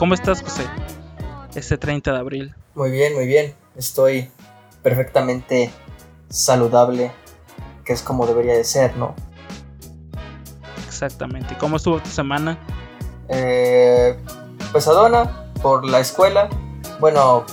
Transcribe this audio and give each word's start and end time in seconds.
¿Cómo 0.00 0.14
estás, 0.14 0.40
José? 0.40 0.62
Este 1.54 1.76
30 1.76 2.14
de 2.14 2.18
abril. 2.18 2.54
Muy 2.74 2.90
bien, 2.90 3.14
muy 3.14 3.26
bien. 3.26 3.54
Estoy 3.76 4.30
perfectamente 4.82 5.70
saludable, 6.30 7.12
que 7.84 7.92
es 7.92 8.00
como 8.00 8.26
debería 8.26 8.54
de 8.54 8.64
ser, 8.64 8.96
¿no? 8.96 9.14
Exactamente. 10.86 11.54
¿Cómo 11.60 11.76
estuvo 11.76 12.00
tu 12.00 12.08
semana? 12.08 12.58
Eh, 13.28 14.18
pesadona 14.72 15.52
por 15.60 15.84
la 15.84 16.00
escuela. 16.00 16.48
Bueno, 16.98 17.44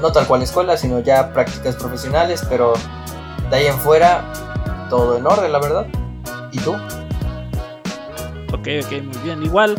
no 0.00 0.12
tal 0.12 0.26
cual 0.26 0.40
escuela, 0.40 0.78
sino 0.78 1.00
ya 1.00 1.34
prácticas 1.34 1.76
profesionales, 1.76 2.42
pero 2.48 2.72
de 3.50 3.54
ahí 3.54 3.66
en 3.66 3.78
fuera 3.78 4.24
todo 4.88 5.18
en 5.18 5.26
orden, 5.26 5.52
la 5.52 5.58
verdad. 5.58 5.86
¿Y 6.52 6.58
tú? 6.58 6.72
Ok, 8.54 8.66
ok, 8.82 8.92
muy 9.02 9.18
bien. 9.22 9.42
Igual, 9.42 9.76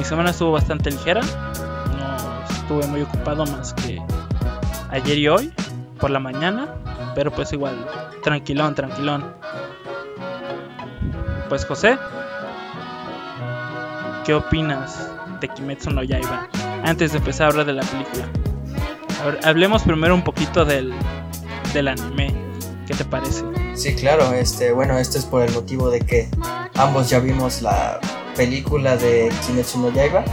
mi 0.00 0.06
semana 0.06 0.30
estuvo 0.30 0.52
bastante 0.52 0.90
ligera. 0.90 1.20
No 1.20 2.44
estuve 2.50 2.86
muy 2.86 3.02
ocupado 3.02 3.44
más 3.44 3.74
que 3.74 4.00
ayer 4.88 5.18
y 5.18 5.28
hoy, 5.28 5.52
por 6.00 6.08
la 6.08 6.18
mañana. 6.18 6.74
Pero 7.14 7.30
pues 7.30 7.52
igual, 7.52 7.86
tranquilón, 8.22 8.74
tranquilón. 8.74 9.34
Pues 11.50 11.66
José, 11.66 11.98
¿qué 14.24 14.32
opinas 14.32 15.06
de 15.38 15.48
Kimetsu 15.48 15.90
no 15.90 16.02
Yaiba? 16.02 16.48
Antes 16.82 17.12
de 17.12 17.18
empezar 17.18 17.48
a 17.48 17.50
hablar 17.50 17.66
de 17.66 17.74
la 17.74 17.82
película. 17.82 18.24
hablemos 19.44 19.82
primero 19.82 20.14
un 20.14 20.24
poquito 20.24 20.64
del, 20.64 20.94
del 21.74 21.88
anime. 21.88 22.34
¿Qué 22.86 22.94
te 22.94 23.04
parece? 23.04 23.44
Sí, 23.74 23.94
claro, 23.96 24.32
este, 24.32 24.72
bueno, 24.72 24.96
esto 24.96 25.18
es 25.18 25.26
por 25.26 25.42
el 25.42 25.52
motivo 25.52 25.90
de 25.90 26.00
que 26.00 26.30
ambos 26.76 27.10
ya 27.10 27.18
vimos 27.18 27.60
la 27.60 28.00
película 28.34 28.96
de 28.96 29.32
Kimetsu 29.46 29.80
no 29.80 29.92
Yaiba, 29.92 30.24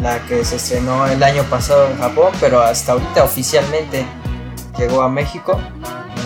la 0.00 0.18
que 0.26 0.44
se 0.44 0.56
estrenó 0.56 1.06
el 1.06 1.22
año 1.22 1.42
pasado 1.44 1.86
en 1.88 1.98
Japón, 1.98 2.32
pero 2.40 2.60
hasta 2.60 2.92
ahorita 2.92 3.24
oficialmente 3.24 4.04
llegó 4.78 5.02
a 5.02 5.08
México 5.08 5.58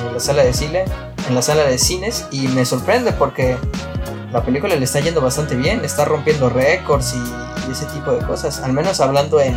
en 0.06 0.14
la 0.14 0.20
sala 0.20 0.44
de 0.44 0.52
cine, 0.52 0.84
en 1.28 1.34
la 1.34 1.42
sala 1.42 1.64
de 1.64 1.78
cines 1.78 2.26
y 2.30 2.48
me 2.48 2.64
sorprende 2.64 3.12
porque 3.12 3.56
la 4.32 4.42
película 4.42 4.76
le 4.76 4.84
está 4.84 5.00
yendo 5.00 5.20
bastante 5.20 5.56
bien, 5.56 5.84
está 5.84 6.04
rompiendo 6.04 6.48
récords 6.48 7.14
y, 7.14 7.44
ese 7.70 7.86
tipo 7.86 8.12
de 8.12 8.24
cosas, 8.26 8.60
al 8.60 8.74
menos 8.74 9.00
hablando 9.00 9.40
en, 9.40 9.54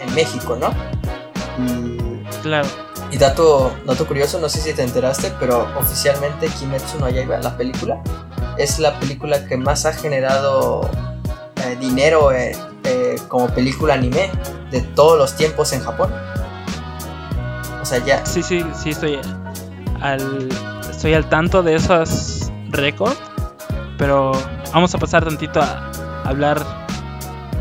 en 0.00 0.14
México, 0.14 0.56
¿no? 0.58 0.70
Y, 1.62 2.24
claro 2.42 2.66
y 3.10 3.18
dato, 3.18 3.72
dato 3.86 4.06
curioso, 4.06 4.38
no 4.38 4.48
sé 4.48 4.60
si 4.60 4.72
te 4.72 4.82
enteraste, 4.82 5.32
pero 5.40 5.66
oficialmente 5.78 6.46
Kimetsu 6.46 6.98
no 6.98 7.08
Yaiba, 7.08 7.38
la 7.38 7.56
película, 7.56 8.00
es 8.62 8.78
la 8.78 8.98
película 9.00 9.46
que 9.46 9.56
más 9.56 9.86
ha 9.86 9.92
generado 9.92 10.88
eh, 11.64 11.76
dinero 11.80 12.30
eh, 12.32 12.52
eh, 12.84 13.16
como 13.28 13.48
película 13.48 13.94
anime 13.94 14.30
de 14.70 14.82
todos 14.82 15.18
los 15.18 15.34
tiempos 15.34 15.72
en 15.72 15.80
Japón. 15.82 16.12
O 17.80 17.84
sea, 17.84 18.04
ya. 18.04 18.24
Sí, 18.26 18.42
sí, 18.42 18.62
sí, 18.74 18.90
estoy 18.90 19.18
al, 20.02 20.48
estoy 20.90 21.14
al 21.14 21.28
tanto 21.28 21.62
de 21.62 21.76
esos 21.76 22.52
récords, 22.68 23.18
pero 23.96 24.32
vamos 24.72 24.94
a 24.94 24.98
pasar 24.98 25.24
tantito 25.24 25.60
a 25.60 25.90
hablar 26.24 26.62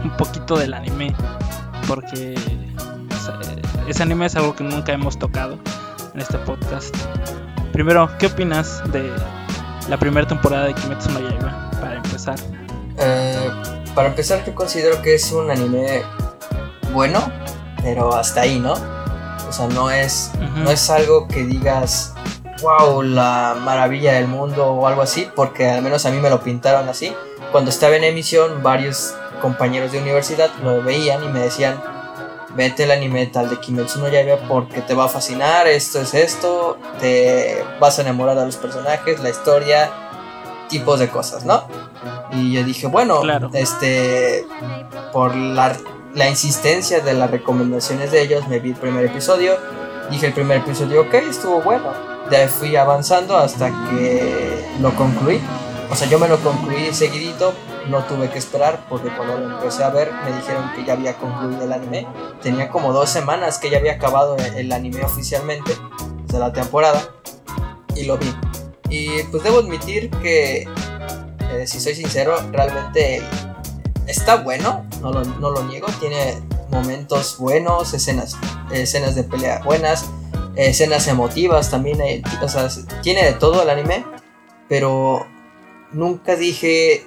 un 0.03 0.11
poquito 0.11 0.57
del 0.57 0.73
anime, 0.73 1.15
porque 1.87 2.35
ese 3.87 4.03
anime 4.03 4.25
es 4.25 4.35
algo 4.35 4.55
que 4.55 4.63
nunca 4.63 4.91
hemos 4.91 5.17
tocado 5.17 5.57
en 6.13 6.19
este 6.19 6.37
podcast. 6.39 6.95
Primero, 7.71 8.09
¿qué 8.19 8.27
opinas 8.27 8.83
de 8.91 9.11
la 9.89 9.97
primera 9.97 10.27
temporada 10.27 10.67
de 10.67 10.75
Kimetsu 10.75 11.11
no 11.11 11.19
Yaiba? 11.19 11.71
Para 11.81 11.95
empezar. 11.95 12.35
Eh, 12.97 13.49
para 13.95 14.09
empezar, 14.09 14.45
yo 14.45 14.53
considero 14.53 15.01
que 15.01 15.15
es 15.15 15.31
un 15.31 15.49
anime 15.49 16.03
bueno, 16.93 17.31
pero 17.81 18.13
hasta 18.13 18.41
ahí, 18.41 18.59
¿no? 18.59 18.73
O 19.47 19.51
sea, 19.51 19.67
no 19.67 19.89
es, 19.89 20.31
no 20.55 20.69
es 20.69 20.89
algo 20.91 21.27
que 21.27 21.43
digas, 21.43 22.13
wow, 22.61 23.01
la 23.01 23.57
maravilla 23.61 24.13
del 24.13 24.27
mundo 24.27 24.67
o 24.67 24.87
algo 24.87 25.01
así, 25.01 25.27
porque 25.35 25.69
al 25.69 25.81
menos 25.81 26.05
a 26.05 26.11
mí 26.11 26.19
me 26.19 26.29
lo 26.29 26.41
pintaron 26.41 26.87
así. 26.87 27.13
Cuando 27.51 27.71
estaba 27.71 27.95
en 27.95 28.03
emisión, 28.03 28.61
varios 28.61 29.15
compañeros 29.41 29.91
de 29.91 30.01
universidad 30.01 30.51
lo 30.63 30.83
veían 30.83 31.23
y 31.23 31.29
me 31.29 31.39
decían, 31.39 31.81
vete 32.55 32.83
el 32.83 32.91
anime 32.91 33.27
tal 33.27 33.49
de 33.49 33.59
Kimetsu 33.59 33.99
no 33.99 34.07
Yaiba 34.07 34.37
porque 34.47 34.81
te 34.81 34.93
va 34.93 35.05
a 35.05 35.07
fascinar, 35.07 35.67
esto 35.67 36.01
es 36.01 36.13
esto, 36.13 36.77
te 36.99 37.63
vas 37.79 37.99
a 37.99 38.01
enamorar 38.01 38.37
a 38.37 38.45
los 38.45 38.57
personajes, 38.57 39.19
la 39.19 39.29
historia, 39.29 39.91
tipos 40.69 40.99
de 40.99 41.09
cosas, 41.09 41.45
¿no? 41.45 41.63
Y 42.31 42.53
yo 42.53 42.63
dije, 42.63 42.87
bueno, 42.87 43.21
este, 43.53 44.45
por 45.11 45.35
la, 45.35 45.75
la, 46.13 46.29
insistencia 46.29 47.01
de 47.01 47.13
las 47.13 47.31
recomendaciones 47.31 48.11
de 48.11 48.21
ellos, 48.21 48.47
me 48.47 48.59
vi 48.59 48.69
el 48.69 48.75
primer 48.75 49.05
episodio, 49.05 49.53
dije 50.09 50.27
el 50.27 50.33
primer 50.33 50.57
episodio, 50.57 51.01
ok, 51.01 51.13
estuvo 51.15 51.61
bueno, 51.61 51.91
de 52.29 52.37
ahí 52.37 52.47
fui 52.47 52.75
avanzando 52.75 53.35
hasta 53.35 53.69
que 53.89 54.63
lo 54.79 54.93
concluí, 54.95 55.41
o 55.89 55.95
sea, 55.95 56.07
yo 56.07 56.19
me 56.19 56.27
lo 56.27 56.39
concluí 56.39 56.93
seguidito 56.93 57.53
no 57.89 58.03
tuve 58.03 58.29
que 58.29 58.37
esperar 58.37 58.85
porque 58.87 59.09
cuando 59.15 59.37
lo 59.37 59.55
empecé 59.55 59.83
a 59.83 59.89
ver 59.89 60.11
me 60.23 60.31
dijeron 60.35 60.71
que 60.75 60.85
ya 60.85 60.93
había 60.93 61.15
concluido 61.17 61.63
el 61.63 61.73
anime. 61.73 62.07
Tenía 62.41 62.69
como 62.69 62.93
dos 62.93 63.09
semanas 63.09 63.57
que 63.57 63.69
ya 63.69 63.77
había 63.77 63.93
acabado 63.93 64.37
el 64.55 64.71
anime 64.71 65.03
oficialmente 65.03 65.73
de 66.27 66.39
la 66.39 66.53
temporada 66.53 67.01
y 67.95 68.05
lo 68.05 68.17
vi. 68.17 68.33
Y 68.89 69.23
pues 69.23 69.43
debo 69.43 69.59
admitir 69.59 70.09
que, 70.21 70.67
eh, 71.51 71.67
si 71.67 71.79
soy 71.79 71.95
sincero, 71.95 72.35
realmente 72.51 73.21
está 74.07 74.37
bueno, 74.37 74.85
no 75.01 75.11
lo, 75.11 75.23
no 75.23 75.51
lo 75.51 75.63
niego, 75.63 75.87
tiene 75.99 76.39
momentos 76.71 77.37
buenos, 77.37 77.93
escenas, 77.93 78.37
escenas 78.71 79.15
de 79.15 79.23
pelea 79.23 79.61
buenas, 79.63 80.05
escenas 80.55 81.07
emotivas 81.07 81.69
también, 81.69 82.23
o 82.41 82.47
sea, 82.47 82.67
tiene 83.01 83.23
de 83.25 83.33
todo 83.33 83.61
el 83.61 83.69
anime, 83.69 84.05
pero 84.67 85.27
nunca 85.91 86.35
dije 86.35 87.05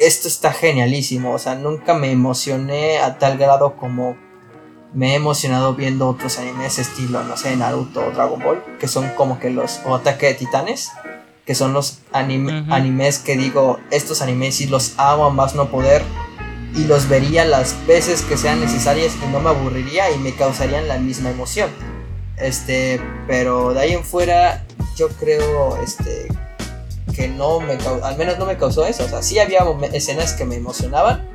esto 0.00 0.28
está 0.28 0.52
genialísimo. 0.52 1.32
O 1.32 1.38
sea, 1.38 1.54
nunca 1.54 1.94
me 1.94 2.10
emocioné 2.10 2.98
a 2.98 3.18
tal 3.18 3.38
grado 3.38 3.76
como 3.76 4.16
me 4.92 5.12
he 5.12 5.14
emocionado 5.14 5.74
viendo 5.74 6.08
otros 6.08 6.38
animes 6.38 6.80
estilo, 6.80 7.22
no 7.22 7.36
sé, 7.36 7.54
Naruto 7.54 8.04
o 8.04 8.10
Dragon 8.10 8.40
Ball, 8.42 8.64
que 8.80 8.88
son 8.88 9.08
como 9.10 9.38
que 9.38 9.50
los, 9.50 9.80
o 9.86 9.94
Ataque 9.94 10.26
de 10.26 10.34
Titanes, 10.34 10.90
que 11.46 11.54
son 11.54 11.72
los 11.72 12.00
animes 12.10 13.18
que 13.20 13.36
digo, 13.36 13.78
estos 13.92 14.20
animes 14.20 14.56
sí 14.56 14.66
los 14.66 14.94
amo 14.98 15.26
a 15.26 15.30
más 15.30 15.54
no 15.54 15.70
poder 15.70 16.02
y 16.74 16.84
los 16.84 17.08
vería 17.08 17.44
las 17.44 17.76
veces 17.86 18.22
que 18.22 18.36
sean 18.36 18.60
necesarias 18.60 19.14
y 19.22 19.30
no 19.30 19.38
me 19.38 19.50
aburriría 19.50 20.10
y 20.10 20.18
me 20.18 20.34
causarían 20.34 20.88
la 20.88 20.98
misma 20.98 21.30
emoción. 21.30 21.70
Este, 22.36 23.00
pero 23.28 23.74
de 23.74 23.80
ahí 23.80 23.92
en 23.92 24.02
fuera, 24.02 24.66
yo 24.96 25.08
creo, 25.08 25.80
este, 25.84 26.26
que 27.14 27.28
no 27.28 27.60
me 27.60 27.78
al 28.02 28.16
menos 28.16 28.38
no 28.38 28.46
me 28.46 28.56
causó 28.56 28.86
eso. 28.86 29.04
O 29.04 29.08
sea, 29.08 29.22
sí 29.22 29.38
había 29.38 29.64
escenas 29.92 30.32
que 30.32 30.44
me 30.44 30.56
emocionaban, 30.56 31.28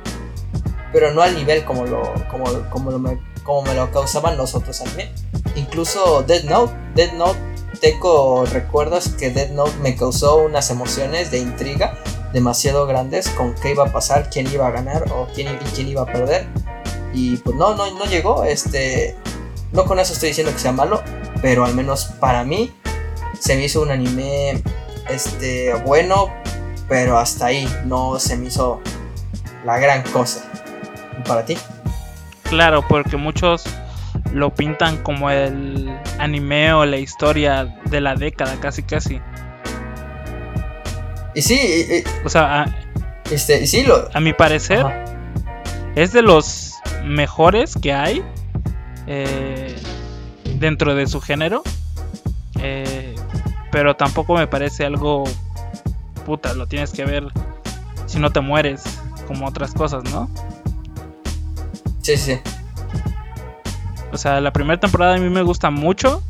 pero 0.92 1.12
no 1.12 1.22
al 1.22 1.34
nivel 1.34 1.64
como 1.64 1.86
lo, 1.86 2.12
como, 2.30 2.46
como 2.70 2.98
me, 2.98 3.18
como 3.44 3.62
me 3.62 3.74
lo 3.74 3.90
causaban 3.90 4.36
los 4.36 4.54
otros 4.54 4.80
anime. 4.80 5.10
Incluso 5.54 6.22
Dead 6.22 6.44
Note, 6.44 6.74
Dead 6.94 7.12
Note 7.12 7.38
Teco, 7.80 8.46
¿recuerdas 8.46 9.08
que 9.10 9.30
Dead 9.30 9.50
Note 9.50 9.72
me 9.82 9.96
causó 9.96 10.38
unas 10.38 10.70
emociones 10.70 11.30
de 11.30 11.38
intriga 11.38 11.98
demasiado 12.32 12.86
grandes 12.86 13.28
con 13.30 13.54
qué 13.54 13.70
iba 13.70 13.84
a 13.84 13.92
pasar, 13.92 14.30
quién 14.30 14.50
iba 14.52 14.66
a 14.66 14.70
ganar 14.70 15.04
o 15.12 15.28
quién, 15.34 15.58
quién 15.74 15.88
iba 15.88 16.02
a 16.02 16.06
perder? 16.06 16.46
Y 17.12 17.36
pues 17.38 17.56
no, 17.56 17.74
no, 17.74 17.90
no 17.98 18.04
llegó. 18.06 18.44
Este, 18.44 19.16
no 19.72 19.84
con 19.84 19.98
eso 19.98 20.12
estoy 20.12 20.30
diciendo 20.30 20.52
que 20.52 20.58
sea 20.58 20.72
malo, 20.72 21.02
pero 21.42 21.64
al 21.64 21.74
menos 21.74 22.06
para 22.20 22.44
mí 22.44 22.72
se 23.38 23.56
me 23.56 23.64
hizo 23.64 23.82
un 23.82 23.90
anime 23.90 24.62
este, 25.08 25.74
bueno, 25.84 26.30
pero 26.88 27.18
hasta 27.18 27.46
ahí 27.46 27.68
no 27.84 28.18
se 28.18 28.36
me 28.36 28.46
hizo 28.46 28.80
la 29.64 29.78
gran 29.78 30.02
cosa. 30.10 30.50
¿Y 31.18 31.28
para 31.28 31.44
ti? 31.44 31.56
Claro, 32.44 32.84
porque 32.86 33.16
muchos 33.16 33.64
lo 34.32 34.54
pintan 34.54 35.02
como 35.02 35.30
el 35.30 35.90
anime 36.18 36.72
o 36.72 36.84
la 36.84 36.98
historia 36.98 37.76
de 37.86 38.00
la 38.00 38.14
década, 38.14 38.56
casi 38.60 38.82
casi. 38.82 39.20
Y 41.34 41.42
sí, 41.42 42.04
o 42.24 42.28
sea, 42.28 42.62
a, 42.62 42.66
este, 43.30 43.66
sí 43.66 43.82
lo... 43.82 44.08
a 44.12 44.20
mi 44.20 44.32
parecer 44.32 44.86
es 45.94 46.12
de 46.12 46.22
los 46.22 46.74
mejores 47.04 47.74
que 47.80 47.92
hay 47.92 48.22
eh, 49.06 49.76
dentro 50.58 50.94
de 50.94 51.06
su 51.06 51.20
género. 51.20 51.62
Eh, 52.60 53.05
pero 53.76 53.94
tampoco 53.94 54.34
me 54.34 54.46
parece 54.46 54.86
algo 54.86 55.24
puta, 56.24 56.54
lo 56.54 56.66
tienes 56.66 56.92
que 56.92 57.04
ver 57.04 57.26
si 58.06 58.18
no 58.18 58.32
te 58.32 58.40
mueres, 58.40 58.82
como 59.26 59.46
otras 59.46 59.74
cosas, 59.74 60.02
¿no? 60.04 60.30
Sí, 62.00 62.16
sí. 62.16 62.38
O 64.14 64.16
sea, 64.16 64.40
la 64.40 64.50
primera 64.50 64.80
temporada 64.80 65.16
a 65.16 65.18
mí 65.18 65.28
me 65.28 65.42
gusta 65.42 65.68
mucho. 65.68 66.22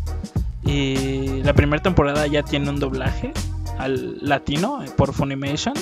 Y 0.65 1.41
la 1.45 1.53
primera 1.53 1.81
temporada 1.81 2.27
ya 2.27 2.43
tiene 2.43 2.69
un 2.69 2.81
doblaje 2.81 3.33
al 3.79 4.19
latino 4.27 4.83
eh, 4.83 4.91
por 4.97 5.13
Funimation. 5.13 5.75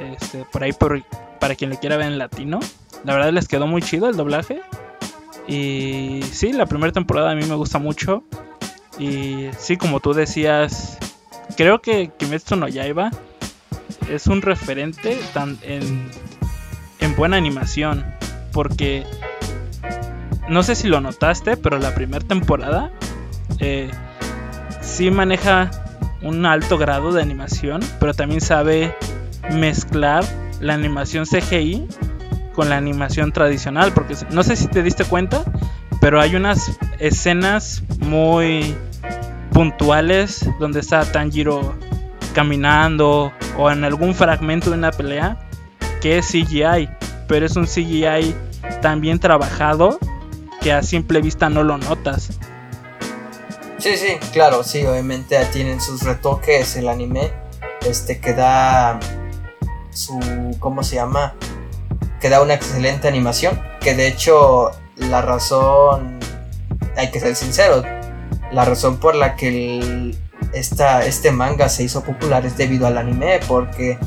Este, 0.00 0.46
por 0.46 0.64
ahí 0.64 0.72
por, 0.72 1.02
para 1.38 1.54
quien 1.54 1.68
le 1.68 1.76
quiera 1.76 1.98
ver 1.98 2.06
en 2.06 2.16
latino. 2.16 2.60
La 3.04 3.12
verdad 3.12 3.30
les 3.30 3.46
quedó 3.46 3.66
muy 3.66 3.82
chido 3.82 4.08
el 4.08 4.16
doblaje. 4.16 4.62
Y 5.46 6.22
sí, 6.32 6.50
la 6.54 6.64
primera 6.64 6.94
temporada 6.94 7.32
a 7.32 7.34
mí 7.34 7.44
me 7.44 7.56
gusta 7.56 7.78
mucho. 7.78 8.24
Y 9.02 9.50
sí, 9.58 9.76
como 9.76 9.98
tú 9.98 10.14
decías, 10.14 10.96
creo 11.56 11.82
que 11.82 12.12
Kimetsu 12.16 12.54
no 12.54 12.68
Yaiba 12.68 13.10
es 14.08 14.28
un 14.28 14.42
referente 14.42 15.18
en, 15.62 16.08
en 17.00 17.16
buena 17.16 17.36
animación. 17.36 18.04
Porque 18.52 19.04
no 20.48 20.62
sé 20.62 20.76
si 20.76 20.86
lo 20.86 21.00
notaste, 21.00 21.56
pero 21.56 21.80
la 21.80 21.96
primera 21.96 22.24
temporada 22.24 22.92
eh, 23.58 23.90
sí 24.80 25.10
maneja 25.10 25.68
un 26.22 26.46
alto 26.46 26.78
grado 26.78 27.10
de 27.12 27.22
animación, 27.22 27.80
pero 27.98 28.14
también 28.14 28.40
sabe 28.40 28.94
mezclar 29.50 30.24
la 30.60 30.74
animación 30.74 31.24
CGI 31.26 31.88
con 32.54 32.68
la 32.68 32.76
animación 32.76 33.32
tradicional, 33.32 33.90
porque 33.92 34.14
no 34.30 34.44
sé 34.44 34.54
si 34.54 34.68
te 34.68 34.84
diste 34.84 35.04
cuenta, 35.04 35.42
pero 36.00 36.20
hay 36.20 36.36
unas 36.36 36.78
escenas 37.00 37.82
muy 37.98 38.76
puntuales 39.62 40.44
donde 40.58 40.80
está 40.80 41.04
Tanjiro 41.04 41.76
caminando 42.34 43.32
o 43.56 43.70
en 43.70 43.84
algún 43.84 44.12
fragmento 44.12 44.70
de 44.70 44.76
una 44.76 44.90
pelea 44.90 45.38
que 46.00 46.18
es 46.18 46.26
CGI, 46.26 46.88
pero 47.28 47.46
es 47.46 47.54
un 47.54 47.66
CGI 47.66 48.34
tan 48.80 49.00
bien 49.00 49.20
trabajado 49.20 50.00
que 50.60 50.72
a 50.72 50.82
simple 50.82 51.20
vista 51.20 51.48
no 51.48 51.62
lo 51.62 51.78
notas. 51.78 52.30
Sí, 53.78 53.96
sí, 53.96 54.16
claro, 54.32 54.64
sí, 54.64 54.84
obviamente 54.84 55.38
tienen 55.52 55.80
sus 55.80 56.02
retoques 56.02 56.74
el 56.74 56.88
anime, 56.88 57.30
este 57.86 58.20
que 58.20 58.32
da 58.32 58.98
su, 59.90 60.18
¿cómo 60.58 60.82
se 60.82 60.96
llama? 60.96 61.34
Que 62.20 62.28
da 62.28 62.42
una 62.42 62.54
excelente 62.54 63.06
animación, 63.06 63.62
que 63.80 63.94
de 63.94 64.08
hecho 64.08 64.72
la 64.96 65.22
razón, 65.22 66.18
hay 66.96 67.12
que 67.12 67.20
ser 67.20 67.36
sincero, 67.36 67.84
la 68.52 68.64
razón 68.64 68.98
por 68.98 69.14
la 69.14 69.36
que 69.36 70.14
esta, 70.52 71.04
este 71.04 71.30
manga 71.30 71.68
se 71.68 71.84
hizo 71.84 72.02
popular 72.02 72.44
es 72.46 72.56
debido 72.56 72.86
al 72.86 72.98
anime, 72.98 73.40
porque 73.48 73.98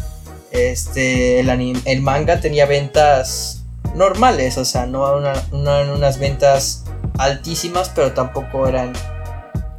este, 0.52 1.40
el, 1.40 1.82
el 1.86 2.02
manga 2.02 2.40
tenía 2.40 2.66
ventas 2.66 3.64
normales, 3.96 4.58
o 4.58 4.66
sea, 4.66 4.86
no, 4.86 5.20
eran 5.20 5.90
unas 5.90 6.20
ventas 6.20 6.84
altísimas, 7.18 7.92
pero 7.94 8.12
tampoco 8.14 8.68
eran 8.68 8.94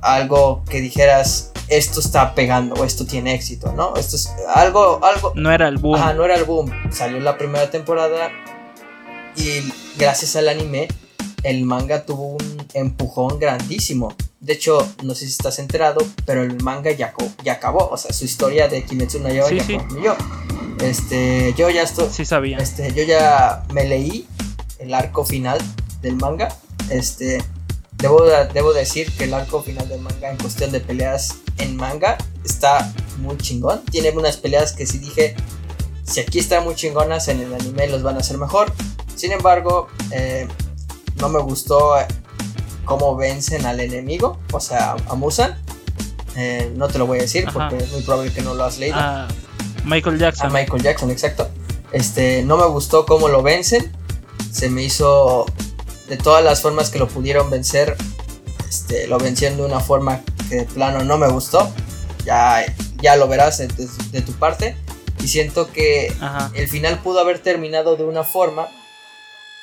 algo 0.03 0.65
que 0.69 0.81
dijeras 0.81 1.53
esto 1.69 1.99
está 2.01 2.35
pegando 2.35 2.75
o 2.77 2.85
esto 2.85 3.07
tiene 3.07 3.35
éxito, 3.35 3.73
¿no? 3.73 3.97
Esto 3.97 4.17
es 4.17 4.33
algo, 4.55 5.01
algo. 5.05 5.33
No 5.35 5.51
era 5.51 5.67
el 5.67 5.79
boom. 5.79 5.97
Ajá, 5.97 6.15
no 6.15 6.25
era 6.25 6.37
el 6.37 6.45
boom. 6.45 6.71
Salió 6.93 7.19
la 7.19 7.37
primera 7.37 7.71
temporada 7.71 8.31
y 9.37 9.73
gracias 9.99 10.37
al 10.37 10.49
anime 10.49 10.87
el 11.43 11.65
manga 11.65 12.05
tuvo 12.05 12.37
un 12.37 12.67
empujón 12.75 13.39
grandísimo. 13.39 14.15
De 14.47 14.53
hecho, 14.53 14.79
no 15.03 15.17
sé 15.17 15.25
si 15.25 15.33
estás 15.33 15.59
enterado, 15.59 16.07
pero 16.25 16.45
el 16.45 16.63
manga 16.63 16.93
ya, 16.93 17.13
ya 17.43 17.55
acabó. 17.55 17.89
O 17.89 17.97
sea, 17.97 18.13
su 18.13 18.25
historia 18.25 18.69
de 18.69 18.85
Kimetsu 18.85 19.19
no 19.19 19.29
Yaiba 19.29 19.51
ya 19.51 19.67
concluyó. 19.79 20.17
Este, 20.81 21.53
yo 21.57 21.69
ya 21.69 21.83
estoy. 21.83 22.09
Sí 22.13 22.25
sabía. 22.25 22.59
Este, 22.59 22.93
yo 22.95 23.03
ya 23.03 23.65
me 23.73 23.85
leí 23.89 24.29
el 24.79 24.95
arco 24.95 25.25
final 25.25 25.59
del 26.01 26.15
manga. 26.15 26.57
Este, 26.91 27.43
debo, 27.95 28.23
debo 28.55 28.73
decir 28.73 29.11
que 29.17 29.25
el 29.25 29.35
arco 29.35 29.65
final 29.65 29.89
del 29.89 30.01
manga 30.01 30.31
en 30.31 30.37
cuestión 30.37 30.71
de 30.71 30.79
peleas 30.79 31.39
en 31.59 31.75
manga 31.75 32.17
está 32.45 32.95
muy 33.19 33.37
chingón. 33.39 33.85
Tiene 33.87 34.11
unas 34.11 34.37
peleas 34.37 34.75
que 34.75 34.87
si 34.87 34.99
dije, 34.99 35.35
si 36.05 36.21
aquí 36.21 36.39
están 36.39 36.63
muy 36.63 36.77
chingonas 36.77 37.27
en 37.27 37.41
el 37.41 37.53
anime 37.53 37.89
los 37.89 38.05
van 38.05 38.15
a 38.15 38.21
hacer 38.21 38.39
mejor. 38.39 38.73
Sin 39.17 39.33
embargo, 39.33 39.89
eh, 40.13 40.47
no 41.17 41.29
me 41.31 41.41
gustó 41.41 41.97
cómo 42.87 43.17
vencen 43.17 43.67
al 43.67 43.81
enemigo, 43.81 44.39
o 44.53 44.61
sea, 44.61 44.97
a 45.07 45.15
Musan. 45.15 45.61
Eh, 46.37 46.73
no 46.77 46.89
te 46.89 46.99
lo 46.99 47.07
voy 47.07 47.19
a 47.19 47.23
decir 47.23 47.47
porque 47.53 47.77
es 47.77 47.93
muy 47.93 48.03
probable 48.03 48.33
que 48.33 48.41
no 48.41 48.55
lo 48.55 48.65
has 48.65 48.79
leído. 48.79 48.97
Ah, 48.99 49.29
Michael 49.85 50.19
Jackson. 50.19 50.47
A 50.47 50.51
Michael 50.51 50.83
Jackson, 50.83 51.11
exacto. 51.11 51.51
Este, 51.93 52.43
no 52.43 52.57
me 52.57 52.67
gustó 52.67 53.05
cómo 53.05 53.29
lo 53.29 53.43
vencen. 53.43 53.93
Se 54.51 54.71
me 54.71 54.83
hizo 54.83 55.47
de 56.09 56.17
todas 56.17 56.43
las 56.43 56.63
formas 56.63 56.91
que 56.91 56.99
lo 56.99 57.09
pudieron 57.09 57.51
vencer. 57.51 57.97
Este, 58.69 59.07
lo 59.07 59.19
vencieron 59.19 59.59
de 59.59 59.65
una 59.65 59.81
forma 59.81 60.23
que 60.49 60.57
de 60.57 60.65
plano 60.65 61.05
no 61.05 61.19
me 61.19 61.29
gustó. 61.29 61.71
Ya, 62.25 62.65
ya 63.01 63.17
lo 63.17 63.29
verás 63.29 63.59
de, 63.59 64.23
tu 64.23 64.33
parte. 64.33 64.77
Y 65.23 65.29
siento 65.29 65.73
que 65.73 66.15
el 66.55 66.69
final 66.69 67.01
pudo 67.01 67.21
haber 67.21 67.41
terminado 67.41 67.97
de 67.97 68.05
una 68.05 68.25
forma 68.25 68.69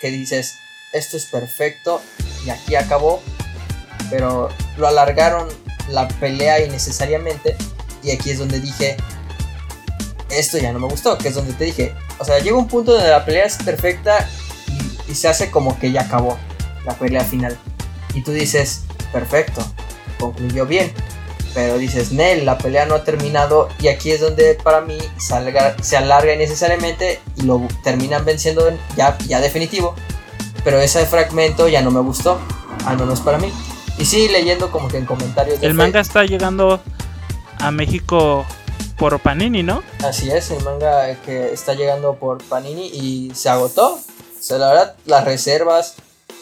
que 0.02 0.10
dices, 0.10 0.58
esto 0.94 1.18
es 1.18 1.26
perfecto 1.26 2.02
y 2.46 2.50
aquí 2.50 2.76
acabó. 2.76 3.22
Pero 4.10 4.50
lo 4.78 4.88
alargaron 4.88 5.48
la 5.90 6.08
pelea 6.08 6.64
innecesariamente. 6.64 7.56
Y 8.04 8.12
aquí 8.12 8.32
es 8.32 8.40
donde 8.40 8.60
dije, 8.60 8.98
esto 10.30 10.58
ya 10.58 10.72
no 10.72 10.80
me 10.80 10.88
gustó, 10.88 11.18
que 11.18 11.30
es 11.30 11.36
donde 11.36 11.54
te 11.54 11.66
dije, 11.66 11.94
o 12.20 12.26
sea, 12.26 12.40
llega 12.40 12.58
un 12.58 12.68
punto 12.68 12.94
donde 12.94 13.10
la 13.10 13.26
pelea 13.26 13.46
es 13.46 13.58
perfecta 13.58 14.28
y, 15.08 15.16
se 15.16 15.28
hace 15.28 15.52
como 15.52 15.80
que 15.80 15.92
ya 15.92 16.02
acabó 16.02 16.38
la 16.86 16.94
pelea 16.94 17.24
final. 17.24 17.58
Y 18.14 18.22
tú 18.22 18.32
dices, 18.32 18.82
perfecto, 19.12 19.66
concluyó 20.20 20.66
bien. 20.66 20.92
Pero 21.54 21.78
dices, 21.78 22.12
Nel, 22.12 22.46
la 22.46 22.58
pelea 22.58 22.86
no 22.86 22.96
ha 22.96 23.04
terminado 23.04 23.70
y 23.80 23.88
aquí 23.88 24.12
es 24.12 24.22
donde 24.22 24.56
para 24.56 24.82
mí 24.82 24.98
salga, 25.18 25.76
se 25.84 25.96
alarga 25.96 26.34
innecesariamente 26.34 27.20
y 27.36 27.44
lo 27.44 27.68
terminan 27.84 28.26
venciendo 28.26 28.76
ya, 28.98 29.18
ya 29.28 29.40
definitivo. 29.40 29.94
Pero 30.64 30.80
ese 30.80 31.06
fragmento 31.06 31.68
ya 31.68 31.82
no 31.82 31.92
me 31.92 32.00
gustó, 32.00 32.40
al 32.86 32.98
menos 32.98 33.22
para 33.22 33.38
mí. 33.38 33.52
Y 33.98 34.06
sí, 34.06 34.28
leyendo 34.28 34.72
como 34.72 34.88
que 34.88 34.98
en 34.98 35.06
comentarios. 35.06 35.62
el 35.62 35.74
manga 35.74 36.00
está 36.00 36.24
llegando 36.26 36.82
a 37.60 37.72
México 37.72 38.46
por 38.98 39.20
Panini, 39.20 39.64
¿no? 39.64 39.84
Así 40.04 40.32
es, 40.32 40.52
el 40.52 40.64
manga 40.64 41.16
que 41.22 41.52
está 41.52 41.74
llegando 41.74 42.16
por 42.16 42.44
Panini 42.44 42.88
y 42.88 43.32
se 43.36 43.50
agotó. 43.50 43.96
O 43.96 44.00
sea, 44.40 44.58
la 44.58 44.70
verdad, 44.70 44.96
las 45.06 45.26
reservas, 45.26 45.96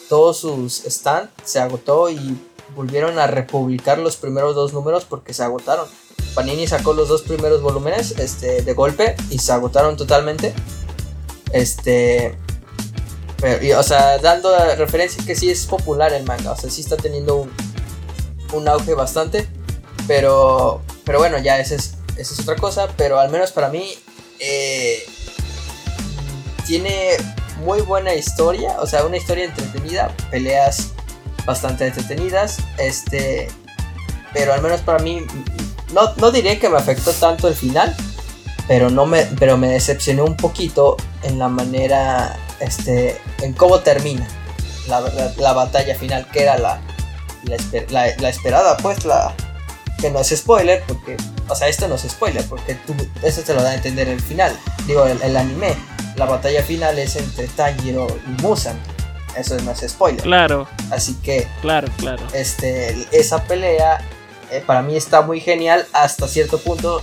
todos 0.08 0.38
sus 0.38 0.82
stands 0.84 1.30
se 1.44 1.60
agotó 1.60 2.10
y 2.10 2.38
volvieron 2.74 3.18
a 3.18 3.26
republicar 3.26 3.98
los 3.98 4.16
primeros 4.16 4.54
dos 4.54 4.72
números 4.72 5.04
porque 5.04 5.34
se 5.34 5.42
agotaron. 5.42 5.86
Panini 6.34 6.66
sacó 6.66 6.94
los 6.94 7.08
dos 7.08 7.22
primeros 7.22 7.62
volúmenes 7.62 8.12
este, 8.18 8.62
de 8.62 8.74
golpe 8.74 9.16
y 9.30 9.38
se 9.38 9.52
agotaron 9.52 9.96
totalmente. 9.96 10.54
Este. 11.52 12.36
Pero, 13.42 13.78
o 13.78 13.82
sea, 13.82 14.16
dando 14.18 14.56
referencia 14.76 15.22
que 15.26 15.36
sí 15.36 15.50
es 15.50 15.66
popular 15.66 16.14
el 16.14 16.24
manga. 16.24 16.52
O 16.52 16.56
sea, 16.56 16.70
sí 16.70 16.80
está 16.80 16.96
teniendo 16.96 17.36
un, 17.36 17.52
un 18.54 18.68
auge 18.68 18.94
bastante. 18.94 19.46
Pero, 20.06 20.80
pero 21.04 21.18
bueno, 21.18 21.38
ya 21.38 21.58
ese 21.58 21.74
es 21.74 21.96
esa 22.16 22.34
es 22.34 22.40
otra 22.40 22.56
cosa, 22.56 22.88
pero 22.96 23.18
al 23.18 23.30
menos 23.30 23.52
para 23.52 23.68
mí 23.68 23.94
eh, 24.38 25.04
tiene 26.66 27.16
muy 27.64 27.80
buena 27.80 28.14
historia, 28.14 28.76
o 28.80 28.86
sea, 28.86 29.04
una 29.04 29.16
historia 29.16 29.44
entretenida, 29.44 30.14
peleas 30.30 30.92
bastante 31.44 31.86
entretenidas, 31.86 32.58
este, 32.78 33.48
pero 34.32 34.52
al 34.52 34.62
menos 34.62 34.80
para 34.80 34.98
mí, 34.98 35.26
no, 35.92 36.14
no 36.16 36.30
diré 36.30 36.58
que 36.58 36.68
me 36.68 36.76
afectó 36.76 37.12
tanto 37.12 37.48
el 37.48 37.54
final, 37.54 37.94
pero, 38.68 38.90
no 38.90 39.06
me, 39.06 39.26
pero 39.38 39.56
me 39.56 39.68
decepcionó 39.68 40.24
un 40.24 40.36
poquito 40.36 40.96
en 41.22 41.38
la 41.38 41.48
manera, 41.48 42.36
este, 42.62 43.20
en 43.42 43.52
cómo 43.52 43.80
termina 43.80 44.26
la, 44.88 45.00
la, 45.36 45.52
batalla 45.52 45.94
final, 45.94 46.26
que 46.30 46.42
era 46.42 46.58
la, 46.58 46.80
la, 47.44 48.28
esperada, 48.28 48.76
pues, 48.78 49.04
la 49.04 49.34
que 50.00 50.10
no 50.10 50.20
es 50.20 50.28
spoiler, 50.36 50.82
porque, 50.86 51.16
o 51.48 51.54
sea, 51.54 51.68
esto 51.68 51.88
no 51.88 51.96
es 51.96 52.02
spoiler, 52.02 52.44
porque 52.46 52.74
tú, 52.74 52.94
eso 53.22 53.42
te 53.42 53.54
lo 53.54 53.62
da 53.62 53.70
a 53.70 53.74
entender 53.74 54.08
el 54.08 54.20
final, 54.20 54.56
digo, 54.86 55.06
el, 55.06 55.36
anime, 55.36 55.74
la 56.16 56.24
batalla 56.24 56.62
final 56.62 56.98
es 56.98 57.16
entre 57.16 57.48
Tanjiro 57.48 58.06
y 58.26 58.42
Musan, 58.42 58.78
eso 59.36 59.56
no 59.60 59.70
es 59.72 59.80
spoiler. 59.88 60.22
Claro. 60.22 60.68
Así 60.90 61.14
que, 61.22 61.48
claro, 61.60 61.88
claro. 61.98 62.22
Este, 62.32 63.06
esa 63.12 63.42
pelea 63.44 64.00
eh, 64.50 64.62
para 64.66 64.82
mí 64.82 64.96
está 64.96 65.22
muy 65.22 65.40
genial 65.40 65.86
hasta 65.92 66.28
cierto 66.28 66.58
punto 66.58 67.02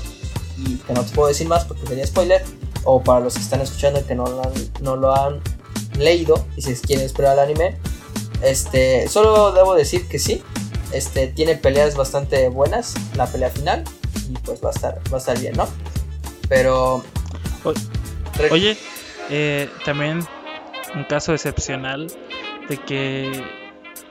y 0.57 0.75
que 0.75 0.93
no 0.93 1.03
te 1.03 1.15
puedo 1.15 1.29
decir 1.29 1.47
más 1.47 1.65
porque 1.65 1.87
sería 1.87 2.05
spoiler 2.05 2.43
o 2.83 3.01
para 3.03 3.19
los 3.19 3.35
que 3.35 3.41
están 3.41 3.61
escuchando 3.61 3.99
y 3.99 4.03
que 4.03 4.15
no 4.15 4.25
lo 4.25 4.43
han, 4.43 4.53
no 4.81 4.95
lo 4.95 5.15
han 5.15 5.41
leído 5.97 6.45
y 6.55 6.61
si 6.61 6.75
quieren 6.75 7.05
esperar 7.05 7.33
el 7.33 7.39
anime 7.39 7.77
este 8.41 9.07
solo 9.07 9.51
debo 9.51 9.75
decir 9.75 10.07
que 10.07 10.19
sí 10.19 10.41
este 10.91 11.27
tiene 11.27 11.55
peleas 11.55 11.95
bastante 11.95 12.47
buenas 12.49 12.95
la 13.15 13.27
pelea 13.27 13.49
final 13.49 13.83
y 14.29 14.33
pues 14.39 14.63
va 14.63 14.69
a 14.69 14.71
estar 14.71 14.99
va 15.11 15.17
a 15.17 15.19
estar 15.19 15.39
bien 15.39 15.55
no 15.55 15.67
pero 16.47 17.03
oye 18.49 18.77
eh, 19.29 19.69
también 19.83 20.25
un 20.95 21.03
caso 21.03 21.33
excepcional 21.33 22.07
de 22.69 22.77
que 22.77 23.43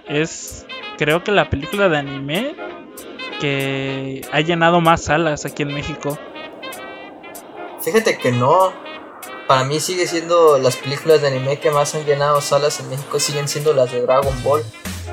es 0.08 0.66
creo 0.98 1.24
que 1.24 1.32
la 1.32 1.48
película 1.48 1.88
de 1.88 1.96
anime 1.96 2.54
que 3.40 4.22
ha 4.32 4.40
llenado 4.40 4.80
más 4.80 5.04
salas 5.04 5.44
aquí 5.44 5.62
en 5.62 5.72
México. 5.72 6.18
Fíjate 7.82 8.18
que 8.18 8.32
no. 8.32 8.72
Para 9.46 9.64
mí 9.64 9.80
sigue 9.80 10.06
siendo 10.06 10.58
las 10.58 10.76
películas 10.76 11.22
de 11.22 11.28
anime 11.28 11.58
que 11.58 11.70
más 11.70 11.94
han 11.94 12.04
llenado 12.04 12.40
salas 12.40 12.80
en 12.80 12.90
México 12.90 13.18
siguen 13.18 13.48
siendo 13.48 13.72
las 13.72 13.90
de 13.90 14.02
Dragon 14.02 14.42
Ball. 14.42 14.62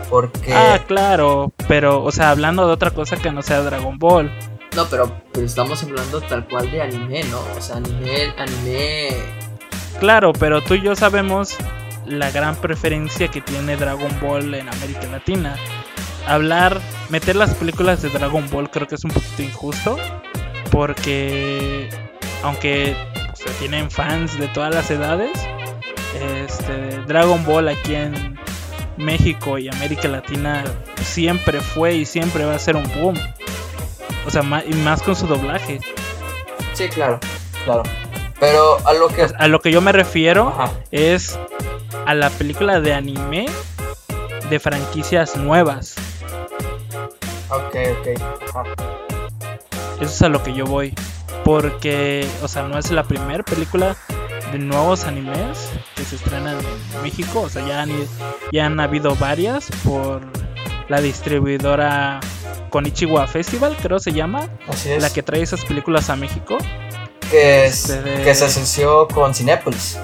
Porque... 0.09 0.53
Ah, 0.53 0.83
claro, 0.85 1.53
pero, 1.67 2.03
o 2.03 2.11
sea, 2.11 2.31
hablando 2.31 2.67
de 2.67 2.73
otra 2.73 2.91
cosa 2.91 3.15
que 3.15 3.31
no 3.31 3.41
sea 3.41 3.61
Dragon 3.61 3.97
Ball. 3.97 4.29
No, 4.75 4.85
pero, 4.87 5.21
pero 5.31 5.45
estamos 5.45 5.81
hablando 5.83 6.19
tal 6.21 6.47
cual 6.47 6.69
de 6.69 6.81
anime, 6.81 7.23
¿no? 7.23 7.39
O 7.57 7.61
sea, 7.61 7.77
anime, 7.77 8.33
anime... 8.37 9.09
Claro, 9.99 10.33
pero 10.33 10.61
tú 10.61 10.73
y 10.73 10.81
yo 10.81 10.95
sabemos 10.95 11.55
la 12.05 12.29
gran 12.29 12.55
preferencia 12.57 13.29
que 13.29 13.39
tiene 13.39 13.77
Dragon 13.77 14.19
Ball 14.19 14.53
en 14.53 14.67
América 14.67 15.07
Latina. 15.09 15.55
Hablar, 16.27 16.81
meter 17.09 17.37
las 17.37 17.53
películas 17.55 18.01
de 18.01 18.09
Dragon 18.09 18.49
Ball 18.49 18.69
creo 18.69 18.87
que 18.87 18.95
es 18.95 19.05
un 19.05 19.11
poquito 19.11 19.41
injusto. 19.41 19.97
Porque 20.71 21.89
aunque 22.43 22.95
se 23.33 23.49
tienen 23.59 23.89
fans 23.91 24.37
de 24.39 24.47
todas 24.49 24.73
las 24.73 24.89
edades, 24.91 25.31
este, 26.19 26.99
Dragon 27.07 27.43
Ball 27.45 27.67
aquí 27.67 27.95
en 27.95 28.37
México 28.97 29.57
y 29.57 29.67
América 29.67 30.07
Latina 30.07 30.63
siempre 31.03 31.59
fue 31.61 31.95
y 31.95 32.05
siempre 32.05 32.45
va 32.45 32.55
a 32.55 32.59
ser 32.59 32.75
un 32.75 32.87
boom. 32.95 33.15
O 34.25 34.31
sea, 34.31 34.41
más, 34.41 34.63
y 34.67 34.73
más 34.73 35.01
con 35.01 35.15
su 35.15 35.27
doblaje. 35.27 35.79
Sí, 36.73 36.89
claro, 36.89 37.19
claro. 37.63 37.83
Pero 38.39 38.77
a 38.85 38.93
lo 38.93 39.07
que... 39.07 39.27
A 39.37 39.47
lo 39.47 39.59
que 39.59 39.71
yo 39.71 39.81
me 39.81 39.91
refiero 39.91 40.53
es 40.91 41.39
a 42.05 42.13
la 42.13 42.29
película 42.29 42.79
de 42.79 42.93
anime 42.93 43.45
de 44.49 44.59
franquicias 44.59 45.35
nuevas. 45.35 45.95
Ok, 47.49 47.75
ok. 47.99 48.65
Eso 50.01 50.03
es 50.03 50.21
a 50.21 50.29
lo 50.29 50.43
que 50.43 50.53
yo 50.53 50.65
voy. 50.65 50.93
Porque, 51.45 52.27
o 52.41 52.47
sea, 52.47 52.63
no 52.63 52.77
es 52.79 52.89
la 52.89 53.03
primera 53.03 53.43
película 53.43 53.95
de 54.51 54.57
nuevos 54.57 55.03
animes 55.05 55.69
que 55.95 56.03
se 56.03 56.15
estrenan 56.15 56.57
en 56.57 57.01
México. 57.03 57.41
O 57.41 57.49
sea, 57.49 57.65
ya 57.67 57.83
han, 57.83 57.91
ya 58.51 58.65
han 58.65 58.79
habido 58.79 59.15
varias 59.15 59.69
por 59.83 60.21
la 60.89 61.01
distribuidora 61.01 62.19
Konichiwa 62.71 63.27
Festival, 63.27 63.77
creo 63.79 63.99
se 63.99 64.11
llama. 64.11 64.49
Así 64.67 64.89
es. 64.89 65.01
La 65.01 65.11
que 65.11 65.21
trae 65.21 65.43
esas 65.43 65.63
películas 65.65 66.09
a 66.09 66.15
México. 66.15 66.57
Que, 67.29 67.67
este, 67.67 68.01
que 68.23 68.33
se 68.33 68.45
asoció 68.45 69.07
con 69.07 69.35
Cinepolis. 69.35 69.99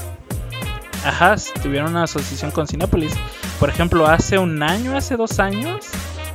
Ajá, 1.03 1.35
tuvieron 1.63 1.89
una 1.89 2.03
asociación 2.03 2.51
con 2.51 2.67
Cinepolis. 2.67 3.13
Por 3.59 3.69
ejemplo, 3.69 4.05
hace 4.05 4.37
un 4.37 4.61
año, 4.61 4.95
hace 4.95 5.17
dos 5.17 5.39
años, 5.39 5.87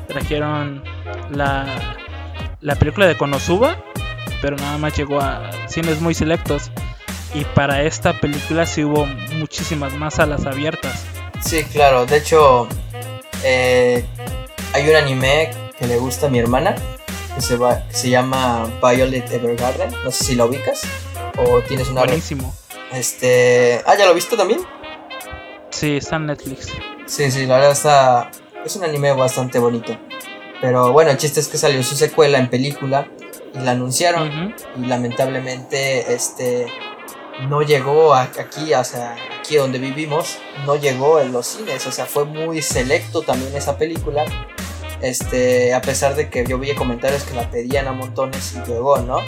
trajeron 0.08 0.82
la, 1.30 1.66
la 2.60 2.74
película 2.74 3.06
de 3.06 3.16
Konosuba, 3.16 3.76
pero 4.40 4.56
nada 4.56 4.78
más 4.78 4.96
llegó 4.96 5.20
a 5.20 5.50
cines 5.68 6.00
muy 6.00 6.14
selectos. 6.14 6.70
Y 7.34 7.44
para 7.44 7.82
esta 7.82 8.18
película 8.18 8.64
sí 8.66 8.84
hubo 8.84 9.04
muchísimas 9.34 9.92
más 9.94 10.14
salas 10.14 10.46
abiertas. 10.46 11.04
Sí, 11.42 11.64
claro. 11.64 12.06
De 12.06 12.16
hecho, 12.18 12.68
eh, 13.42 14.04
hay 14.72 14.88
un 14.88 14.96
anime 14.96 15.50
que 15.78 15.86
le 15.86 15.98
gusta 15.98 16.26
a 16.26 16.30
mi 16.30 16.38
hermana 16.38 16.74
que 17.34 17.40
se, 17.42 17.56
va, 17.56 17.82
se 17.90 18.08
llama 18.08 18.66
Violet 18.82 19.30
Evergarden. 19.30 19.90
No 20.04 20.10
sé 20.10 20.24
si 20.24 20.34
la 20.34 20.46
ubicas 20.46 20.82
o 21.36 21.60
tienes 21.62 21.88
una. 21.88 22.02
Buenísimo. 22.04 22.54
Este. 22.92 23.82
Ah, 23.86 23.96
¿ya 23.96 24.06
lo 24.06 24.14
viste 24.14 24.36
también? 24.36 24.60
Sí, 25.70 25.96
está 25.96 26.16
en 26.16 26.26
Netflix. 26.26 26.72
Sí, 27.06 27.30
sí, 27.30 27.46
la 27.46 27.56
verdad 27.56 27.72
está. 27.72 28.30
Es 28.64 28.74
un 28.76 28.84
anime 28.84 29.12
bastante 29.12 29.58
bonito. 29.58 29.96
Pero 30.60 30.92
bueno, 30.92 31.10
el 31.10 31.18
chiste 31.18 31.40
es 31.40 31.48
que 31.48 31.58
salió 31.58 31.82
su 31.82 31.94
secuela 31.94 32.38
en 32.38 32.48
película 32.48 33.08
y 33.58 33.64
la 33.64 33.72
anunciaron. 33.72 34.54
Y 34.76 34.86
lamentablemente, 34.86 36.12
este. 36.12 36.66
No 37.48 37.60
llegó 37.60 38.14
aquí, 38.14 38.72
o 38.72 38.82
sea, 38.82 39.14
aquí 39.38 39.56
donde 39.56 39.78
vivimos, 39.78 40.38
no 40.64 40.76
llegó 40.76 41.20
en 41.20 41.32
los 41.32 41.46
cines. 41.46 41.86
O 41.86 41.92
sea, 41.92 42.06
fue 42.06 42.24
muy 42.24 42.62
selecto 42.62 43.20
también 43.20 43.54
esa 43.54 43.76
película. 43.76 44.24
Este, 45.02 45.74
a 45.74 45.82
pesar 45.82 46.14
de 46.14 46.30
que 46.30 46.46
yo 46.46 46.58
vi 46.58 46.74
comentarios 46.74 47.24
que 47.24 47.34
la 47.34 47.50
pedían 47.50 47.88
a 47.88 47.92
montones 47.92 48.54
y 48.54 48.70
llegó, 48.70 48.96
¿no? 48.98 49.18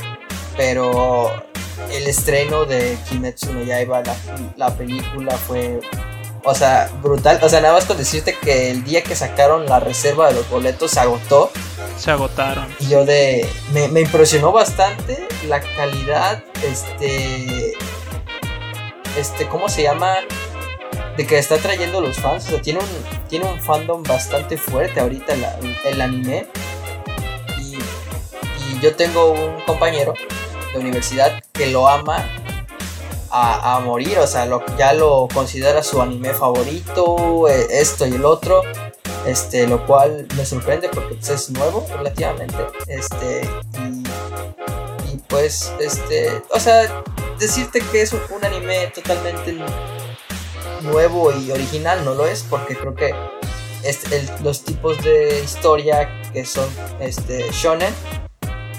Pero 0.56 1.30
el 1.92 2.06
estreno 2.06 2.64
de 2.64 2.96
Kimetsu 3.08 3.52
no 3.52 3.62
Yaiba, 3.62 4.02
la, 4.02 4.16
la 4.56 4.74
película 4.74 5.36
fue 5.36 5.80
o 6.44 6.54
sea, 6.54 6.90
brutal. 7.02 7.38
O 7.42 7.48
sea, 7.48 7.60
nada 7.60 7.74
más 7.74 7.84
con 7.84 7.96
decirte 7.96 8.36
que 8.36 8.70
el 8.70 8.84
día 8.84 9.02
que 9.02 9.14
sacaron 9.14 9.66
la 9.66 9.80
reserva 9.80 10.28
de 10.28 10.34
los 10.34 10.48
boletos 10.48 10.92
se 10.92 11.00
agotó. 11.00 11.50
Se 11.96 12.10
agotaron. 12.10 12.66
Y 12.80 12.88
yo 12.88 13.04
de. 13.04 13.48
Me, 13.72 13.88
me, 13.88 14.00
impresionó 14.00 14.52
bastante 14.52 15.26
la 15.46 15.60
calidad. 15.60 16.42
Este. 16.62 17.74
Este, 19.16 19.48
¿cómo 19.48 19.68
se 19.68 19.82
llama? 19.82 20.14
De 21.16 21.26
que 21.26 21.38
está 21.38 21.58
trayendo 21.58 22.00
los 22.00 22.18
fans. 22.18 22.46
O 22.46 22.50
sea, 22.50 22.62
tiene 22.62 22.80
un, 22.80 23.28
tiene 23.28 23.46
un 23.46 23.60
fandom 23.60 24.02
bastante 24.02 24.56
fuerte 24.56 25.00
ahorita 25.00 25.34
el, 25.34 25.44
el 25.84 26.00
anime. 26.00 26.46
Y, 27.58 27.74
y 27.74 28.80
yo 28.80 28.94
tengo 28.94 29.32
un 29.32 29.60
compañero 29.62 30.14
de 30.72 30.78
universidad 30.78 31.42
que 31.52 31.66
lo 31.66 31.88
ama 31.88 32.24
a, 33.30 33.80
morir, 33.84 34.18
o 34.18 34.26
sea, 34.26 34.48
ya 34.76 34.92
lo 34.92 35.28
considera 35.32 35.82
su 35.82 36.00
anime 36.00 36.32
favorito, 36.34 37.48
eh, 37.48 37.66
esto 37.70 38.06
y 38.06 38.14
el 38.14 38.24
otro, 38.24 38.62
este, 39.26 39.66
lo 39.66 39.86
cual 39.86 40.26
me 40.36 40.44
sorprende 40.44 40.88
porque 40.88 41.14
pues, 41.14 41.28
es 41.30 41.50
nuevo 41.50 41.86
relativamente, 41.96 42.56
este, 42.86 43.42
y, 45.12 45.16
pues, 45.28 45.72
este, 45.80 46.42
o 46.50 46.60
sea, 46.60 47.04
decirte 47.38 47.80
que 47.80 48.02
es 48.02 48.12
un, 48.12 48.44
anime 48.44 48.88
totalmente 48.94 49.56
nuevo 50.82 51.32
y 51.32 51.50
original 51.50 52.04
no 52.04 52.14
lo 52.14 52.26
es, 52.26 52.44
porque 52.48 52.76
creo 52.76 52.94
que 52.94 53.14
este, 53.84 54.26
los 54.42 54.64
tipos 54.64 55.02
de 55.02 55.40
historia 55.44 56.08
que 56.32 56.44
son 56.44 56.68
este, 57.00 57.48
shonen 57.52 57.92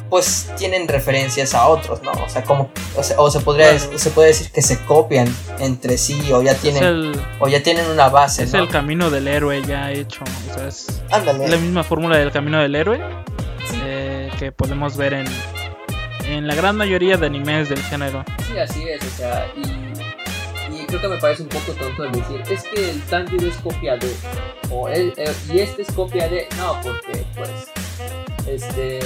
pues 0.10 0.50
tienen 0.58 0.88
referencias 0.88 1.54
a 1.54 1.68
otros, 1.68 2.02
¿no? 2.04 2.12
O 2.12 2.30
sea, 2.30 2.44
como 2.44 2.70
o, 3.18 3.32
se 3.32 3.40
podría 3.42 3.78
se 3.78 4.10
puede 4.12 4.30
decir 4.30 4.52
que 4.52 4.62
se 4.62 4.80
copian 4.86 5.34
entre 5.60 5.98
sí 5.98 6.32
o 6.32 6.42
ya 6.42 6.56
tienen 6.56 7.12
o 7.40 7.48
ya 7.48 7.62
tienen 7.62 7.86
una 7.90 8.10
base, 8.10 8.44
Es 8.44 8.54
el 8.54 8.68
camino 8.68 9.10
del 9.10 9.28
héroe 9.28 9.62
ya 9.64 9.92
hecho, 9.92 10.24
o 10.50 10.54
sea, 10.54 10.68
es 10.68 11.02
la 11.12 11.58
misma 11.58 11.84
fórmula 11.84 12.18
del 12.18 12.32
camino 12.32 12.60
del 12.60 12.76
héroe 12.76 13.00
eh, 13.84 14.32
que 14.40 14.52
podemos 14.52 14.98
ver 14.98 15.14
en 15.14 15.28
en 16.30 16.48
la 16.48 16.56
gran 16.56 16.76
mayoría 16.76 17.18
de 17.18 17.26
animes 17.26 17.70
del 17.70 17.82
género. 17.84 18.24
Sí, 18.48 18.58
así 18.58 18.88
es, 18.88 19.04
o 19.04 19.10
sea, 19.18 19.48
y, 19.56 20.86
creo 20.86 21.02
que 21.02 21.08
me 21.08 21.18
parece 21.18 21.44
un 21.44 21.50
poco 21.50 21.72
tonto 21.74 22.04
el 22.04 22.12
decir, 22.12 22.42
es 22.50 22.64
que 22.64 22.90
el 22.90 23.02
Tanjiro 23.04 23.48
es 23.48 23.58
copia 23.58 23.96
de 23.98 24.12
o 24.72 24.88
el, 24.88 25.14
y 25.52 25.60
este 25.60 25.82
es 25.84 25.92
copia 25.92 26.28
de, 26.28 26.48
no, 26.58 26.80
porque 26.82 27.26
pues 27.36 27.50
este 28.48 29.00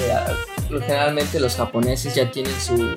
generalmente 0.81 1.39
los 1.39 1.55
japoneses 1.55 2.15
ya 2.15 2.29
tienen 2.31 2.53
su, 2.59 2.95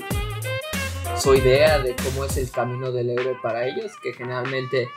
su 1.17 1.35
idea 1.35 1.79
de 1.79 1.95
cómo 1.97 2.25
es 2.25 2.37
el 2.37 2.51
camino 2.51 2.93
del 2.93 3.11
héroe 3.11 3.37
para 3.43 3.67
ellos, 3.67 3.93
que 4.03 4.13
generalmente, 4.13 4.89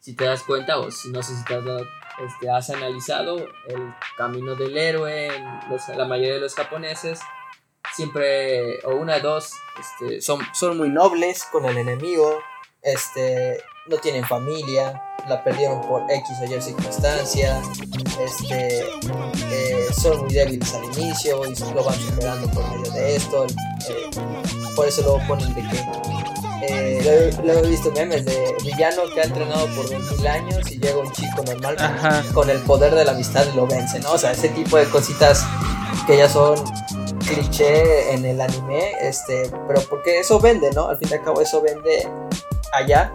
si 0.00 0.14
te 0.14 0.24
das 0.24 0.42
cuenta, 0.42 0.78
o 0.78 0.90
si 0.90 1.10
no 1.10 1.22
sé 1.22 1.34
si 1.36 1.44
te 1.44 1.54
has 1.54 1.64
dado 1.64 1.86
este, 2.18 2.50
has 2.50 2.70
analizado 2.70 3.38
el 3.38 3.94
camino 4.16 4.54
del 4.54 4.76
héroe 4.76 5.30
la 5.96 6.04
mayoría 6.04 6.34
de 6.34 6.40
los 6.40 6.54
japoneses, 6.54 7.20
siempre, 7.94 8.80
o 8.84 8.94
una 8.94 9.14
de 9.14 9.20
dos, 9.20 9.52
este, 9.80 10.20
son, 10.20 10.40
son 10.52 10.76
muy 10.76 10.90
nobles 10.90 11.44
con 11.50 11.64
el 11.64 11.78
enemigo, 11.78 12.40
este, 12.82 13.62
no 13.86 13.96
tienen 13.98 14.24
familia, 14.24 15.02
la 15.28 15.42
perdieron 15.42 15.80
por 15.82 16.02
X 16.10 16.38
o 16.40 16.44
Y 16.44 16.60
circunstancia, 16.60 17.60
este, 18.20 18.80
eh, 19.50 19.86
son 20.00 20.20
muy 20.20 20.32
débiles 20.32 20.72
al 20.74 20.84
inicio 20.84 21.42
y 21.46 21.54
lo 21.74 21.84
van 21.84 21.96
superando 21.96 22.48
por 22.50 22.68
medio 22.70 22.92
de 22.92 23.16
esto, 23.16 23.46
eh, 23.46 24.10
por 24.76 24.86
eso 24.86 25.02
luego 25.02 25.20
ponen 25.26 25.52
de 25.54 25.62
que 25.62 25.84
eh, 26.64 27.36
lo, 27.42 27.54
he 27.54 27.68
visto 27.68 27.90
memes 27.90 28.24
de 28.24 28.54
villano 28.62 29.02
que 29.12 29.20
ha 29.20 29.24
entrenado 29.24 29.66
por 29.74 29.90
2000 29.90 30.26
años 30.28 30.70
y 30.70 30.78
llega 30.78 30.98
un 30.98 31.10
chico 31.10 31.42
normal 31.44 31.76
con, 32.32 32.48
el 32.50 32.60
poder 32.60 32.94
de 32.94 33.04
la 33.04 33.12
amistad 33.12 33.44
y 33.52 33.56
lo 33.56 33.66
vence, 33.66 33.98
¿no? 33.98 34.12
O 34.12 34.18
sea, 34.18 34.30
ese 34.30 34.48
tipo 34.50 34.76
de 34.76 34.88
cositas 34.88 35.44
que 36.06 36.16
ya 36.16 36.28
son 36.28 36.54
cliché 37.26 38.12
en 38.14 38.24
el 38.24 38.40
anime, 38.40 38.92
este, 39.00 39.50
pero 39.66 39.80
porque 39.90 40.20
eso 40.20 40.38
vende, 40.38 40.70
¿no? 40.70 40.88
Al 40.88 40.98
fin 40.98 41.08
y 41.10 41.14
al 41.14 41.24
cabo 41.24 41.40
eso 41.40 41.60
vende 41.60 42.08
allá 42.72 43.12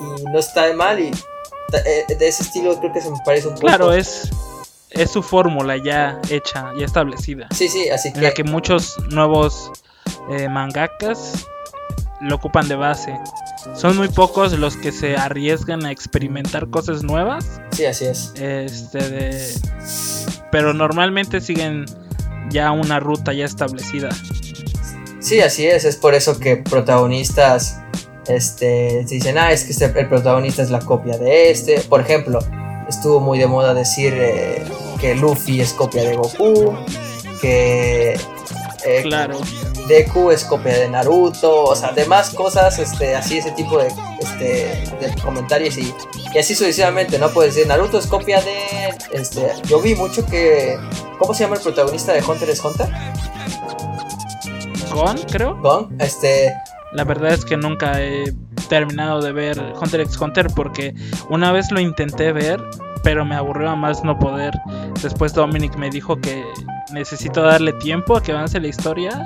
y 0.00 0.24
no 0.24 0.38
está 0.38 0.66
de 0.66 0.74
mal 0.74 1.00
y 1.00 1.10
eh, 1.72 2.04
de 2.08 2.28
ese 2.28 2.42
estilo 2.42 2.78
creo 2.78 2.92
que 2.92 3.00
se 3.00 3.10
me 3.10 3.18
parece 3.24 3.48
un 3.48 3.54
poco. 3.54 3.66
Claro, 3.66 3.92
es 3.92 4.30
es 4.90 5.10
su 5.10 5.22
fórmula 5.22 5.76
ya 5.76 6.20
hecha, 6.30 6.72
ya 6.78 6.86
establecida. 6.86 7.48
Sí, 7.54 7.68
sí, 7.68 7.88
así 7.88 8.12
que. 8.12 8.18
En 8.18 8.24
la 8.24 8.32
que 8.32 8.44
muchos 8.44 8.96
nuevos 9.10 9.70
eh, 10.30 10.48
mangakas 10.48 11.46
lo 12.20 12.36
ocupan 12.36 12.68
de 12.68 12.74
base. 12.74 13.18
Son 13.74 13.96
muy 13.96 14.08
pocos 14.08 14.52
los 14.58 14.76
que 14.76 14.92
se 14.92 15.16
arriesgan 15.16 15.84
a 15.84 15.92
experimentar 15.92 16.68
cosas 16.70 17.02
nuevas. 17.02 17.60
Sí, 17.72 17.84
así 17.84 18.06
es. 18.06 18.32
Este 18.36 18.98
de... 18.98 19.54
Pero 20.50 20.72
normalmente 20.72 21.40
siguen 21.40 21.84
ya 22.50 22.72
una 22.72 22.98
ruta 22.98 23.32
ya 23.32 23.44
establecida. 23.44 24.08
Sí, 25.20 25.40
así 25.40 25.66
es. 25.66 25.84
Es 25.84 25.96
por 25.96 26.14
eso 26.14 26.40
que 26.40 26.56
protagonistas 26.56 27.80
este, 28.28 29.04
dicen, 29.08 29.38
ah, 29.38 29.52
es 29.52 29.64
que 29.64 29.72
este, 29.72 29.86
el 29.86 30.08
protagonista 30.08 30.62
es 30.62 30.70
la 30.70 30.80
copia 30.80 31.18
de 31.18 31.50
este. 31.50 31.80
Por 31.80 32.00
ejemplo, 32.00 32.38
estuvo 32.88 33.20
muy 33.20 33.38
de 33.38 33.46
moda 33.46 33.74
decir 33.74 34.14
eh, 34.16 34.64
que 35.00 35.14
Luffy 35.14 35.60
es 35.60 35.72
copia 35.72 36.02
de 36.04 36.16
Goku, 36.16 36.76
que... 37.40 38.18
Eh, 38.84 39.02
claro 39.02 39.40
Deku 39.88 40.30
es 40.30 40.44
copia 40.44 40.78
de 40.78 40.88
Naruto, 40.88 41.64
o 41.64 41.74
sea, 41.74 41.92
demás 41.92 42.30
cosas, 42.30 42.78
este, 42.78 43.16
así 43.16 43.38
ese 43.38 43.50
tipo 43.52 43.78
de, 43.78 43.88
este, 44.20 44.84
de 45.00 45.14
comentarios 45.22 45.78
y, 45.78 45.94
y 46.34 46.38
así 46.38 46.54
sucesivamente, 46.54 47.18
¿no? 47.18 47.30
Puedes 47.30 47.54
decir, 47.54 47.66
Naruto 47.66 47.98
es 47.98 48.06
copia 48.06 48.40
de, 48.42 48.94
este, 49.12 49.50
yo 49.66 49.80
vi 49.80 49.94
mucho 49.94 50.24
que, 50.26 50.78
¿cómo 51.18 51.32
se 51.32 51.44
llama 51.44 51.56
el 51.56 51.62
protagonista 51.62 52.12
de 52.12 52.22
Hunter 52.22 52.50
x 52.50 52.62
Hunter? 52.62 52.88
Gon, 54.92 55.18
creo. 55.30 55.56
Gon, 55.56 55.96
este... 55.98 56.54
La 56.92 57.04
verdad 57.04 57.32
es 57.32 57.44
que 57.44 57.56
nunca 57.56 58.02
he 58.02 58.32
terminado 58.68 59.20
de 59.20 59.32
ver 59.32 59.74
Hunter 59.80 60.00
x 60.00 60.20
Hunter 60.20 60.48
porque 60.54 60.94
una 61.28 61.52
vez 61.52 61.70
lo 61.70 61.80
intenté 61.80 62.32
ver, 62.32 62.62
pero 63.02 63.24
me 63.24 63.34
aburrió 63.34 63.70
a 63.70 63.76
más 63.76 64.04
no 64.04 64.18
poder. 64.18 64.54
Después 65.02 65.34
Dominic 65.34 65.76
me 65.76 65.90
dijo 65.90 66.20
que 66.20 66.44
necesito 66.92 67.42
darle 67.42 67.72
tiempo 67.74 68.16
a 68.16 68.22
que 68.22 68.32
avance 68.32 68.58
la 68.60 68.68
historia 68.68 69.22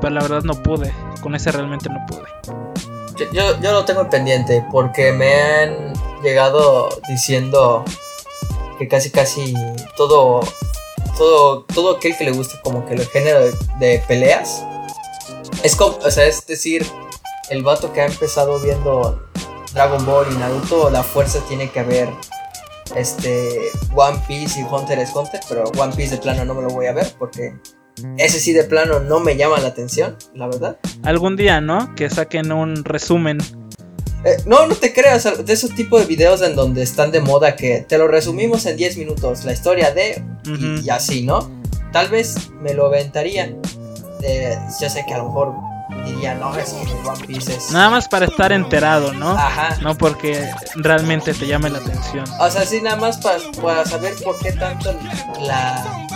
pero 0.00 0.14
la 0.14 0.22
verdad 0.22 0.42
no 0.42 0.54
pude. 0.54 0.92
Con 1.20 1.34
ese 1.34 1.52
realmente 1.52 1.88
no 1.88 2.04
pude. 2.06 2.26
Yo, 3.32 3.60
yo, 3.60 3.72
lo 3.72 3.84
tengo 3.84 4.08
pendiente 4.08 4.64
porque 4.70 5.12
me 5.12 5.34
han 5.34 5.92
llegado 6.22 6.88
diciendo 7.08 7.84
que 8.78 8.88
casi 8.88 9.10
casi 9.10 9.54
todo 9.96 10.40
todo 11.16 11.64
todo 11.64 11.96
aquel 11.96 12.16
que 12.16 12.24
le 12.24 12.32
guste 12.32 12.58
como 12.64 12.86
que 12.86 12.94
el 12.94 13.06
género 13.06 13.40
de, 13.78 14.02
peleas 14.08 14.64
es 15.62 15.76
como 15.76 15.96
o 15.98 16.10
sea 16.10 16.26
es 16.26 16.46
decir 16.46 16.86
el 17.50 17.62
vato 17.62 17.92
que 17.92 18.00
ha 18.00 18.06
empezado 18.06 18.58
viendo 18.60 19.28
Dragon 19.74 20.04
Ball 20.04 20.26
y 20.30 20.36
Naruto 20.36 20.90
la 20.90 21.02
fuerza 21.02 21.40
tiene 21.48 21.70
que 21.70 21.80
haber 21.80 22.08
este 22.96 23.70
One 23.94 24.18
Piece 24.28 24.60
y 24.60 24.64
Hunter 24.64 24.98
x 24.98 25.12
Hunter 25.14 25.40
pero 25.48 25.64
One 25.78 25.94
Piece 25.94 26.16
de 26.16 26.22
plano 26.22 26.44
no 26.44 26.54
me 26.54 26.62
lo 26.62 26.68
voy 26.68 26.86
a 26.86 26.92
ver 26.92 27.12
porque 27.18 27.54
ese 28.16 28.40
sí 28.40 28.52
de 28.52 28.64
plano 28.64 29.00
no 29.00 29.20
me 29.20 29.36
llama 29.36 29.58
la 29.58 29.68
atención, 29.68 30.16
la 30.34 30.46
verdad. 30.46 30.78
Algún 31.02 31.36
día, 31.36 31.60
¿no? 31.60 31.94
Que 31.94 32.08
saquen 32.08 32.50
un 32.52 32.84
resumen. 32.84 33.38
Eh, 34.24 34.36
no, 34.46 34.66
no 34.66 34.74
te 34.74 34.92
creas, 34.92 35.44
de 35.44 35.52
esos 35.52 35.74
tipos 35.74 36.00
de 36.00 36.06
videos 36.06 36.42
en 36.42 36.54
donde 36.54 36.82
están 36.82 37.10
de 37.10 37.20
moda 37.20 37.56
que 37.56 37.84
te 37.88 37.98
lo 37.98 38.06
resumimos 38.08 38.66
en 38.66 38.76
10 38.76 38.96
minutos, 38.96 39.44
la 39.44 39.52
historia 39.52 39.90
de... 39.90 40.22
y, 40.82 40.88
así, 40.90 41.22
¿no? 41.22 41.50
Tal 41.92 42.08
vez 42.08 42.50
me 42.60 42.72
lo 42.72 42.86
aventaría. 42.86 43.54
Eh, 44.22 44.58
ya 44.80 44.88
sé 44.88 45.04
que 45.06 45.14
a 45.14 45.18
lo 45.18 45.26
mejor 45.26 45.54
diría, 46.04 46.34
no, 46.34 46.56
es 46.56 46.72
que 46.72 47.08
One 47.08 47.26
Piece 47.26 47.54
es... 47.54 47.70
Nada 47.70 47.90
más 47.90 48.08
para 48.08 48.26
estar 48.26 48.52
enterado, 48.52 49.12
¿no? 49.12 49.32
Ajá. 49.32 49.76
No 49.82 49.96
porque 49.96 50.48
realmente 50.76 51.34
te 51.34 51.46
llame 51.46 51.70
la 51.70 51.78
atención. 51.78 52.24
O 52.40 52.50
sea, 52.50 52.64
sí, 52.64 52.80
nada 52.80 52.96
más 52.96 53.18
para, 53.18 53.38
para 53.60 53.84
saber 53.84 54.14
por 54.22 54.38
qué 54.38 54.52
tanto 54.52 54.94
la 55.40 56.08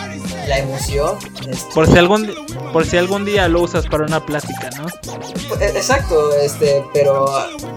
la 0.47 0.59
emoción. 0.59 1.19
Este, 1.49 1.75
por 1.75 1.87
si 1.87 1.99
algún 1.99 2.33
por 2.73 2.87
si 2.87 2.97
algún 2.97 3.25
día 3.25 3.49
lo 3.49 3.63
usas 3.63 3.87
para 3.87 4.05
una 4.05 4.25
plática, 4.25 4.71
¿no? 4.77 4.87
E, 5.61 5.67
exacto, 5.67 6.35
este, 6.35 6.85
pero 6.93 7.27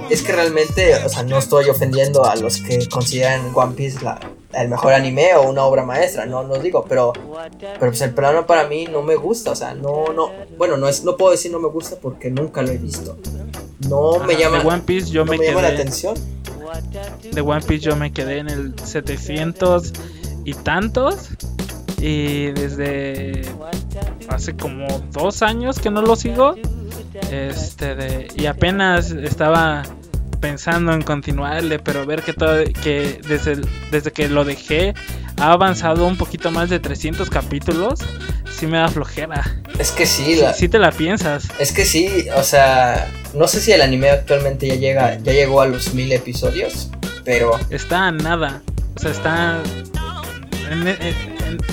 es 0.09 0.21
que 0.21 0.31
realmente, 0.31 0.95
o 1.03 1.09
sea, 1.09 1.23
no 1.23 1.37
estoy 1.37 1.69
ofendiendo 1.69 2.25
a 2.25 2.35
los 2.35 2.61
que 2.61 2.87
consideran 2.89 3.51
One 3.53 3.73
Piece 3.73 4.03
la, 4.03 4.19
el 4.53 4.67
mejor 4.67 4.93
anime 4.93 5.35
o 5.35 5.49
una 5.49 5.63
obra 5.63 5.85
maestra, 5.85 6.25
no 6.25 6.43
no 6.43 6.55
digo, 6.55 6.85
pero 6.87 7.13
pero 7.13 7.91
pues 7.91 8.01
el 8.01 8.13
plano 8.13 8.45
para 8.45 8.67
mí 8.67 8.87
no 8.87 9.01
me 9.01 9.15
gusta, 9.15 9.51
o 9.51 9.55
sea, 9.55 9.73
no 9.73 10.11
no, 10.13 10.31
bueno, 10.57 10.77
no 10.77 10.87
es 10.87 11.03
no 11.03 11.17
puedo 11.17 11.31
decir 11.31 11.51
no 11.51 11.59
me 11.59 11.69
gusta 11.69 11.97
porque 12.01 12.29
nunca 12.29 12.61
lo 12.61 12.71
he 12.71 12.77
visto. 12.77 13.17
No 13.87 14.19
me 14.19 14.35
llama 14.35 14.61
One 14.61 14.81
Piece 14.85 15.09
yo 15.11 15.25
me, 15.25 15.37
llama 15.37 15.61
la 15.61 15.69
atención. 15.69 16.15
De 17.31 17.41
One 17.41 17.61
Piece 17.61 17.85
yo 17.85 17.95
me 17.95 18.11
quedé 18.11 18.39
en 18.39 18.49
el 18.49 18.73
700 18.77 19.93
y 20.45 20.53
tantos 20.53 21.29
y 21.99 22.51
desde 22.51 23.41
hace 24.27 24.55
como 24.55 24.87
dos 25.11 25.41
años 25.41 25.79
que 25.79 25.89
no 25.89 26.01
lo 26.01 26.15
sigo. 26.15 26.55
Este 27.31 27.95
de, 27.95 28.27
y 28.35 28.45
apenas 28.45 29.11
estaba 29.11 29.83
pensando 30.39 30.93
en 30.93 31.01
continuarle, 31.01 31.79
pero 31.79 32.05
ver 32.05 32.23
que 32.23 32.33
todo 32.33 32.63
que 32.83 33.19
desde, 33.27 33.57
desde 33.91 34.11
que 34.11 34.27
lo 34.29 34.45
dejé 34.45 34.93
ha 35.37 35.51
avanzado 35.51 36.05
un 36.05 36.17
poquito 36.17 36.51
más 36.51 36.69
de 36.69 36.79
300 36.79 37.29
capítulos, 37.29 37.99
sí 38.51 38.67
me 38.67 38.77
da 38.77 38.87
flojera. 38.87 39.43
Es 39.77 39.91
que 39.91 40.05
sí, 40.05 40.35
la... 40.35 40.53
sí, 40.53 40.67
te 40.67 40.79
la 40.79 40.91
piensas. 40.91 41.47
Es 41.59 41.71
que 41.71 41.85
sí, 41.85 42.27
o 42.35 42.43
sea, 42.43 43.07
no 43.33 43.47
sé 43.47 43.61
si 43.61 43.71
el 43.71 43.81
anime 43.81 44.09
actualmente 44.09 44.67
ya 44.67 44.75
llega 44.75 45.17
ya 45.19 45.31
llegó 45.31 45.61
a 45.61 45.67
los 45.67 45.93
mil 45.93 46.11
episodios, 46.11 46.89
pero 47.23 47.51
está 47.69 48.07
a 48.07 48.11
nada. 48.11 48.61
O 48.95 48.99
sea, 48.99 49.11
está 49.11 49.61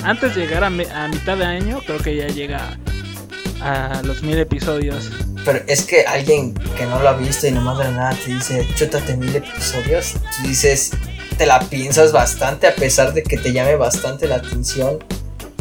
antes 0.05 0.35
de 0.35 0.40
llegar 0.40 0.64
a, 0.64 0.70
mitad 0.70 1.37
de 1.37 1.44
año, 1.44 1.81
creo 1.87 1.98
que 1.98 2.16
ya 2.16 2.29
llega 2.29 2.79
a 3.66 4.00
los 4.05 4.22
mil 4.22 4.38
episodios. 4.38 5.11
Pero 5.44 5.61
es 5.66 5.83
que 5.85 6.05
alguien 6.07 6.55
que 6.76 6.87
no 6.87 7.00
lo 7.00 7.09
ha 7.09 7.14
visto 7.14 7.48
y 7.48 7.50
no 7.50 7.61
manda 7.61 7.90
nada 7.90 8.16
te 8.24 8.33
dice, 8.33 8.66
chútate 8.76 9.16
mil 9.16 9.35
episodios. 9.35 10.12
Tú 10.12 10.48
dices, 10.48 10.92
te 11.37 11.46
la 11.46 11.59
piensas 11.61 12.12
bastante 12.12 12.68
a 12.68 12.74
pesar 12.74 13.12
de 13.12 13.24
que 13.24 13.37
te 13.37 13.52
llame 13.52 13.74
bastante 13.74 14.29
la 14.29 14.37
atención. 14.37 14.98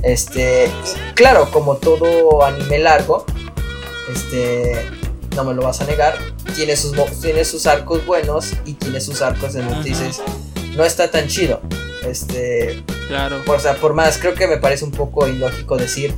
Este, 0.04 0.70
claro, 1.16 1.50
como 1.50 1.78
todo 1.78 2.46
anime 2.46 2.78
largo, 2.78 3.26
este, 4.14 4.86
no 5.36 5.44
me 5.44 5.56
lo 5.56 5.64
vas 5.64 5.82
a 5.82 5.86
negar, 5.86 6.16
tiene 6.56 6.76
sus, 6.76 6.94
tiene 7.22 7.44
sus 7.44 7.66
arcos 7.66 8.06
buenos 8.06 8.54
y 8.66 8.74
tiene 8.74 9.02
sus 9.02 9.24
arcos 9.24 9.54
que 9.54 9.84
dices, 9.84 10.22
no 10.76 10.84
está 10.84 11.10
tan 11.10 11.28
chido. 11.28 11.60
Este, 12.08 12.84
claro. 13.08 13.42
o 13.48 13.60
sea, 13.60 13.74
por 13.78 13.96
más, 13.96 14.20
creo 14.20 14.36
que 14.36 14.46
me 14.46 14.58
parece 14.58 14.86
un 14.86 14.92
poco 14.92 15.28
ilógico 15.28 15.76
decir, 15.76 16.14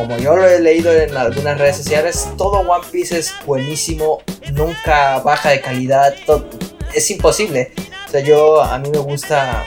como 0.00 0.16
yo 0.16 0.34
lo 0.34 0.46
he 0.46 0.58
leído 0.60 0.90
en 0.92 1.14
algunas 1.14 1.58
redes 1.58 1.76
sociales, 1.76 2.30
todo 2.38 2.60
One 2.60 2.86
Piece 2.90 3.18
es 3.18 3.34
buenísimo, 3.44 4.22
nunca 4.54 5.18
baja 5.18 5.50
de 5.50 5.60
calidad, 5.60 6.14
es 6.94 7.10
imposible. 7.10 7.70
O 8.08 8.10
sea, 8.10 8.20
yo 8.20 8.62
a 8.62 8.78
mí 8.78 8.88
me 8.88 8.96
gusta, 8.96 9.66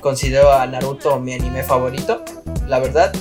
considero 0.00 0.52
a 0.52 0.66
Naruto 0.66 1.20
mi 1.20 1.34
anime 1.34 1.62
favorito, 1.62 2.24
la 2.66 2.80
verdad. 2.80 3.12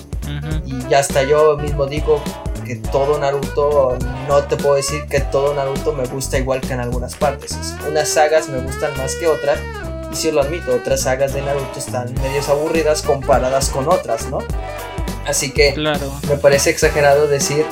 Y 0.66 0.90
ya 0.90 1.00
hasta 1.00 1.22
yo 1.22 1.56
mismo 1.56 1.86
digo 1.86 2.20
que 2.66 2.78
todo 2.78 3.20
Naruto, 3.20 3.96
no 4.28 4.44
te 4.46 4.58
puedo 4.58 4.74
decir 4.74 5.06
que 5.06 5.20
todo 5.20 5.54
Naruto 5.54 5.94
me 5.94 6.08
gusta 6.08 6.40
igual 6.40 6.62
que 6.62 6.74
en 6.74 6.80
algunas 6.80 7.16
partes. 7.16 7.56
Unas 7.88 8.10
sagas 8.10 8.50
me 8.50 8.58
gustan 8.58 8.98
más 8.98 9.14
que 9.18 9.28
otras 9.28 9.60
y 10.12 10.16
si 10.16 10.32
lo 10.32 10.42
admito, 10.42 10.74
otras 10.74 11.02
sagas 11.02 11.36
de 11.36 11.44
Naruto 11.44 11.78
están 11.78 12.12
medios 12.24 12.50
aburridas 12.50 13.04
comparadas 13.04 13.70
con 13.70 13.88
otras, 13.88 14.32
¿no? 14.32 14.40
Así 15.26 15.52
que 15.52 15.74
me 16.28 16.38
parece 16.38 16.70
exagerado 16.70 17.28
decir 17.28 17.66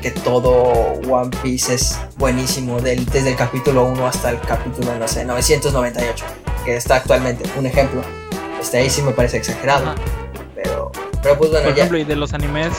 que 0.00 0.10
todo 0.10 0.72
One 1.08 1.30
Piece 1.42 1.74
es 1.74 1.98
buenísimo 2.16 2.80
desde 2.80 3.28
el 3.28 3.36
capítulo 3.36 3.84
1 3.84 4.06
hasta 4.06 4.30
el 4.30 4.40
capítulo, 4.40 4.92
no 4.98 5.06
sé, 5.06 5.24
998. 5.24 6.24
que 6.64 6.76
está 6.76 6.96
actualmente, 6.96 7.48
un 7.56 7.66
ejemplo. 7.66 8.02
Este 8.60 8.78
ahí 8.78 8.90
sí 8.90 9.02
me 9.02 9.12
parece 9.12 9.38
exagerado. 9.38 9.94
Pero, 10.54 10.90
pero 11.22 11.38
pues 11.38 11.50
bueno, 11.50 11.64
Por 11.66 11.78
ejemplo, 11.78 11.98
y 11.98 12.04
de 12.04 12.16
los 12.16 12.32
animes, 12.34 12.72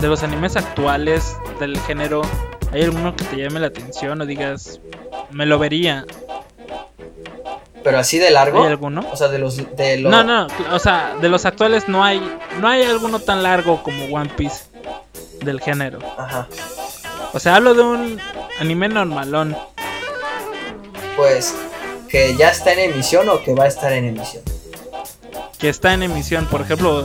de 0.00 0.06
los 0.08 0.22
animes 0.22 0.56
actuales 0.56 1.36
del 1.58 1.78
género, 1.80 2.22
¿hay 2.72 2.82
alguno 2.82 3.14
que 3.16 3.24
te 3.24 3.36
llame 3.36 3.60
la 3.60 3.68
atención 3.68 4.20
o 4.20 4.26
digas, 4.26 4.80
me 5.30 5.46
lo 5.46 5.58
vería? 5.58 6.04
Pero 7.86 8.00
así 8.00 8.18
de 8.18 8.32
largo. 8.32 8.64
¿Hay 8.64 8.70
alguno? 8.70 9.06
O 9.12 9.16
sea, 9.16 9.28
de 9.28 9.38
los 9.38 9.58
de 9.76 9.98
los 9.98 10.10
No, 10.10 10.24
no, 10.24 10.48
o 10.72 10.78
sea, 10.80 11.14
de 11.20 11.28
los 11.28 11.44
actuales 11.44 11.86
no 11.86 12.02
hay 12.02 12.20
no 12.60 12.66
hay 12.66 12.82
alguno 12.82 13.20
tan 13.20 13.44
largo 13.44 13.80
como 13.84 14.06
One 14.06 14.28
Piece 14.36 14.64
del 15.44 15.60
género. 15.60 16.00
Ajá. 16.18 16.48
O 17.32 17.38
sea, 17.38 17.54
hablo 17.54 17.74
de 17.74 17.82
un 17.82 18.20
anime 18.58 18.88
normalón. 18.88 19.56
Pues 21.16 21.54
que 22.08 22.34
ya 22.34 22.50
está 22.50 22.72
en 22.72 22.90
emisión 22.90 23.28
o 23.28 23.40
que 23.40 23.54
va 23.54 23.66
a 23.66 23.68
estar 23.68 23.92
en 23.92 24.06
emisión. 24.06 24.42
que 25.60 25.68
está 25.68 25.94
en 25.94 26.02
emisión, 26.02 26.46
por 26.46 26.62
ejemplo, 26.62 27.04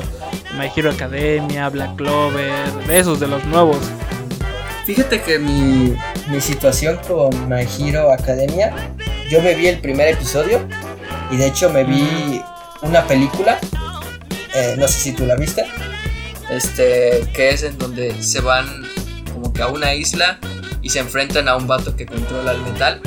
My 0.57 0.71
Hero 0.75 0.89
Academia, 0.89 1.69
Black 1.69 1.95
Clover, 1.95 2.71
de 2.87 2.97
esos 2.97 3.19
de 3.19 3.27
los 3.27 3.45
nuevos. 3.45 3.77
Fíjate 4.85 5.21
que 5.21 5.37
mi, 5.37 5.95
mi 6.31 6.41
situación 6.41 6.99
con 7.07 7.47
My 7.47 7.67
Hero 7.79 8.11
Academia, 8.11 8.73
yo 9.31 9.41
me 9.41 9.55
vi 9.55 9.67
el 9.67 9.79
primer 9.79 10.09
episodio 10.09 10.59
y 11.31 11.37
de 11.37 11.47
hecho 11.47 11.69
me 11.69 11.85
vi 11.85 12.41
una 12.81 13.07
película, 13.07 13.59
eh, 14.53 14.75
no 14.77 14.89
sé 14.89 14.99
si 14.99 15.11
tú 15.13 15.25
la 15.25 15.37
viste, 15.37 15.63
este, 16.49 17.25
que 17.33 17.51
es 17.51 17.63
en 17.63 17.77
donde 17.77 18.21
se 18.21 18.41
van 18.41 18.67
como 19.31 19.53
que 19.53 19.61
a 19.61 19.67
una 19.67 19.93
isla 19.93 20.37
y 20.81 20.89
se 20.89 20.99
enfrentan 20.99 21.47
a 21.47 21.55
un 21.55 21.65
vato 21.65 21.95
que 21.95 22.05
controla 22.05 22.51
el 22.51 22.61
metal 22.61 23.01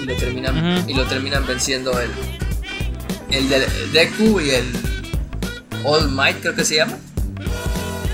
y 0.00 0.06
lo 0.06 0.16
terminan, 0.16 0.88
y 0.88 0.94
lo 0.94 1.04
terminan 1.04 1.46
venciendo 1.46 1.92
el, 2.00 2.10
el 3.30 3.50
de 3.50 3.66
Deku 3.92 4.40
y 4.40 4.48
el 4.48 4.72
All 5.84 6.08
Might 6.08 6.40
creo 6.40 6.54
que 6.54 6.64
se 6.64 6.76
llama. 6.76 6.96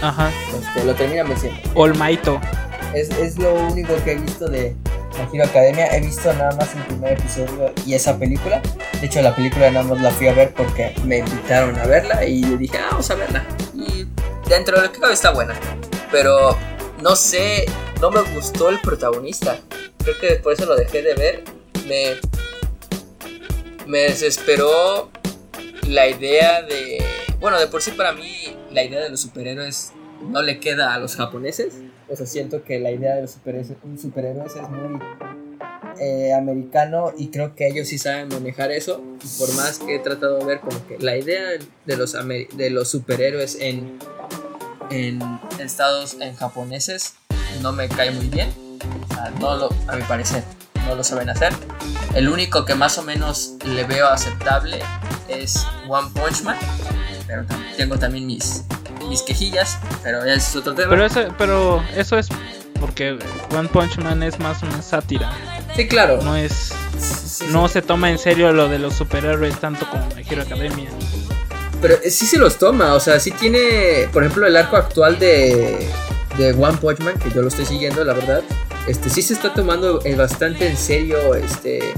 Ajá. 0.03 0.33
Este, 0.53 0.85
lo 0.85 0.94
terminan 0.96 1.29
venciendo. 1.29 1.61
Olmaito. 1.74 2.40
Es, 2.92 3.09
es 3.11 3.38
lo 3.38 3.55
único 3.55 3.94
que 4.03 4.12
he 4.12 4.16
visto 4.16 4.48
de 4.48 4.74
My 5.18 5.29
Hero 5.33 5.44
Academia. 5.44 5.87
He 5.94 6.00
visto 6.00 6.33
nada 6.33 6.55
más 6.57 6.74
el 6.74 6.83
primer 6.83 7.12
episodio 7.14 7.72
y 7.87 7.94
esa 7.94 8.18
película. 8.18 8.61
De 9.00 9.07
hecho, 9.07 9.22
la 9.22 9.35
película 9.35 9.70
nada 9.70 9.85
más 9.85 10.00
la 10.00 10.11
fui 10.11 10.29
a 10.29 10.33
ver 10.33 10.53
porque 10.55 10.94
me 11.05 11.18
invitaron 11.18 11.79
a 11.79 11.87
verla 11.87 12.24
y 12.24 12.42
yo 12.42 12.57
dije, 12.57 12.79
ah, 12.79 12.88
vamos 12.92 13.11
a 13.11 13.14
verla. 13.14 13.44
Y 13.74 14.07
dentro 14.48 14.77
de 14.77 14.87
lo 14.87 14.92
que 14.92 15.00
cabe 15.00 15.14
está 15.14 15.31
buena. 15.31 15.55
Pero 16.11 16.57
no 17.03 17.16
sé, 17.16 17.66
no 18.00 18.11
me 18.11 18.22
gustó 18.35 18.68
el 18.68 18.81
protagonista. 18.81 19.59
Creo 19.98 20.18
que 20.20 20.35
por 20.37 20.53
eso 20.53 20.66
lo 20.66 20.77
dejé 20.77 21.03
de 21.03 21.14
ver. 21.14 21.44
Me, 21.87 22.16
me 23.87 23.98
desesperó 24.00 25.11
la 25.88 26.09
idea 26.09 26.62
de... 26.62 27.05
Bueno, 27.40 27.59
de 27.59 27.66
por 27.66 27.83
sí 27.83 27.90
para 27.90 28.12
mí 28.12 28.57
la 28.70 28.83
idea 28.83 29.00
de 29.00 29.11
los 29.11 29.20
superhéroes 29.20 29.92
no 30.22 30.42
le 30.42 30.61
queda 30.61 30.94
a 30.94 30.98
los 30.98 31.16
japoneses. 31.16 31.74
O 32.08 32.16
sea, 32.16 32.26
siento 32.26 32.62
que 32.64 32.78
la 32.78 32.90
idea 32.90 33.14
de 33.14 33.22
los 33.22 33.32
superhéroes, 33.32 33.76
superhéroes 34.00 34.56
es 34.56 34.68
muy 34.68 35.00
eh, 36.00 36.32
americano 36.34 37.12
y 37.16 37.28
creo 37.28 37.54
que 37.54 37.68
ellos 37.68 37.88
sí 37.88 37.98
saben 37.98 38.28
manejar 38.28 38.70
eso. 38.72 39.02
Y 39.22 39.38
por 39.38 39.54
más 39.54 39.78
que 39.78 39.96
he 39.96 39.98
tratado 39.98 40.38
de 40.38 40.44
ver 40.44 40.60
como 40.60 40.86
que 40.86 40.98
la 40.98 41.16
idea 41.16 41.42
de 41.86 41.96
los, 41.96 42.12
de 42.12 42.70
los 42.70 42.88
superhéroes 42.88 43.56
en, 43.60 43.98
en 44.90 45.20
estados 45.60 46.16
en 46.20 46.34
japoneses 46.34 47.14
no 47.62 47.72
me 47.72 47.88
cae 47.88 48.10
muy 48.10 48.28
bien. 48.28 48.50
O 49.08 49.14
sea, 49.14 49.30
no 49.40 49.56
lo, 49.56 49.70
a 49.88 49.96
mi 49.96 50.02
parecer, 50.02 50.42
no 50.86 50.94
lo 50.94 51.04
saben 51.04 51.30
hacer. 51.30 51.52
El 52.14 52.28
único 52.28 52.64
que 52.64 52.74
más 52.74 52.98
o 52.98 53.02
menos 53.02 53.54
le 53.64 53.84
veo 53.84 54.08
aceptable 54.08 54.80
es 55.28 55.66
One 55.88 56.08
Punch 56.14 56.42
Man. 56.42 56.56
Pero 57.26 57.44
tengo 57.76 57.98
también 57.98 58.26
mis, 58.26 58.64
mis 59.04 59.22
quejillas, 59.22 59.78
pero 60.02 60.24
ya 60.26 60.34
es 60.34 60.54
otro 60.56 60.74
tema. 60.74 60.88
Pero 60.90 61.04
eso, 61.04 61.20
pero 61.38 61.82
eso 61.96 62.18
es 62.18 62.28
porque 62.80 63.18
One 63.56 63.68
Punch 63.68 63.98
Man 63.98 64.22
es 64.22 64.38
más 64.38 64.62
una 64.62 64.82
sátira. 64.82 65.32
sí, 65.76 65.86
claro. 65.88 66.20
No 66.22 66.36
es, 66.36 66.72
Sí, 66.98 67.28
sí, 67.28 67.44
no 67.50 67.66
sí. 67.66 67.74
se 67.74 67.82
toma 67.82 68.10
en 68.10 68.18
serio 68.18 68.52
lo 68.52 68.68
de 68.68 68.78
los 68.78 68.94
superhéroes 68.94 69.58
tanto 69.58 69.88
como 69.90 70.06
My 70.14 70.24
Hero 70.28 70.42
Academia. 70.42 70.88
Pero 71.82 71.94
eh, 72.02 72.10
sí 72.10 72.26
se 72.26 72.38
los 72.38 72.56
toma, 72.58 72.94
o 72.94 73.00
sea, 73.00 73.18
sí 73.20 73.30
tiene, 73.30 74.08
por 74.12 74.22
ejemplo, 74.22 74.46
el 74.46 74.56
arco 74.56 74.76
actual 74.76 75.18
de, 75.18 75.86
de 76.38 76.52
One 76.52 76.78
Punch 76.78 77.00
Man, 77.00 77.18
que 77.18 77.30
yo 77.30 77.42
lo 77.42 77.48
estoy 77.48 77.66
siguiendo, 77.66 78.04
la 78.04 78.12
verdad. 78.14 78.42
Este, 78.86 79.10
sí 79.10 79.22
se 79.22 79.34
está 79.34 79.52
tomando 79.52 80.00
eh, 80.04 80.14
bastante 80.14 80.68
en 80.68 80.76
serio 80.76 81.34
este, 81.34 81.92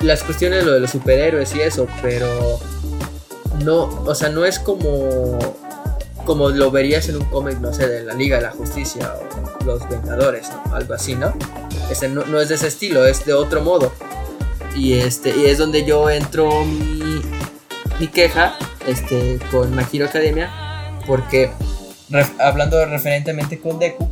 las 0.00 0.22
cuestiones 0.22 0.60
de 0.60 0.64
lo 0.66 0.72
de 0.72 0.80
los 0.80 0.90
superhéroes 0.90 1.54
y 1.54 1.60
eso, 1.62 1.88
pero 2.02 2.60
no, 3.62 3.84
o 4.04 4.14
sea, 4.14 4.28
no 4.28 4.44
es 4.44 4.58
como, 4.58 5.38
como 6.24 6.50
lo 6.50 6.70
verías 6.70 7.08
en 7.08 7.16
un 7.16 7.24
cómic, 7.26 7.58
no 7.60 7.72
sé, 7.72 7.86
de 7.88 8.02
la 8.04 8.14
Liga 8.14 8.36
de 8.36 8.42
la 8.42 8.50
Justicia 8.50 9.12
o 9.14 9.64
Los 9.64 9.88
Vengadores, 9.88 10.48
algo 10.72 10.94
así, 10.94 11.14
¿no? 11.14 11.32
Este, 11.90 12.08
no, 12.08 12.24
no 12.24 12.40
es 12.40 12.48
de 12.48 12.54
ese 12.56 12.68
estilo, 12.68 13.06
es 13.06 13.24
de 13.24 13.32
otro 13.34 13.60
modo. 13.62 13.92
Y, 14.76 14.94
este, 14.94 15.36
y 15.36 15.46
es 15.46 15.58
donde 15.58 15.84
yo 15.84 16.10
entro 16.10 16.64
mi, 16.64 17.22
mi 18.00 18.08
queja 18.08 18.56
este, 18.86 19.38
con 19.50 19.74
My 19.76 19.84
Hero 19.92 20.06
Academia, 20.06 20.50
porque 21.06 21.50
hablando 22.38 22.84
referentemente 22.86 23.60
con 23.60 23.78
Deku, 23.78 24.08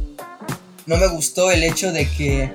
no 0.86 0.96
me 0.96 1.06
gustó 1.08 1.50
el 1.50 1.62
hecho 1.64 1.92
de 1.92 2.08
que 2.10 2.52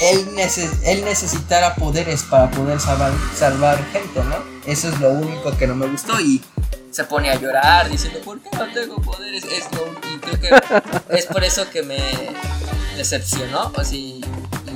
él, 0.00 0.26
neces- 0.34 0.78
él 0.84 1.04
necesitara 1.04 1.74
poderes 1.74 2.22
para 2.24 2.50
poder 2.50 2.80
salvar, 2.80 3.12
salvar 3.34 3.78
gente, 3.92 4.20
¿no? 4.24 4.36
Eso 4.70 4.88
es 4.88 5.00
lo 5.00 5.10
único 5.10 5.56
que 5.56 5.66
no 5.66 5.74
me 5.74 5.86
gustó 5.86 6.20
y 6.20 6.42
se 6.96 7.04
pone 7.04 7.28
a 7.28 7.34
llorar 7.34 7.90
diciendo, 7.90 8.20
¿por 8.20 8.40
qué 8.40 8.48
no 8.56 8.72
tengo 8.72 8.96
poderes? 8.96 9.44
Es 9.44 9.70
lo, 9.72 9.86
y 10.10 10.18
creo 10.18 10.40
que 10.40 10.48
es 11.14 11.26
por 11.26 11.44
eso 11.44 11.68
que 11.68 11.82
me 11.82 11.98
decepcionó, 12.96 13.70
o 13.76 13.84
si, 13.84 14.22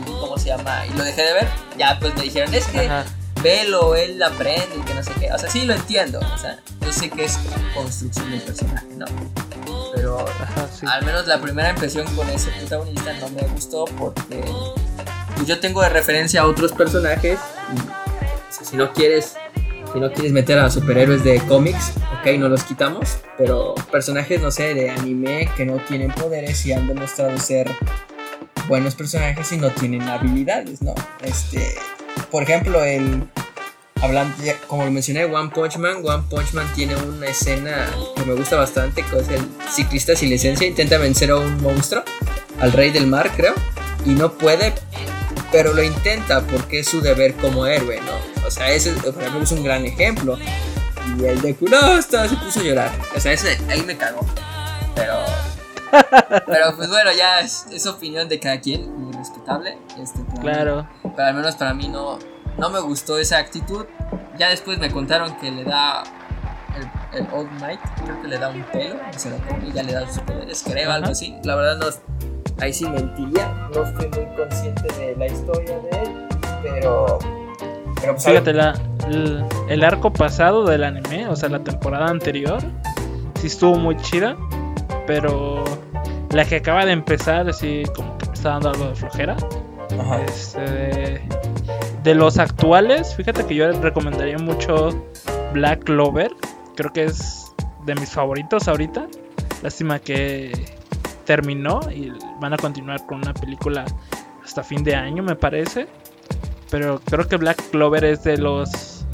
¿cómo 0.05 0.37
se 0.37 0.49
llama? 0.49 0.85
Y 0.87 0.93
lo 0.99 1.03
dejé 1.03 1.23
de 1.23 1.33
ver, 1.33 1.49
ya 1.79 1.99
pues 1.99 2.15
me 2.17 2.25
dijeron, 2.25 2.53
es 2.53 2.67
que 2.67 2.81
Ajá. 2.81 3.07
velo, 3.43 3.95
él 3.95 4.23
aprende 4.23 4.77
y 4.77 4.83
que 4.83 4.93
no 4.93 5.03
sé 5.03 5.13
qué. 5.19 5.33
O 5.33 5.39
sea, 5.39 5.49
sí 5.49 5.65
lo 5.65 5.73
entiendo. 5.73 6.21
O 6.21 6.37
sea, 6.37 6.59
yo 6.83 6.93
sé 6.93 7.09
que 7.09 7.25
es 7.25 7.39
construcción 7.75 8.31
del 8.31 8.43
personaje, 8.43 8.89
¿no? 8.99 9.07
Pero 9.95 10.21
Ajá, 10.29 10.69
sí. 10.79 10.85
al 10.87 11.03
menos 11.07 11.27
la 11.27 11.41
primera 11.41 11.71
impresión 11.71 12.07
con 12.15 12.29
ese 12.29 12.51
protagonista 12.51 13.15
no 13.15 13.31
me 13.31 13.43
gustó 13.49 13.87
porque 13.99 14.45
yo 15.47 15.59
tengo 15.59 15.81
de 15.81 15.89
referencia 15.89 16.43
a 16.43 16.47
otros 16.47 16.73
personajes. 16.73 17.39
Y, 17.75 18.65
si 18.67 18.77
no 18.77 18.93
quieres, 18.93 19.37
si 19.93 20.01
no 20.01 20.13
quieres 20.13 20.33
meter 20.33 20.59
a 20.59 20.71
superhéroes 20.71 21.25
de 21.25 21.41
cómics, 21.41 21.93
ok, 22.21 22.39
no 22.39 22.49
los 22.49 22.65
quitamos. 22.65 23.19
Pero 23.37 23.75
personajes, 23.91 24.41
no 24.41 24.51
sé, 24.51 24.75
de 24.75 24.91
anime 24.91 25.49
que 25.57 25.67
no 25.67 25.77
tienen 25.77 26.11
poderes 26.13 26.65
y 26.67 26.73
han 26.73 26.87
demostrado 26.87 27.37
ser 27.39 27.71
buenos 28.69 28.95
personajes 28.95 29.51
y 29.53 29.57
no 29.57 29.71
tienen 29.71 30.03
habilidades, 30.03 30.83
¿no? 30.83 30.95
Este, 31.23 31.75
por 32.31 32.43
ejemplo, 32.43 32.85
el 32.85 33.25
hablando 34.03 34.35
como 34.67 34.85
lo 34.85 34.91
mencioné, 34.91 35.25
One 35.25 35.51
Punch 35.51 35.77
Man, 35.77 35.97
One 36.05 36.25
Punch 36.29 36.53
Man 36.53 36.67
tiene 36.75 36.97
una 36.97 37.27
escena 37.27 37.87
que 38.17 38.25
me 38.25 38.35
gusta 38.35 38.57
bastante, 38.57 39.03
que 39.03 39.19
es 39.19 39.29
el 39.29 39.43
ciclista 39.71 40.17
sin 40.17 40.31
licencia 40.31 40.67
intenta 40.67 40.99
vencer 40.99 41.31
a 41.31 41.37
un 41.37 41.61
monstruo, 41.63 42.03
al 42.61 42.73
rey 42.73 42.91
del 42.91 43.07
mar, 43.07 43.31
creo, 43.37 43.55
y 44.07 44.11
no 44.11 44.33
puede, 44.33 44.73
pero 45.53 45.73
lo 45.73 45.83
intenta 45.83 46.41
porque 46.43 46.81
es 46.81 46.89
su 46.89 47.01
deber 47.01 47.35
como 47.37 47.67
héroe, 47.67 48.01
¿no? 48.01 48.47
O 48.47 48.51
sea, 48.51 48.71
ese 48.71 48.93
para 49.13 49.31
mí 49.31 49.41
es 49.43 49.53
un 49.53 49.63
gran 49.65 49.85
ejemplo. 49.85 50.39
Y 51.19 51.25
el 51.25 51.41
de 51.41 51.57
hasta 51.99 52.29
se 52.29 52.37
puso 52.37 52.61
a 52.61 52.63
llorar. 52.63 52.91
O 53.17 53.21
sea, 53.21 53.33
ese 53.33 53.59
ahí 53.69 53.83
me 53.83 53.97
cagó. 53.97 54.21
Pero 54.95 55.15
pero 56.47 56.77
pues 56.77 56.89
bueno, 56.89 57.11
ya 57.13 57.41
es, 57.41 57.67
es 57.73 57.87
opinión 57.87 58.29
de 58.29 58.39
cada 58.39 58.61
quien, 58.61 58.93
muy 58.97 59.13
respetable. 59.13 59.77
Este, 60.01 60.21
Claro. 60.41 60.89
pero 61.03 61.29
al 61.29 61.35
menos 61.35 61.57
para 61.57 61.75
mí 61.75 61.89
no, 61.89 62.19
no 62.59 62.71
me 62.71 62.81
gustó 62.81 63.19
esa 63.19 63.39
actitud. 63.39 63.87
Ya 64.39 64.51
después 64.51 64.79
me 64.79 64.91
contaron 64.91 65.37
que 65.39 65.51
le 65.51 65.65
da 65.65 66.03
el, 67.13 67.19
el 67.21 67.27
Old 67.33 67.51
Might, 67.61 67.81
creo 68.05 68.23
que 68.23 68.29
le 68.29 68.39
da 68.39 68.49
un 68.51 68.63
pelo, 68.65 68.97
y 69.15 69.19
se 69.19 69.31
lo 69.31 69.37
come 69.39 69.69
y 69.69 69.73
ya 69.73 69.83
le 69.83 69.93
da 69.93 70.07
sus 70.07 70.23
poderes, 70.23 70.63
creo, 70.65 70.89
Ajá. 70.89 70.95
algo 70.97 71.11
así. 71.11 71.37
La 71.45 71.57
verdad 71.57 71.77
no, 71.79 71.87
ahí 72.61 72.73
sí 72.73 72.89
mentiría, 72.89 73.69
no 73.75 73.83
estoy 73.85 74.09
muy 74.09 74.37
consciente 74.37 74.93
de 74.99 75.17
la 75.17 75.27
historia 75.27 75.79
de 75.79 76.03
él, 76.03 76.29
pero... 76.63 77.19
pero 78.01 78.13
pues, 78.13 78.25
Fíjate, 78.25 78.53
la, 78.53 78.75
el, 79.09 79.45
el 79.69 79.85
arco 79.85 80.13
pasado 80.13 80.65
del 80.65 80.85
anime, 80.85 81.27
o 81.29 81.37
sea, 81.37 81.49
la 81.49 81.63
temporada 81.63 82.07
anterior, 82.07 82.61
sí 83.35 83.47
estuvo 83.47 83.77
muy 83.77 83.97
chida, 83.97 84.37
pero 85.07 85.65
la 86.31 86.45
que 86.45 86.57
acaba 86.57 86.85
de 86.85 86.93
empezar, 86.93 87.53
sí, 87.53 87.83
como 87.95 88.17
que 88.19 88.27
me 88.27 88.33
está 88.35 88.51
dando 88.51 88.71
algo 88.71 88.89
de 88.89 88.95
flojera. 88.95 89.37
Ajá. 89.99 90.23
Este, 90.23 91.21
de 92.03 92.15
los 92.15 92.39
actuales, 92.39 93.15
fíjate 93.15 93.45
que 93.45 93.55
yo 93.55 93.71
recomendaría 93.73 94.39
mucho 94.39 94.91
Black 95.53 95.85
Clover. 95.85 96.31
Creo 96.77 96.93
que 96.93 97.05
es 97.05 97.53
de 97.85 97.95
mis 97.97 98.11
favoritos 98.11 98.69
ahorita. 98.69 99.07
Lástima 99.63 99.99
que 99.99 100.53
terminó 101.31 101.79
y 101.95 102.13
van 102.41 102.55
a 102.55 102.57
continuar 102.57 103.07
con 103.07 103.19
una 103.19 103.33
película 103.33 103.85
hasta 104.45 104.65
fin 104.65 104.83
de 104.83 104.97
año, 104.97 105.23
me 105.23 105.37
parece. 105.37 105.87
pero 106.73 107.01
creo 107.05 107.29
que 107.29 107.37
Black 107.37 107.71
Clover 107.71 108.03
es 108.03 108.25
de 108.25 108.37
los 108.37 109.07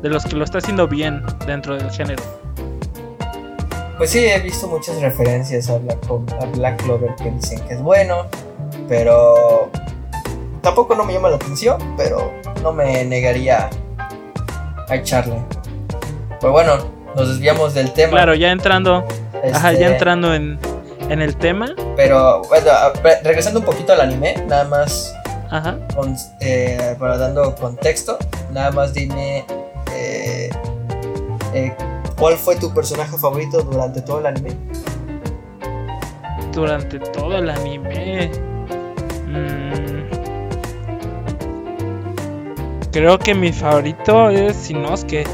de 0.00 0.08
los 0.08 0.24
que 0.24 0.36
lo 0.36 0.44
está 0.44 0.58
haciendo 0.58 0.86
bien 0.86 1.24
dentro 1.44 1.76
del 1.76 1.90
género. 1.90 2.22
Pues 3.98 4.10
sí, 4.10 4.26
he 4.26 4.38
visto 4.38 4.68
muchas 4.68 5.00
referencias 5.00 5.68
a 5.68 5.78
Black, 5.78 5.98
a 6.40 6.44
Black 6.56 6.84
Clover 6.84 7.16
que 7.16 7.32
dicen 7.32 7.58
que 7.66 7.74
es 7.74 7.82
bueno, 7.82 8.26
pero 8.88 9.68
tampoco 10.62 10.94
no 10.94 11.02
me 11.02 11.14
llama 11.14 11.30
la 11.30 11.36
atención, 11.36 11.78
pero 11.96 12.32
no 12.62 12.72
me 12.72 13.04
negaría 13.06 13.70
a 14.88 14.94
echarle. 14.94 15.42
Pues 16.40 16.52
bueno, 16.52 16.76
nos 17.16 17.28
desviamos 17.28 17.74
del 17.74 17.92
tema. 17.92 18.12
Claro, 18.12 18.36
ya 18.36 18.52
entrando, 18.52 19.04
ajá, 19.52 19.72
ya 19.72 19.78
este, 19.78 19.86
entrando 19.86 20.32
en, 20.32 20.60
en 21.08 21.22
el 21.22 21.36
tema. 21.36 21.74
Pero 21.96 22.42
bueno, 22.48 22.70
regresando 23.22 23.60
un 23.60 23.66
poquito 23.66 23.92
al 23.92 24.00
anime, 24.00 24.34
nada 24.46 24.64
más 24.64 25.14
Ajá. 25.50 25.78
Eh, 26.40 26.96
para 26.98 27.18
dando 27.18 27.54
contexto, 27.54 28.18
nada 28.52 28.70
más 28.70 28.92
dime 28.92 29.44
eh, 29.94 30.50
eh, 31.54 31.74
cuál 32.18 32.36
fue 32.36 32.56
tu 32.56 32.72
personaje 32.74 33.16
favorito 33.16 33.62
durante 33.62 34.00
todo 34.02 34.20
el 34.20 34.26
anime. 34.26 34.56
Durante 36.52 36.98
todo 36.98 37.36
el 37.36 37.50
anime. 37.50 38.30
Mm. 39.26 39.86
creo 42.90 43.18
que 43.18 43.34
mi 43.34 43.52
favorito 43.52 44.30
es 44.30 44.70
Inosuke. 44.70 45.26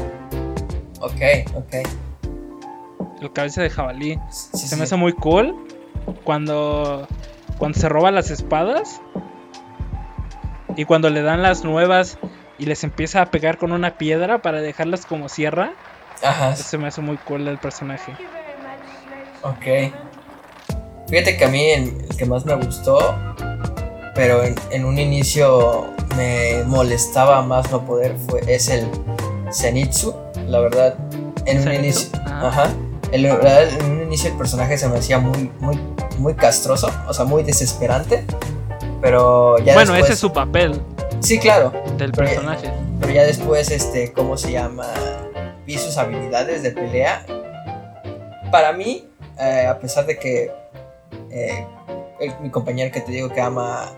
Ok, 0.99 1.21
ok. 1.55 2.02
El 3.23 3.31
cabeza 3.31 3.61
de 3.61 3.69
jabalí. 3.69 4.19
se 4.29 4.75
me 4.75 4.83
hace 4.83 4.97
muy 4.97 5.13
cool 5.13 5.55
cuando 6.25 7.07
cuando 7.57 7.79
se 7.79 7.87
roba 7.87 8.11
las 8.11 8.29
espadas 8.31 8.99
y 10.75 10.83
cuando 10.83 11.09
le 11.09 11.21
dan 11.21 11.41
las 11.41 11.63
nuevas 11.63 12.17
y 12.57 12.65
les 12.65 12.83
empieza 12.83 13.21
a 13.21 13.27
pegar 13.27 13.57
con 13.57 13.71
una 13.71 13.97
piedra 13.97 14.41
para 14.41 14.59
dejarlas 14.61 15.05
como 15.05 15.29
sierra. 15.29 15.71
Ajá. 16.21 16.55
Se 16.57 16.77
me 16.77 16.87
hace 16.87 16.99
muy 16.99 17.15
cool 17.17 17.47
el 17.47 17.57
personaje. 17.57 18.13
Ok. 19.43 19.93
Fíjate 21.07 21.37
que 21.37 21.45
a 21.45 21.47
mí 21.47 21.69
el, 21.69 22.07
que 22.17 22.25
más 22.25 22.45
me 22.45 22.55
gustó, 22.55 23.15
pero 24.15 24.41
en, 24.43 24.85
un 24.85 24.97
inicio 24.97 25.93
me 26.17 26.63
molestaba 26.65 27.41
más 27.41 27.71
no 27.71 27.85
poder, 27.85 28.17
fue, 28.27 28.41
es 28.47 28.67
el 28.67 28.85
Zenitsu. 29.53 30.13
La 30.47 30.59
verdad, 30.59 30.97
en 31.45 31.65
un 31.65 31.73
inicio. 31.73 32.09
Ajá. 32.25 32.69
En, 33.13 33.25
en 33.25 33.91
un 33.91 34.01
inicio 34.01 34.31
el 34.31 34.37
personaje 34.37 34.75
se 34.75 34.89
me 34.89 34.97
hacía 34.97 35.19
muy, 35.19 35.51
muy, 35.59 35.79
muy 36.17 36.33
castroso, 36.33 36.89
o 37.07 37.13
sea, 37.13 37.25
muy 37.25 37.43
desesperante. 37.43 38.25
Pero 39.01 39.59
ya 39.59 39.75
Bueno, 39.75 39.95
ese 39.95 40.13
es 40.13 40.19
su 40.19 40.33
papel. 40.33 40.81
Sí, 41.19 41.37
claro. 41.37 41.71
Del 41.97 42.11
personaje. 42.11 42.71
Pero 42.99 43.13
ya, 43.13 43.23
después, 43.23 43.69
este, 43.69 44.11
¿cómo 44.13 44.35
se 44.35 44.51
llama? 44.51 44.87
Vi 45.65 45.77
sus 45.77 45.97
habilidades 45.97 46.63
de 46.63 46.71
pelea. 46.71 47.25
Para 48.51 48.73
mí, 48.73 49.07
eh, 49.39 49.67
a 49.67 49.77
pesar 49.77 50.05
de 50.07 50.17
que 50.17 50.51
eh, 51.29 51.67
mi 52.41 52.49
compañero 52.49 52.91
que 52.91 53.01
te 53.01 53.11
digo 53.11 53.29
que 53.29 53.41
ama 53.41 53.91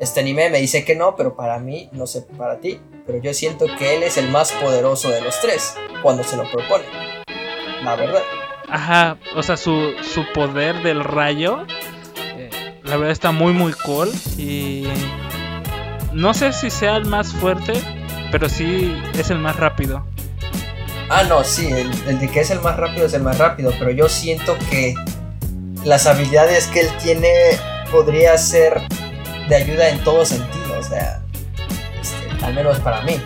este 0.00 0.20
anime 0.20 0.50
me 0.50 0.58
dice 0.58 0.84
que 0.84 0.94
no, 0.94 1.14
pero 1.16 1.36
para 1.36 1.58
mí, 1.58 1.88
no 1.92 2.06
sé 2.06 2.22
para 2.22 2.58
ti, 2.58 2.80
pero 3.06 3.18
yo 3.18 3.34
siento 3.34 3.66
que 3.78 3.96
él 3.96 4.02
es 4.02 4.16
el 4.16 4.30
más 4.30 4.52
poderoso 4.52 5.10
de 5.10 5.20
los 5.20 5.40
tres 5.40 5.74
cuando 6.02 6.22
se 6.24 6.36
lo 6.36 6.48
propone. 6.50 6.84
La 7.82 7.96
verdad. 7.96 8.22
Ajá, 8.70 9.16
o 9.34 9.42
sea, 9.42 9.56
su, 9.56 9.92
su 10.02 10.24
poder 10.32 10.82
del 10.82 11.02
rayo 11.02 11.66
la 12.88 12.96
verdad 12.96 13.12
está 13.12 13.32
muy 13.32 13.52
muy 13.52 13.72
cool 13.74 14.10
y 14.38 14.86
no 16.14 16.32
sé 16.32 16.52
si 16.54 16.70
sea 16.70 16.96
el 16.96 17.04
más 17.04 17.32
fuerte, 17.34 17.74
pero 18.32 18.48
sí 18.48 18.96
es 19.18 19.30
el 19.30 19.38
más 19.38 19.56
rápido. 19.56 20.06
Ah, 21.10 21.22
no, 21.24 21.44
sí, 21.44 21.68
el, 21.70 22.18
de 22.18 22.28
que 22.28 22.40
es 22.40 22.50
el 22.50 22.60
más 22.60 22.76
rápido 22.76 23.06
es 23.06 23.12
el 23.12 23.22
más 23.22 23.38
rápido, 23.38 23.72
pero 23.78 23.90
yo 23.90 24.08
siento 24.08 24.56
que 24.70 24.94
las 25.84 26.06
habilidades 26.06 26.66
que 26.68 26.80
él 26.80 26.88
tiene 27.02 27.30
podría 27.90 28.36
ser 28.38 28.80
de 29.48 29.56
ayuda 29.56 29.90
en 29.90 30.02
todo 30.02 30.24
sentido, 30.24 30.78
o 30.78 30.82
sea, 30.82 31.22
este, 32.00 32.44
al 32.44 32.54
menos 32.54 32.78
para 32.80 33.02
mí. 33.02 33.20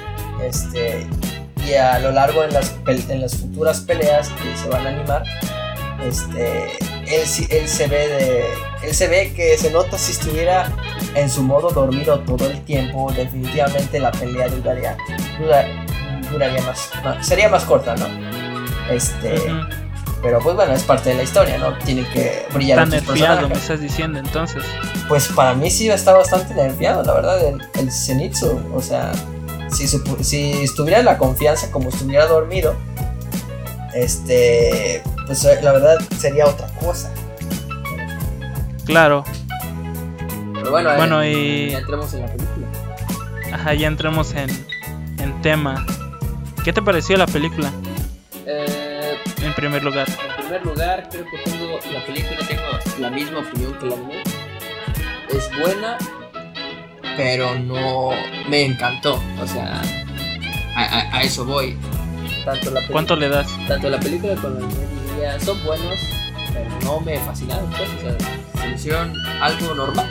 Este, 0.45 1.07
y 1.67 1.75
a 1.75 1.99
lo 1.99 2.11
largo 2.13 2.45
en 2.45 2.53
las, 2.53 2.75
en 2.87 3.21
las 3.21 3.37
futuras 3.37 3.81
peleas 3.81 4.29
que 4.31 4.57
se 4.57 4.69
van 4.69 4.87
a 4.87 4.91
animar, 4.91 5.23
este, 6.05 6.65
él, 7.07 7.23
él, 7.51 7.69
se 7.69 7.87
ve 7.87 8.09
de, 8.09 8.45
él 8.83 8.95
se 8.95 9.09
ve 9.09 9.33
que 9.35 9.57
se 9.57 9.71
nota 9.71 9.99
si 9.99 10.13
estuviera 10.13 10.71
en 11.15 11.31
su 11.31 11.43
modo 11.43 11.71
dormido 11.71 12.21
todo 12.21 12.47
el 12.49 12.63
tiempo, 12.65 13.13
definitivamente 13.13 14.01
la 14.01 14.11
pelea 14.11 14.49
duraría, 14.49 14.97
duraría 16.31 16.63
más, 16.63 16.91
sería 17.21 17.49
más 17.49 17.65
corta, 17.65 17.95
¿no? 17.97 18.07
Este, 18.91 19.35
pero 20.23 20.39
pues 20.41 20.57
bueno, 20.57 20.73
es 20.73 20.83
parte 20.83 21.11
de 21.11 21.17
la 21.17 21.23
historia, 21.25 21.59
¿no? 21.59 21.77
Tiene 21.79 22.09
que 22.11 22.47
brillar. 22.53 22.85
Está 22.85 22.97
nerfeado, 22.97 23.49
me 23.49 23.55
estás 23.55 23.81
diciendo 23.81 24.19
entonces. 24.19 24.63
Pues 25.09 25.29
para 25.29 25.55
mí 25.55 25.71
sí 25.71 25.91
está 25.91 26.13
bastante 26.13 26.55
nerfeado, 26.55 27.03
la 27.03 27.13
verdad, 27.13 27.47
el, 27.47 27.61
el 27.79 27.93
Zenitsu, 27.93 28.61
o 28.75 28.81
sea, 28.81 29.13
si, 29.73 29.89
si 29.89 30.63
estuviera 30.63 31.03
la 31.03 31.19
confianza 31.19 31.71
como 31.71 31.89
estuviera 31.89 32.27
dormido, 32.27 32.75
este, 33.95 35.03
pues 35.27 35.45
eh, 35.45 35.61
la 35.63 35.73
verdad 35.73 35.99
sería 36.19 36.47
otra 36.47 36.69
cosa. 36.81 37.13
Claro. 38.85 39.25
Pero 40.55 40.71
bueno, 40.71 40.95
bueno 40.97 41.25
y... 41.25 41.71
ya 41.71 41.79
entremos 41.79 42.15
en 42.15 42.21
la 42.21 42.27
película. 42.27 42.67
Ajá, 43.53 43.75
ya 43.75 43.89
entremos 43.89 44.33
en, 44.35 44.49
en 45.19 45.43
tema. 45.43 45.85
¿Qué 46.65 46.73
te 46.73 46.81
pareció 46.81 47.17
la 47.17 47.27
película? 47.27 47.73
Eh, 48.47 49.17
en 49.43 49.55
primer 49.55 49.83
lugar. 49.83 50.09
En 50.09 50.43
primer 50.43 50.65
lugar, 50.65 51.09
creo 51.11 51.25
que 51.25 51.51
tengo 51.51 51.79
la 51.93 52.07
película, 52.07 52.47
tengo 52.47 52.63
la 52.99 53.11
misma 53.11 53.41
opinión 53.41 53.79
que 53.79 53.87
la 53.87 53.97
mía. 53.97 54.23
Es 55.31 55.51
buena, 55.61 55.99
pero 57.17 57.59
no 57.59 58.11
me 58.49 58.65
encantó. 58.65 59.21
O 59.41 59.47
sea, 59.47 59.83
a 60.77 61.23
eso 61.23 61.45
voy. 61.45 61.77
¿Cuánto 62.91 63.17
le 63.17 63.29
das? 63.29 63.47
Tanto 63.69 63.89
la 63.89 64.01
película 64.01 64.35
como 64.37 64.59
la 64.59 64.67
anime 64.67 65.41
son 65.45 65.63
buenos, 65.65 65.99
pero 66.53 66.71
no 66.83 67.01
me 67.01 67.19
fascinaron. 67.21 67.71
Pues, 67.71 67.89
o 67.89 68.01
sea, 68.01 68.63
se 68.63 68.75
hicieron 68.75 69.13
algo 69.41 69.75
normal. 69.75 70.07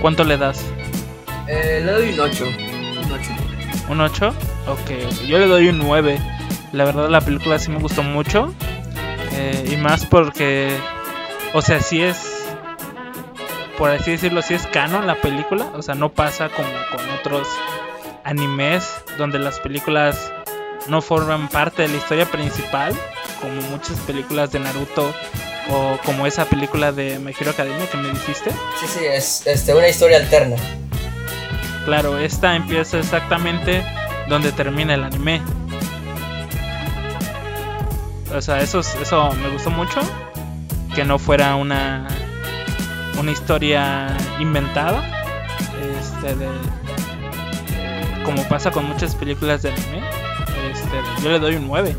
¿Cuánto 0.00 0.24
le 0.24 0.36
das? 0.36 0.64
Eh, 1.48 1.82
le 1.84 1.92
doy 1.92 2.12
un 2.12 2.20
8. 2.20 2.44
Un 2.46 3.12
8. 3.12 3.30
¿Un 3.88 4.00
8? 4.00 4.34
Ok, 4.68 5.26
yo 5.26 5.38
le 5.38 5.46
doy 5.46 5.68
un 5.68 5.78
9. 5.78 6.18
La 6.72 6.84
verdad 6.84 7.08
la 7.08 7.20
película 7.20 7.58
sí 7.58 7.70
me 7.70 7.78
gustó 7.78 8.02
mucho. 8.02 8.54
Eh, 9.32 9.70
y 9.72 9.76
más 9.76 10.06
porque, 10.06 10.74
o 11.52 11.60
sea, 11.60 11.80
sí 11.80 12.00
es 12.00 12.35
por 13.78 13.90
así 13.90 14.12
decirlo, 14.12 14.42
sí 14.42 14.54
es 14.54 14.66
canon 14.66 15.06
la 15.06 15.16
película, 15.16 15.70
o 15.74 15.82
sea, 15.82 15.94
no 15.94 16.10
pasa 16.10 16.48
como 16.48 16.68
con 16.94 17.10
otros 17.10 17.48
animes 18.24 18.90
donde 19.18 19.38
las 19.38 19.60
películas 19.60 20.32
no 20.88 21.02
forman 21.02 21.48
parte 21.48 21.82
de 21.82 21.88
la 21.88 21.96
historia 21.96 22.26
principal, 22.26 22.94
como 23.40 23.60
muchas 23.70 23.98
películas 24.00 24.50
de 24.52 24.60
Naruto 24.60 25.12
o 25.70 25.98
como 26.04 26.26
esa 26.26 26.44
película 26.44 26.92
de 26.92 27.18
My 27.18 27.32
Hero 27.38 27.50
Academia 27.50 27.88
que 27.90 27.96
me 27.96 28.10
dijiste. 28.10 28.50
Sí, 28.80 28.86
sí, 28.86 29.04
es 29.04 29.46
este, 29.46 29.74
una 29.74 29.88
historia 29.88 30.18
alterna. 30.18 30.56
Claro, 31.84 32.18
esta 32.18 32.56
empieza 32.56 32.98
exactamente 32.98 33.84
donde 34.28 34.52
termina 34.52 34.94
el 34.94 35.04
anime. 35.04 35.40
O 38.34 38.40
sea, 38.40 38.60
eso, 38.60 38.80
eso 38.80 39.32
me 39.34 39.48
gustó 39.50 39.70
mucho. 39.70 40.00
Que 40.94 41.04
no 41.04 41.18
fuera 41.18 41.56
una, 41.56 42.08
una 43.18 43.32
historia 43.32 44.16
inventada. 44.38 45.02
Este, 45.98 46.34
de, 46.34 46.48
como 48.24 48.42
pasa 48.48 48.70
con 48.70 48.84
muchas 48.86 49.14
películas 49.14 49.62
de 49.62 49.70
anime 49.70 50.02
este, 50.70 51.22
yo 51.22 51.30
le 51.30 51.38
doy 51.38 51.56
un 51.56 51.66
9. 51.66 51.96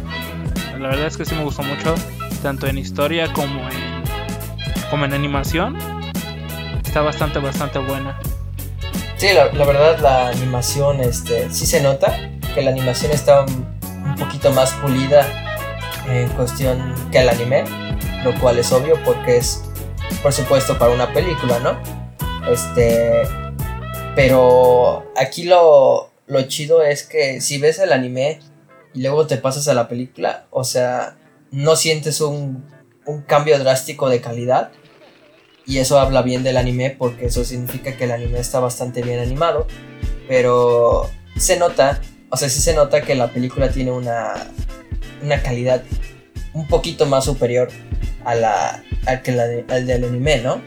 La 0.80 0.90
verdad 0.90 1.08
es 1.08 1.18
que 1.18 1.26
sí 1.26 1.36
me 1.36 1.44
gustó 1.44 1.64
mucho, 1.64 1.96
tanto 2.42 2.68
en 2.68 2.78
historia 2.78 3.32
como 3.34 3.62
en, 3.70 4.04
como 4.90 5.06
en 5.06 5.14
animación. 5.14 5.78
Está 6.86 7.02
bastante, 7.02 7.40
bastante 7.40 7.80
buena. 7.80 8.20
Sí, 9.18 9.28
la, 9.34 9.66
verdad 9.66 10.00
la 10.00 10.28
animación, 10.30 11.02
este, 11.02 11.52
sí 11.52 11.66
se 11.66 11.82
nota 11.82 12.16
que 12.54 12.62
la 12.62 12.72
animación 12.72 13.12
está 13.12 13.42
un, 13.42 13.78
poquito 14.18 14.52
más 14.52 14.72
pulida 14.74 15.26
en 16.08 16.28
cuestión 16.30 16.94
que 17.12 17.20
el 17.20 17.30
anime, 17.30 17.64
lo 18.24 18.34
cual 18.40 18.58
es 18.58 18.72
obvio 18.72 18.96
porque 19.04 19.38
es, 19.38 19.64
por 20.22 20.34
supuesto, 20.34 20.78
para 20.78 20.92
una 20.92 21.14
película, 21.14 21.60
¿no? 21.60 21.80
Este, 22.52 23.24
pero 24.16 25.12
aquí 25.16 25.44
lo, 25.44 26.10
lo 26.28 26.42
chido 26.44 26.84
es 26.84 27.04
que 27.04 27.42
si 27.42 27.58
ves 27.58 27.80
el 27.80 27.92
anime 27.94 28.40
y 28.94 29.02
luego 29.02 29.28
te 29.28 29.38
pasas 29.38 29.68
a 29.68 29.74
la 29.74 29.88
película, 29.88 30.48
o 30.50 30.64
sea, 30.64 31.18
no 31.52 31.76
sientes 31.76 32.22
un, 32.22 32.66
cambio 33.26 33.58
drástico 33.60 34.10
de 34.10 34.22
calidad. 34.22 34.72
Y 35.66 35.80
eso 35.80 36.00
habla 36.00 36.22
bien 36.22 36.44
del 36.44 36.58
anime 36.58 36.96
porque 36.98 37.26
eso 37.26 37.44
significa 37.44 37.96
que 37.96 38.06
el 38.06 38.12
anime 38.12 38.40
está 38.40 38.60
bastante 38.60 39.02
bien 39.02 39.20
animado. 39.20 39.68
Pero 40.28 41.10
se 41.38 41.58
nota, 41.58 42.02
o 42.30 42.38
sea, 42.38 42.50
sí 42.50 42.62
se 42.62 42.74
nota 42.74 43.02
que 43.02 43.16
la 43.16 43.32
película 43.32 43.70
tiene 43.70 43.92
una, 43.92 44.34
una 45.22 45.42
calidad 45.42 45.84
un 46.54 46.68
poquito 46.68 47.06
más 47.06 47.26
superior 47.26 47.70
a 48.28 48.36
la, 48.36 48.84
al 49.06 49.22
que 49.22 49.32
la 49.32 49.46
al 49.70 49.88
del 49.88 50.04
anime, 50.04 50.42
¿no? 50.42 50.62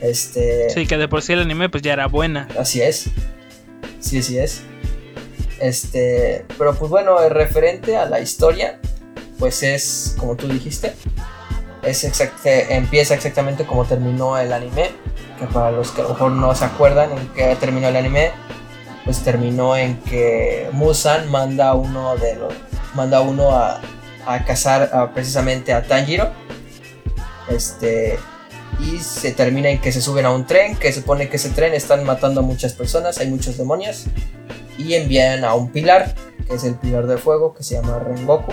Este... 0.00 0.68
Sí, 0.70 0.86
que 0.86 0.98
de 0.98 1.08
por 1.08 1.22
sí 1.22 1.32
el 1.32 1.40
anime 1.40 1.70
pues 1.70 1.82
ya 1.82 1.94
era 1.94 2.06
buena. 2.06 2.46
Así 2.58 2.82
es. 2.82 3.06
Sí, 3.98 4.18
así 4.18 4.38
es. 4.38 4.62
Este, 5.58 6.44
pero 6.58 6.74
pues 6.74 6.90
bueno, 6.90 7.18
referente 7.30 7.96
a 7.96 8.04
la 8.04 8.20
historia, 8.20 8.78
pues 9.38 9.62
es 9.62 10.14
como 10.18 10.36
tú 10.36 10.48
dijiste, 10.48 10.92
es 11.82 12.04
empieza 12.44 13.14
exactamente 13.14 13.64
como 13.64 13.86
terminó 13.86 14.38
el 14.38 14.52
anime, 14.52 14.90
que 15.38 15.46
para 15.46 15.70
los 15.70 15.90
que 15.90 16.02
a 16.02 16.04
lo 16.04 16.10
mejor 16.10 16.32
no 16.32 16.54
se 16.54 16.66
acuerdan 16.66 17.10
en 17.12 17.26
qué 17.28 17.56
terminó 17.58 17.88
el 17.88 17.96
anime, 17.96 18.32
pues 19.04 19.20
terminó 19.24 19.76
en 19.76 19.96
que 20.02 20.68
Musan 20.72 21.30
manda 21.30 21.70
a 21.70 21.74
uno 21.74 22.16
de 22.16 22.36
los 22.36 22.52
manda 22.94 23.20
uno 23.20 23.56
a, 23.56 23.80
a 24.26 24.44
cazar 24.44 25.10
precisamente 25.14 25.72
a 25.72 25.82
Tanjiro. 25.82 26.30
Este 27.50 28.18
y 28.80 28.98
se 28.98 29.32
termina 29.32 29.70
en 29.70 29.80
que 29.80 29.90
se 29.90 30.00
suben 30.00 30.26
a 30.26 30.30
un 30.30 30.46
tren, 30.46 30.76
que 30.76 30.92
se 30.92 31.00
supone 31.00 31.28
que 31.28 31.36
ese 31.36 31.50
tren 31.50 31.74
están 31.74 32.04
matando 32.04 32.40
a 32.40 32.42
muchas 32.42 32.74
personas, 32.74 33.18
hay 33.18 33.28
muchos 33.28 33.56
demonios 33.56 34.04
y 34.78 34.94
envían 34.94 35.44
a 35.44 35.54
un 35.54 35.70
pilar, 35.70 36.14
que 36.46 36.54
es 36.54 36.64
el 36.64 36.76
pilar 36.76 37.06
de 37.06 37.18
fuego, 37.18 37.54
que 37.54 37.62
se 37.62 37.74
llama 37.74 37.98
Rengoku. 37.98 38.52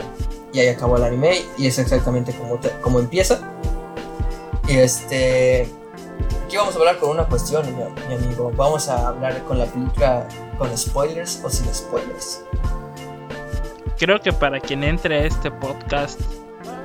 Y 0.51 0.60
ahí 0.60 0.69
acabó 0.69 0.97
el 0.97 1.03
anime 1.03 1.41
y 1.58 1.67
es 1.67 1.77
exactamente 1.77 2.34
como, 2.34 2.60
como 2.81 2.99
empieza. 2.99 3.39
Y 4.67 4.77
este... 4.77 5.69
Aquí 6.45 6.58
vamos 6.58 6.75
a 6.75 6.79
hablar 6.79 6.97
con 6.97 7.10
una 7.10 7.25
cuestión, 7.25 7.65
mi, 7.75 8.13
amigo. 8.13 8.51
Vamos 8.55 8.88
a 8.88 9.10
hablar 9.10 9.43
con 9.43 9.60
la 9.60 9.65
película 9.65 10.27
con 10.58 10.75
spoilers 10.77 11.41
o 11.43 11.49
sin 11.49 11.71
spoilers. 11.73 12.43
Creo 13.97 14.19
que 14.19 14.31
para 14.31 14.60
quien 14.60 14.84
entre 14.84 15.17
a 15.17 15.25
este 15.25 15.51
podcast 15.51 16.19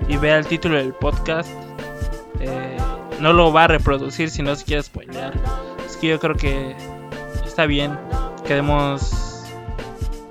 y 0.08 0.16
vea 0.16 0.38
el 0.38 0.46
título 0.46 0.76
del 0.76 0.92
podcast, 0.94 1.48
eh, 2.40 2.76
no 3.20 3.32
lo 3.32 3.52
va 3.52 3.64
a 3.64 3.68
reproducir 3.68 4.30
si 4.30 4.42
no 4.42 4.54
se 4.56 4.64
quiere 4.64 4.82
spoilear. 4.82 5.34
Es 5.86 5.96
que 5.96 6.08
yo 6.08 6.20
creo 6.20 6.34
que 6.34 6.74
está 7.44 7.66
bien 7.66 7.98
que 8.46 8.54
demos 8.54 9.44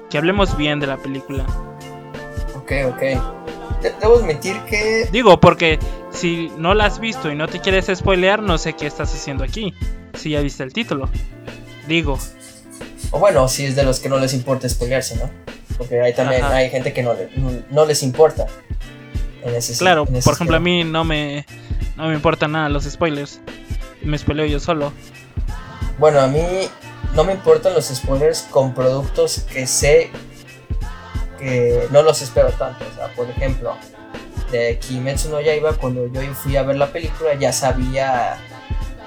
que 0.10 0.18
hablemos 0.18 0.58
bien 0.58 0.80
de 0.80 0.88
la 0.88 0.98
película. 0.98 1.46
Ok, 2.56 2.72
ok. 2.88 3.02
Debo 4.02 4.18
admitir 4.18 4.60
que... 4.64 5.08
Digo, 5.12 5.40
porque 5.40 5.80
si 6.12 6.52
no 6.58 6.74
la 6.74 6.86
has 6.86 7.00
visto 7.00 7.32
y 7.32 7.36
no 7.36 7.48
te 7.48 7.60
quieres 7.60 7.90
spoilear, 7.94 8.42
no 8.42 8.58
sé 8.58 8.74
qué 8.74 8.88
estás 8.88 9.14
haciendo 9.14 9.44
aquí. 9.44 9.74
Si 10.16 10.32
ya 10.32 10.42
viste 10.42 10.64
el 10.64 10.74
título. 10.74 11.10
Digo. 11.88 12.20
O 13.12 13.20
bueno, 13.20 13.48
si 13.48 13.66
es 13.66 13.76
de 13.76 13.84
los 13.84 14.00
que 14.00 14.10
no 14.10 14.18
les 14.18 14.34
importa 14.34 14.68
spoilearse, 14.68 15.16
¿no? 15.16 15.30
Porque 15.78 16.02
hay 16.02 16.14
también 16.14 16.44
hay 16.44 16.70
gente 16.70 16.92
que 16.92 17.02
no, 17.02 17.16
no, 17.72 17.86
les 17.86 18.04
importa. 18.04 18.48
En 19.44 19.56
ese, 19.56 19.78
claro, 19.78 20.06
por 20.06 20.34
ejemplo, 20.34 20.58
a 20.58 20.60
mí 20.60 20.84
no 20.84 21.04
me, 21.04 21.46
no 21.96 22.08
me 22.08 22.14
importa 22.14 22.48
nada 22.48 22.70
los 22.70 22.84
spoilers. 22.84 23.40
Me 24.02 24.18
spoileo 24.18 24.46
yo 24.46 24.60
solo. 24.60 24.92
Bueno, 25.98 26.20
a 26.20 26.28
mí 26.28 26.44
no 27.14 27.24
me 27.24 27.34
importan 27.34 27.74
los 27.74 27.86
spoilers 27.86 28.44
con 28.50 28.74
productos 28.74 29.46
que 29.52 29.68
sé 29.68 30.10
que 31.38 31.88
no 31.92 32.02
los 32.02 32.22
espero 32.22 32.50
tanto. 32.52 32.86
O 32.92 32.96
sea, 32.96 33.14
por 33.16 33.30
ejemplo, 33.30 33.76
de 34.52 34.78
Kimetsu 34.80 35.30
no 35.30 35.42
Yaiba, 35.42 35.74
cuando 35.74 36.08
yo 36.08 36.22
fui 36.34 36.56
a 36.56 36.64
ver 36.64 36.78
la 36.78 36.88
película, 36.88 37.34
ya 37.36 37.52
sabía. 37.54 38.38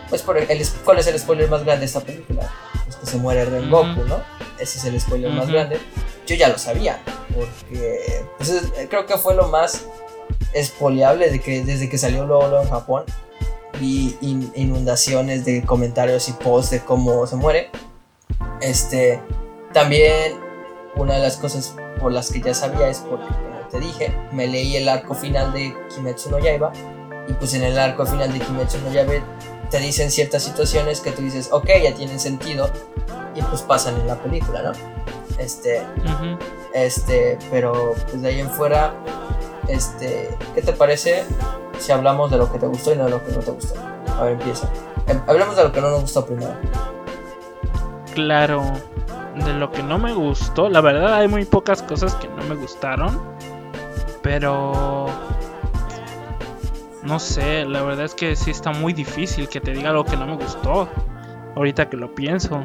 Pues, 0.09 0.23
por 0.23 0.37
el, 0.37 0.67
¿cuál 0.85 0.99
es 0.99 1.07
el 1.07 1.19
spoiler 1.19 1.49
más 1.49 1.65
grande 1.65 1.81
de 1.81 1.87
esta 1.87 2.01
película? 2.01 2.51
Pues 2.85 2.97
que 2.97 3.07
se 3.07 3.17
muere 3.17 3.45
Rengoku, 3.47 4.05
¿no? 4.05 4.23
Ese 4.59 4.79
es 4.79 4.85
el 4.85 5.01
spoiler 5.01 5.31
más 5.33 5.49
grande. 5.49 5.79
Yo 6.27 6.37
ya 6.37 6.49
lo 6.49 6.59
sabía, 6.59 7.01
porque 7.35 8.25
pues, 8.37 8.63
creo 8.89 9.07
que 9.07 9.17
fue 9.17 9.35
lo 9.35 9.49
más 9.49 9.87
espoliable 10.53 11.31
de 11.31 11.41
que, 11.41 11.63
desde 11.65 11.89
que 11.89 11.99
salió 11.99 12.27
luego, 12.27 12.61
en 12.61 12.69
Japón. 12.69 13.05
Vi 13.81 14.17
inundaciones 14.21 15.45
de 15.45 15.63
comentarios 15.63 16.29
y 16.29 16.33
posts 16.33 16.71
de 16.71 16.81
cómo 16.81 17.27
se 17.27 17.37
muere. 17.37 17.71
Este, 18.61 19.21
también 19.73 20.35
una 20.97 21.15
de 21.15 21.21
las 21.21 21.37
cosas 21.37 21.75
por 22.01 22.13
las 22.13 22.31
que 22.31 22.41
ya 22.41 22.55
sabía 22.55 22.89
es 22.89 22.99
porque, 22.99 23.27
como 23.27 23.69
te 23.71 23.81
dije, 23.81 24.15
me 24.33 24.47
leí 24.47 24.77
el 24.77 24.89
arco 24.89 25.15
final 25.15 25.53
de 25.53 25.75
Kimetsu 25.95 26.31
no 26.31 26.39
Yaiba 26.39 26.73
y 27.29 27.33
pues 27.35 27.55
en 27.55 27.63
el 27.63 27.79
arco 27.79 28.05
final 28.05 28.33
de 28.33 28.41
Kimetsu 28.41 28.79
no 28.79 28.93
Yaiba 28.93 29.15
te 29.71 29.79
dicen 29.79 30.11
ciertas 30.11 30.43
situaciones 30.43 31.01
que 31.01 31.13
tú 31.13 31.23
dices, 31.23 31.49
ok, 31.51 31.67
ya 31.83 31.95
tienen 31.95 32.21
sentido 32.21 32.71
y 33.35 33.41
pues 33.43 33.63
pasan 33.63 33.99
en 34.01 34.07
la 34.07 34.23
película, 34.23 34.63
¿no? 34.63 34.73
Este, 35.39 35.83
este, 36.75 37.39
pero 37.51 37.95
pues 38.11 38.21
de 38.21 38.29
ahí 38.29 38.41
en 38.41 38.51
fuera, 38.51 38.95
este, 39.69 40.37
¿qué 40.55 40.63
te 40.63 40.73
parece 40.73 41.25
si 41.79 41.93
hablamos 41.93 42.31
de 42.31 42.39
lo 42.39 42.51
que 42.51 42.59
te 42.59 42.67
gustó 42.67 42.93
y 42.93 42.97
no 42.97 43.05
de 43.05 43.11
lo 43.11 43.25
que 43.25 43.33
no 43.33 43.39
te 43.39 43.51
gustó? 43.51 43.75
A 44.19 44.25
ver, 44.25 44.33
empieza. 44.33 44.69
Em, 45.07 45.21
hablemos 45.27 45.57
de 45.57 45.65
lo 45.65 45.73
que 45.73 45.81
no 45.81 45.91
nos 45.91 46.03
gustó 46.03 46.27
primero 46.27 46.55
claro 48.13 48.63
de 49.37 49.53
lo 49.55 49.71
que 49.71 49.83
no 49.83 49.99
me 49.99 50.13
gustó. 50.13 50.69
La 50.69 50.81
verdad 50.81 51.15
hay 51.15 51.29
muy 51.29 51.45
pocas 51.45 51.83
cosas 51.83 52.15
que 52.17 52.29
no 52.29 52.43
me 52.45 52.55
gustaron. 52.55 53.21
Pero... 54.23 55.07
No 57.03 57.19
sé, 57.19 57.65
la 57.65 57.83
verdad 57.83 58.05
es 58.05 58.15
que 58.15 58.37
sí 58.37 58.53
está 58.53 58.71
muy 58.71 58.93
difícil 58.93 59.49
que 59.49 59.61
te 59.61 59.73
diga 59.73 59.93
lo 59.93 60.05
que 60.05 60.17
no 60.17 60.27
me 60.27 60.37
gustó. 60.37 60.89
Ahorita 61.57 61.89
que 61.89 61.97
lo 61.97 62.15
pienso. 62.15 62.63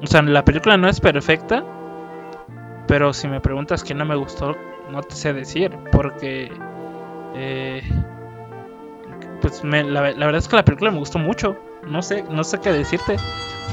O 0.00 0.06
sea, 0.06 0.22
la 0.22 0.44
película 0.44 0.76
no 0.76 0.88
es 0.88 1.00
perfecta. 1.00 1.64
Pero 2.86 3.12
si 3.12 3.26
me 3.26 3.40
preguntas 3.40 3.82
qué 3.82 3.94
no 3.94 4.04
me 4.04 4.14
gustó, 4.14 4.56
no 4.90 5.02
te 5.02 5.14
sé 5.14 5.32
decir. 5.32 5.76
Porque... 5.92 6.52
Eh, 7.34 7.82
pues 9.40 9.62
la, 9.64 9.82
la 9.82 10.26
verdad 10.26 10.36
es 10.36 10.48
que 10.48 10.56
la 10.56 10.64
película 10.64 10.90
me 10.90 10.98
gustó 10.98 11.18
mucho. 11.18 11.56
No 11.86 12.02
sé, 12.02 12.24
no 12.24 12.44
sé 12.44 12.60
qué 12.60 12.72
decirte 12.72 13.16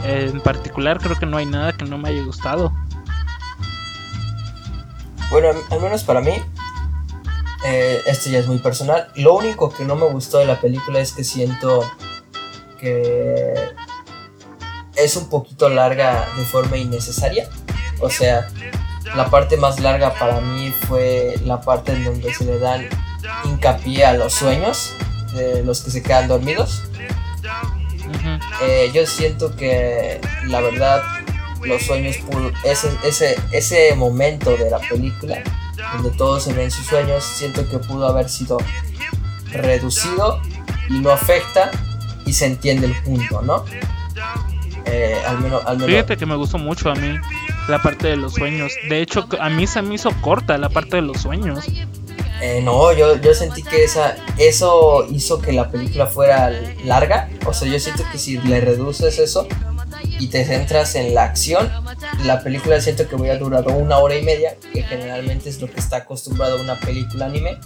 en 0.03 0.41
particular 0.41 0.99
creo 0.99 1.17
que 1.17 1.25
no 1.25 1.37
hay 1.37 1.45
nada 1.45 1.73
que 1.73 1.85
no 1.85 1.97
me 1.97 2.09
haya 2.09 2.23
gustado. 2.23 2.73
Bueno, 5.29 5.49
al 5.69 5.81
menos 5.81 6.03
para 6.03 6.21
mí, 6.21 6.33
eh, 7.65 8.01
esto 8.05 8.29
ya 8.29 8.39
es 8.39 8.47
muy 8.47 8.59
personal. 8.59 9.09
Lo 9.15 9.35
único 9.35 9.69
que 9.69 9.83
no 9.83 9.95
me 9.95 10.05
gustó 10.05 10.37
de 10.37 10.45
la 10.45 10.59
película 10.59 10.99
es 10.99 11.11
que 11.11 11.23
siento 11.23 11.83
que 12.79 13.53
es 14.95 15.15
un 15.17 15.29
poquito 15.29 15.69
larga 15.69 16.25
de 16.37 16.43
forma 16.45 16.77
innecesaria. 16.77 17.49
O 17.99 18.09
sea, 18.09 18.47
la 19.15 19.29
parte 19.29 19.57
más 19.57 19.79
larga 19.79 20.13
para 20.13 20.41
mí 20.41 20.73
fue 20.87 21.35
la 21.45 21.61
parte 21.61 21.93
en 21.93 22.03
donde 22.03 22.33
se 22.33 22.45
le 22.45 22.59
dan 22.59 22.87
hincapié 23.45 24.05
a 24.05 24.13
los 24.13 24.33
sueños 24.33 24.93
de 25.33 25.63
los 25.63 25.81
que 25.81 25.91
se 25.91 26.03
quedan 26.03 26.27
dormidos. 26.27 26.83
Eh, 28.61 28.91
yo 28.93 29.05
siento 29.05 29.55
que 29.55 30.19
la 30.45 30.61
verdad 30.61 31.03
los 31.61 31.83
sueños 31.83 32.17
ese, 32.63 32.89
ese, 33.03 33.39
ese 33.51 33.95
momento 33.95 34.55
de 34.55 34.69
la 34.69 34.79
película 34.79 35.41
donde 35.93 36.11
todos 36.11 36.43
se 36.43 36.53
ven 36.53 36.71
sus 36.71 36.85
sueños 36.85 37.23
siento 37.23 37.67
que 37.69 37.79
pudo 37.79 38.07
haber 38.07 38.29
sido 38.29 38.57
reducido 39.51 40.41
y 40.89 40.99
no 40.99 41.11
afecta 41.11 41.71
y 42.25 42.33
se 42.33 42.45
entiende 42.45 42.87
el 42.87 42.95
punto 43.03 43.41
no 43.41 43.65
eh, 44.85 45.19
al 45.27 45.39
menos, 45.39 45.65
al 45.65 45.77
menos 45.77 45.89
fíjate 45.91 46.17
que 46.17 46.25
me 46.25 46.35
gustó 46.35 46.57
mucho 46.57 46.89
a 46.89 46.95
mí 46.95 47.17
la 47.67 47.81
parte 47.81 48.07
de 48.07 48.17
los 48.17 48.33
sueños 48.33 48.73
de 48.89 49.01
hecho 49.01 49.27
a 49.39 49.49
mí 49.49 49.67
se 49.67 49.81
me 49.81 49.95
hizo 49.95 50.09
corta 50.21 50.57
la 50.57 50.69
parte 50.69 50.97
de 50.97 51.01
los 51.01 51.21
sueños 51.21 51.65
eh, 52.39 52.61
no, 52.61 52.93
yo, 52.93 53.19
yo 53.19 53.33
sentí 53.33 53.63
que 53.63 53.83
esa, 53.83 54.15
eso 54.37 55.07
hizo 55.09 55.41
que 55.41 55.53
la 55.53 55.71
película 55.71 56.05
fuera 56.05 56.51
larga. 56.83 57.29
O 57.45 57.53
sea, 57.53 57.67
yo 57.67 57.79
siento 57.79 58.03
que 58.11 58.17
si 58.19 58.37
le 58.37 58.61
reduces 58.61 59.17
eso 59.17 59.47
y 60.19 60.27
te 60.27 60.45
centras 60.45 60.93
en 60.95 61.15
la 61.15 61.23
acción, 61.23 61.71
la 62.23 62.43
película 62.43 62.79
siento 62.79 63.07
que 63.07 63.15
hubiera 63.15 63.37
durado 63.37 63.73
una 63.73 63.97
hora 63.97 64.15
y 64.15 64.21
media, 64.21 64.55
que 64.71 64.83
generalmente 64.83 65.49
es 65.49 65.59
lo 65.61 65.67
que 65.67 65.79
está 65.79 65.97
acostumbrado 65.97 66.59
a 66.59 66.61
una 66.61 66.79
película 66.79 67.25
anime. 67.25 67.57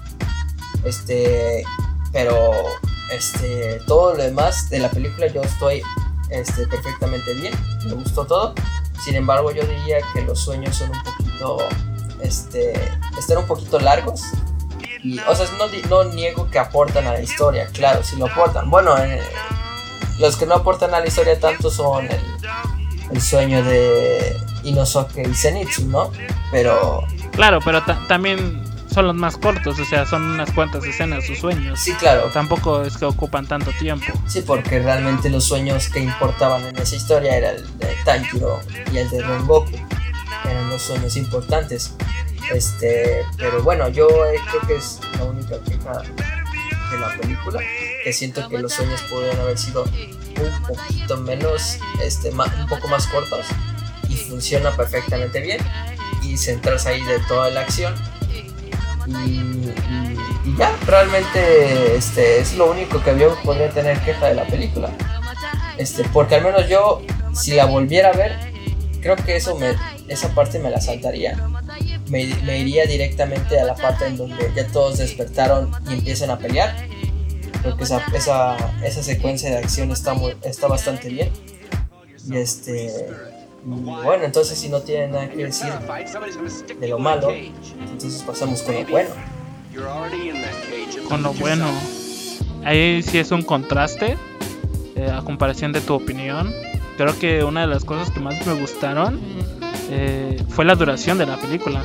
Este, 0.85 1.63
pero 2.13 2.51
este, 3.11 3.79
todo 3.87 4.15
lo 4.15 4.23
demás 4.23 4.69
de 4.69 4.79
la 4.79 4.89
película 4.89 5.27
yo 5.27 5.41
estoy 5.41 5.81
este, 6.31 6.67
perfectamente 6.67 7.33
bien, 7.35 7.53
me 7.85 7.93
gustó 7.93 8.25
todo. 8.25 8.55
Sin 9.03 9.15
embargo, 9.15 9.51
yo 9.51 9.63
diría 9.63 9.97
que 10.13 10.21
los 10.21 10.39
sueños 10.39 10.75
son 10.75 10.91
un 10.91 11.03
poquito, 11.03 11.57
este, 12.21 12.73
están 13.17 13.37
un 13.39 13.47
poquito 13.47 13.79
largos 13.79 14.23
o 15.27 15.35
sea, 15.35 15.47
no, 15.57 15.67
no, 15.89 16.03
niego 16.11 16.49
que 16.49 16.59
aportan 16.59 17.07
a 17.07 17.13
la 17.13 17.21
historia, 17.21 17.67
claro, 17.73 18.03
si 18.03 18.17
lo 18.17 18.27
aportan. 18.27 18.69
Bueno, 18.69 18.97
eh, 18.97 19.19
los 20.19 20.35
que 20.37 20.45
no 20.45 20.55
aportan 20.55 20.93
a 20.93 20.99
la 20.99 21.07
historia 21.07 21.39
tanto 21.39 21.71
son 21.71 22.07
el, 23.11 23.21
sueño 23.21 23.63
de 23.63 24.37
Inosuke 24.63 25.27
y 25.27 25.33
Zenitsu, 25.33 25.85
¿no? 25.87 26.11
Pero... 26.51 27.03
Claro, 27.31 27.59
pero 27.63 27.83
también 28.07 28.63
son 28.93 29.07
los 29.07 29.15
más 29.15 29.37
cortos, 29.37 29.79
o 29.79 29.85
sea, 29.85 30.05
son 30.05 30.23
unas 30.23 30.51
cuantas 30.51 30.83
escenas 30.83 31.25
sus 31.25 31.39
sueños. 31.39 31.79
Sí, 31.79 31.93
claro. 31.93 32.29
Tampoco 32.33 32.81
es 32.81 32.97
que 32.97 33.05
ocupan 33.05 33.47
tanto 33.47 33.71
tiempo. 33.79 34.05
Sí, 34.27 34.41
porque 34.41 34.79
realmente 34.79 35.29
los 35.29 35.45
sueños 35.45 35.87
que 35.89 35.99
importaban 35.99 36.65
en 36.67 36.77
esa 36.77 36.95
historia 36.95 37.37
era 37.37 37.51
el 37.51 37.77
de 37.77 37.95
Tanjiro 38.03 38.59
y 38.91 38.97
el 38.97 39.09
de 39.09 39.21
Rengoku. 39.21 39.71
Eran 40.49 40.69
los 40.69 40.81
sueños 40.81 41.15
importantes. 41.15 41.95
Este, 42.53 43.23
pero 43.37 43.63
bueno, 43.63 43.87
yo 43.87 44.07
eh, 44.25 44.35
creo 44.49 44.61
que 44.67 44.75
es 44.75 44.99
la 45.17 45.23
única 45.23 45.55
queja 45.63 46.01
de 46.91 46.99
la 46.99 47.15
película, 47.17 47.61
que 48.03 48.11
siento 48.11 48.49
que 48.49 48.57
los 48.57 48.73
sueños 48.73 49.01
podrían 49.03 49.39
haber 49.39 49.57
sido 49.57 49.83
un 49.83 50.63
poquito 50.67 51.15
menos, 51.17 51.77
este, 52.03 52.31
un 52.31 52.67
poco 52.67 52.89
más 52.89 53.07
cortos 53.07 53.45
y 54.09 54.17
funciona 54.17 54.75
perfectamente 54.75 55.39
bien 55.39 55.61
y 56.21 56.35
centrarse 56.35 56.89
ahí 56.89 57.03
de 57.03 57.19
toda 57.19 57.49
la 57.51 57.61
acción 57.61 57.95
y, 59.07 60.55
ya, 60.57 60.75
realmente 60.85 61.95
este, 61.95 62.39
es 62.39 62.55
lo 62.55 62.71
único 62.71 63.01
que 63.03 63.17
yo 63.17 63.35
podría 63.43 63.69
tener 63.69 63.99
queja 64.01 64.27
de 64.27 64.35
la 64.35 64.45
película. 64.45 64.89
Este, 65.77 66.03
porque 66.09 66.35
al 66.35 66.43
menos 66.43 66.67
yo, 66.67 67.01
si 67.33 67.53
la 67.53 67.65
volviera 67.65 68.09
a 68.09 68.13
ver, 68.13 68.37
creo 69.01 69.15
que 69.15 69.35
eso 69.35 69.57
me, 69.57 69.75
esa 70.07 70.29
parte 70.33 70.59
me 70.59 70.69
la 70.69 70.81
saltaría. 70.81 71.37
Me, 72.09 72.23
iría 72.23 72.85
directamente 72.85 73.59
a 73.59 73.65
la 73.65 73.75
parte 73.75 74.05
en 74.05 74.17
donde 74.17 74.51
ya 74.55 74.67
todos 74.67 74.97
despertaron 74.97 75.71
y 75.89 75.93
empiezan 75.93 76.29
a 76.29 76.37
pelear. 76.37 76.87
Creo 77.61 77.77
que 77.77 77.83
esa, 77.83 78.03
esa, 78.13 78.57
esa 78.83 79.03
secuencia 79.03 79.49
de 79.49 79.57
acción 79.57 79.91
está, 79.91 80.13
muy, 80.13 80.35
está 80.43 80.67
bastante 80.67 81.09
bien. 81.09 81.31
Y 82.27 82.37
este 82.37 82.91
bueno, 83.63 84.23
entonces 84.23 84.57
si 84.57 84.69
no 84.69 84.81
tienen 84.81 85.11
nada 85.11 85.29
que 85.29 85.45
decir 85.45 85.71
de 86.79 86.87
lo 86.87 86.99
malo, 86.99 87.29
entonces 87.31 88.23
pasamos 88.23 88.61
con 88.63 88.75
lo 88.75 88.85
bueno. 88.85 89.09
Con 91.07 91.23
lo 91.23 91.33
bueno. 91.33 91.67
Ahí 92.63 93.01
sí 93.01 93.17
es 93.17 93.31
un 93.31 93.41
contraste 93.41 94.17
eh, 94.95 95.09
a 95.11 95.21
comparación 95.23 95.71
de 95.71 95.81
tu 95.81 95.93
opinión. 95.93 96.53
Creo 96.97 97.17
que 97.17 97.43
una 97.43 97.61
de 97.61 97.67
las 97.67 97.85
cosas 97.85 98.11
que 98.11 98.19
más 98.19 98.45
me 98.45 98.53
gustaron 98.53 99.19
eh, 99.89 100.41
fue 100.49 100.65
la 100.65 100.75
duración 100.75 101.17
de 101.17 101.25
la 101.25 101.37
película. 101.37 101.81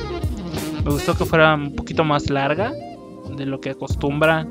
Me 0.83 0.91
gustó 0.91 1.15
que 1.15 1.25
fuera 1.25 1.55
un 1.55 1.75
poquito 1.75 2.03
más 2.03 2.29
larga 2.29 2.71
de 3.35 3.45
lo 3.45 3.59
que 3.59 3.71
acostumbra 3.71 4.47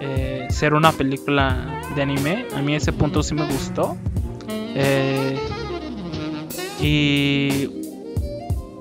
eh, 0.00 0.46
ser 0.50 0.74
una 0.74 0.92
película 0.92 1.82
de 1.94 2.02
anime. 2.02 2.46
A 2.56 2.62
mí 2.62 2.74
ese 2.74 2.92
punto 2.92 3.22
sí 3.22 3.34
me 3.34 3.46
gustó. 3.46 3.96
Eh, 4.48 5.38
y 6.82 7.68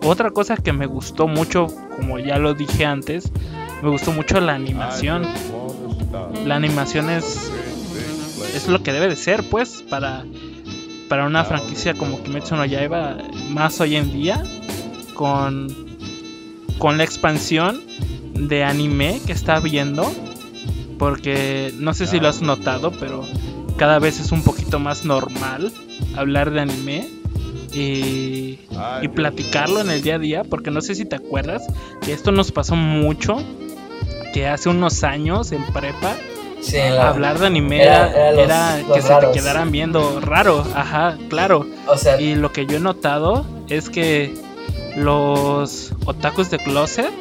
otra 0.04 0.32
cosa 0.32 0.56
que 0.58 0.74
me 0.74 0.86
gustó 0.86 1.28
mucho, 1.28 1.68
como 1.96 2.20
ya 2.20 2.38
lo 2.38 2.54
dije 2.54 2.86
antes, 2.86 3.32
me 3.82 3.90
gustó 3.90 4.12
mucho 4.12 4.40
la 4.40 4.56
animación. 4.56 5.24
La 6.46 6.56
animación 6.56 7.10
es, 7.10 7.52
es 8.56 8.68
lo 8.68 8.82
que 8.82 8.94
debe 8.94 9.10
de 9.10 9.16
ser, 9.16 9.48
pues, 9.50 9.84
para, 9.90 10.26
para 11.10 11.26
una 11.26 11.44
franquicia 11.44 11.94
como 11.94 12.24
Kimetsu 12.24 12.56
no 12.56 12.66
Yaiba, 12.66 13.18
más 13.50 13.80
hoy 13.82 13.96
en 13.98 14.12
día, 14.12 14.44
con, 15.14 15.68
con 16.78 16.98
la 16.98 17.04
expansión 17.04 17.82
de 18.34 18.64
anime 18.64 19.22
que 19.26 19.34
está 19.34 19.60
viendo. 19.60 20.10
Porque 20.98 21.74
no 21.78 21.94
sé 21.94 22.08
si 22.08 22.20
lo 22.20 22.28
has 22.28 22.42
notado, 22.42 22.92
pero 22.92 23.24
cada 23.78 24.00
vez 24.00 24.20
es 24.20 24.34
un 24.34 24.44
poquito 24.44 24.80
más 24.80 25.06
normal 25.06 25.72
hablar 26.18 26.52
de 26.52 26.60
anime 26.60 27.19
y, 27.74 28.60
y, 29.02 29.08
platicarlo 29.10 29.82
en 29.82 29.90
el 29.90 30.02
día 30.02 30.16
a 30.16 30.20
día, 30.20 30.44
porque 30.44 30.72
no 30.72 30.82
sé 30.82 30.96
si 30.96 31.06
te 31.06 31.16
acuerdas 31.16 31.66
que 32.02 32.14
esto 32.14 32.32
nos 32.32 32.52
pasó 32.52 32.76
mucho, 32.76 33.38
que 34.34 34.48
hace 34.48 34.70
unos 34.70 35.04
años 35.04 35.52
en 35.52 35.66
prepa, 35.68 36.16
hablar 37.00 37.40
de 37.40 37.48
anime 37.48 37.84
era, 37.84 38.82
que 38.94 39.02
se 39.02 39.14
te 39.16 39.32
quedaran 39.32 39.72
viendo 39.72 40.20
raro, 40.20 40.66
ajá, 40.76 41.18
claro. 41.30 41.66
y 42.20 42.36
lo 42.36 42.52
que 42.52 42.66
yo 42.66 42.78
he 42.78 42.80
notado 42.80 43.46
es 43.70 43.90
que 43.90 44.34
los 44.96 45.94
otakus 46.06 46.50
de 46.50 46.58
closet 46.58 47.12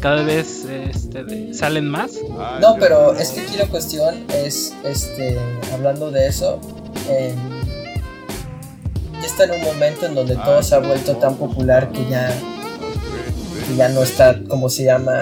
cada 0.00 0.22
vez 0.22 0.64
este, 0.64 1.54
salen 1.54 1.88
más. 1.88 2.12
No, 2.60 2.76
pero 2.78 3.14
es 3.14 3.30
que 3.30 3.40
aquí 3.40 3.56
la 3.56 3.66
cuestión 3.66 4.24
es, 4.32 4.74
este, 4.84 5.38
hablando 5.72 6.10
de 6.10 6.28
eso, 6.28 6.60
está 9.36 9.52
en 9.54 9.60
un 9.60 9.66
momento 9.66 10.06
en 10.06 10.14
donde 10.14 10.34
todo 10.36 10.62
se 10.62 10.74
ha 10.74 10.78
vuelto 10.78 11.16
tan 11.16 11.36
popular 11.36 11.92
que 11.92 12.08
ya, 12.08 12.32
ya 13.76 13.90
no 13.90 14.02
está, 14.02 14.42
como 14.48 14.70
se 14.70 14.84
llama, 14.84 15.12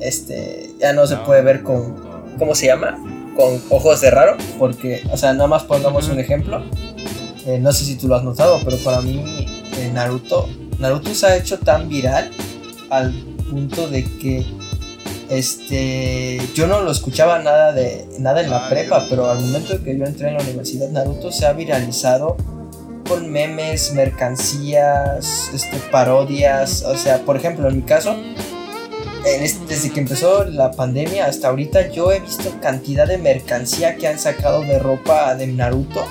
este, 0.00 0.72
ya 0.80 0.92
no 0.92 1.06
se 1.06 1.16
puede 1.18 1.42
ver 1.42 1.62
con, 1.62 1.94
¿cómo 2.40 2.56
se 2.56 2.66
llama? 2.66 2.98
Con 3.36 3.62
ojos 3.70 4.00
de 4.00 4.10
raro, 4.10 4.36
porque, 4.58 5.04
o 5.12 5.16
sea, 5.16 5.32
nada 5.32 5.46
más 5.46 5.62
pongamos 5.62 6.08
un 6.08 6.18
ejemplo. 6.18 6.60
Eh, 7.46 7.60
no 7.60 7.72
sé 7.72 7.84
si 7.84 7.94
tú 7.94 8.08
lo 8.08 8.16
has 8.16 8.24
notado, 8.24 8.58
pero 8.64 8.78
para 8.78 9.00
mí 9.00 9.46
eh, 9.78 9.92
Naruto, 9.94 10.48
Naruto 10.80 11.14
se 11.14 11.26
ha 11.26 11.36
hecho 11.36 11.60
tan 11.60 11.88
viral 11.88 12.32
al 12.90 13.12
punto 13.48 13.86
de 13.86 14.02
que 14.02 14.44
este 15.30 16.40
yo 16.54 16.66
no 16.66 16.80
lo 16.82 16.90
escuchaba 16.90 17.38
nada 17.40 17.72
de 17.72 18.08
nada 18.18 18.40
en 18.40 18.50
la 18.50 18.68
prepa, 18.68 19.06
pero 19.08 19.30
al 19.30 19.40
momento 19.40 19.80
que 19.84 19.96
yo 19.96 20.04
entré 20.04 20.28
en 20.30 20.34
la 20.34 20.42
universidad 20.42 20.88
Naruto 20.88 21.30
se 21.30 21.46
ha 21.46 21.52
viralizado 21.52 22.36
con 23.08 23.30
memes, 23.30 23.92
mercancías, 23.92 25.50
este, 25.54 25.78
parodias. 25.90 26.82
O 26.82 26.96
sea, 26.96 27.18
por 27.22 27.36
ejemplo, 27.36 27.68
en 27.68 27.76
mi 27.76 27.82
caso, 27.82 28.16
desde 29.68 29.90
que 29.90 30.00
empezó 30.00 30.44
la 30.44 30.70
pandemia 30.70 31.26
hasta 31.26 31.48
ahorita, 31.48 31.88
yo 31.90 32.12
he 32.12 32.20
visto 32.20 32.50
cantidad 32.60 33.06
de 33.06 33.18
mercancía 33.18 33.96
que 33.96 34.06
han 34.06 34.18
sacado 34.18 34.60
de 34.60 34.78
ropa 34.78 35.34
de 35.34 35.48
Naruto. 35.48 36.04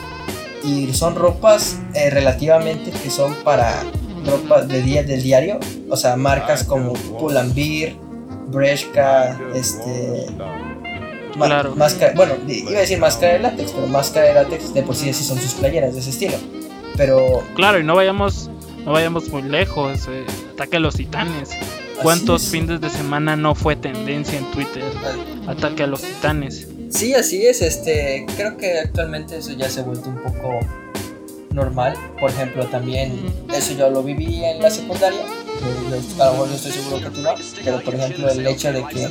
Y 0.63 0.93
son 0.93 1.15
ropas 1.15 1.77
eh, 1.93 2.09
relativamente 2.09 2.91
que 2.91 3.09
son 3.09 3.35
para 3.43 3.83
ropa 4.25 4.63
de 4.63 4.81
día 4.81 5.03
del 5.03 5.21
diario. 5.21 5.59
O 5.89 5.95
sea, 5.95 6.15
marcas 6.15 6.63
como 6.63 6.93
Pull&Bear, 6.93 7.93
Breshka, 8.47 9.39
este... 9.53 10.25
Claro. 11.33 11.75
Máscara, 11.75 12.13
bueno, 12.15 12.35
iba 12.47 12.77
a 12.77 12.81
decir 12.81 12.97
máscara 12.97 13.33
de 13.33 13.39
látex, 13.39 13.73
pero 13.73 13.87
máscara 13.87 14.27
de 14.27 14.33
látex 14.35 14.73
de 14.73 14.83
por 14.83 14.95
sí 14.95 15.09
así 15.09 15.21
son 15.21 15.37
sus 15.37 15.53
playeras 15.53 15.93
de 15.93 15.99
ese 15.99 16.11
estilo. 16.11 16.37
Pero. 16.97 17.43
Claro, 17.55 17.79
y 17.79 17.83
no 17.83 17.95
vayamos, 17.95 18.49
no 18.85 18.91
vayamos 18.91 19.29
muy 19.29 19.41
lejos. 19.41 20.07
Eh, 20.09 20.25
ataque 20.53 20.77
a 20.77 20.79
los 20.79 20.95
titanes. 20.95 21.49
¿Cuántos 22.01 22.49
fines 22.49 22.81
de 22.81 22.89
semana 22.89 23.35
no 23.35 23.55
fue 23.55 23.75
tendencia 23.75 24.37
en 24.37 24.51
Twitter? 24.51 24.83
Ah. 25.47 25.51
Ataque 25.51 25.83
a 25.83 25.87
los 25.87 26.01
titanes. 26.01 26.67
Sí, 26.89 27.13
así 27.13 27.45
es. 27.45 27.61
Este, 27.61 28.25
creo 28.35 28.57
que 28.57 28.79
actualmente 28.79 29.37
eso 29.37 29.53
ya 29.53 29.69
se 29.69 29.81
ha 29.81 29.83
vuelto 29.83 30.09
un 30.09 30.17
poco 30.17 30.59
normal. 31.51 31.95
Por 32.19 32.29
ejemplo, 32.29 32.65
también 32.67 33.19
eso 33.53 33.73
yo 33.73 33.89
lo 33.89 34.03
viví 34.03 34.43
en 34.43 34.61
la 34.61 34.69
secundaria. 34.69 35.21
A 35.21 36.25
lo 36.25 36.31
mejor 36.31 36.47
no 36.49 36.55
estoy 36.55 36.71
seguro 36.71 36.97
que 36.99 37.09
tú 37.09 37.21
no, 37.21 37.33
pero 37.63 37.81
por 37.81 37.95
ejemplo 37.95 38.29
el 38.29 38.45
hecho 38.45 38.73
de 38.73 38.83
que 38.87 39.09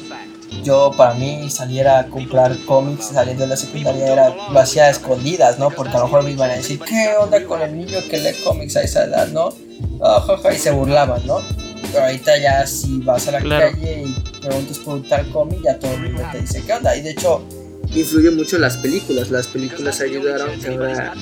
yo 0.62 0.92
para 0.96 1.14
mí 1.14 1.48
saliera 1.50 2.00
a 2.00 2.06
comprar 2.06 2.56
cómics 2.66 3.06
saliendo 3.12 3.42
de 3.44 3.48
la 3.48 3.56
secundaria 3.56 4.12
era 4.12 4.34
lo 4.50 4.58
hacía 4.58 4.84
a 4.84 4.90
escondidas, 4.90 5.58
¿no? 5.58 5.70
Porque 5.70 5.96
a 5.96 6.00
lo 6.00 6.04
mejor 6.04 6.24
me 6.24 6.32
iban 6.32 6.50
a 6.50 6.54
decir, 6.54 6.78
¿qué 6.80 7.14
onda 7.18 7.42
con 7.44 7.60
el 7.62 7.76
niño 7.76 7.98
que 8.08 8.18
lee 8.18 8.34
cómics 8.42 8.76
a 8.76 8.82
esa 8.82 9.04
edad, 9.04 9.28
no? 9.28 9.52
Oh, 10.00 10.38
y 10.52 10.56
se 10.56 10.70
burlaban, 10.70 11.26
¿no? 11.26 11.38
Pero 11.92 12.04
ahorita 12.04 12.38
ya 12.38 12.66
si 12.66 12.98
vas 13.00 13.28
a 13.28 13.32
la 13.32 13.40
calle 13.40 14.04
y 14.06 14.40
preguntas 14.40 14.78
por 14.78 14.94
un 14.94 15.08
tal 15.08 15.28
cómic, 15.30 15.60
ya 15.64 15.78
todo 15.78 15.92
el 15.92 16.00
mundo 16.02 16.22
te 16.32 16.40
dice, 16.40 16.62
¿qué 16.64 16.72
onda? 16.72 16.96
Y 16.96 17.02
de 17.02 17.10
hecho, 17.10 17.42
influye 17.92 18.30
mucho 18.30 18.58
las 18.58 18.76
películas. 18.76 19.30
Las 19.30 19.46
películas 19.46 20.00
ayudaron 20.00 20.58
que 20.60 20.68
ahora 20.68 21.14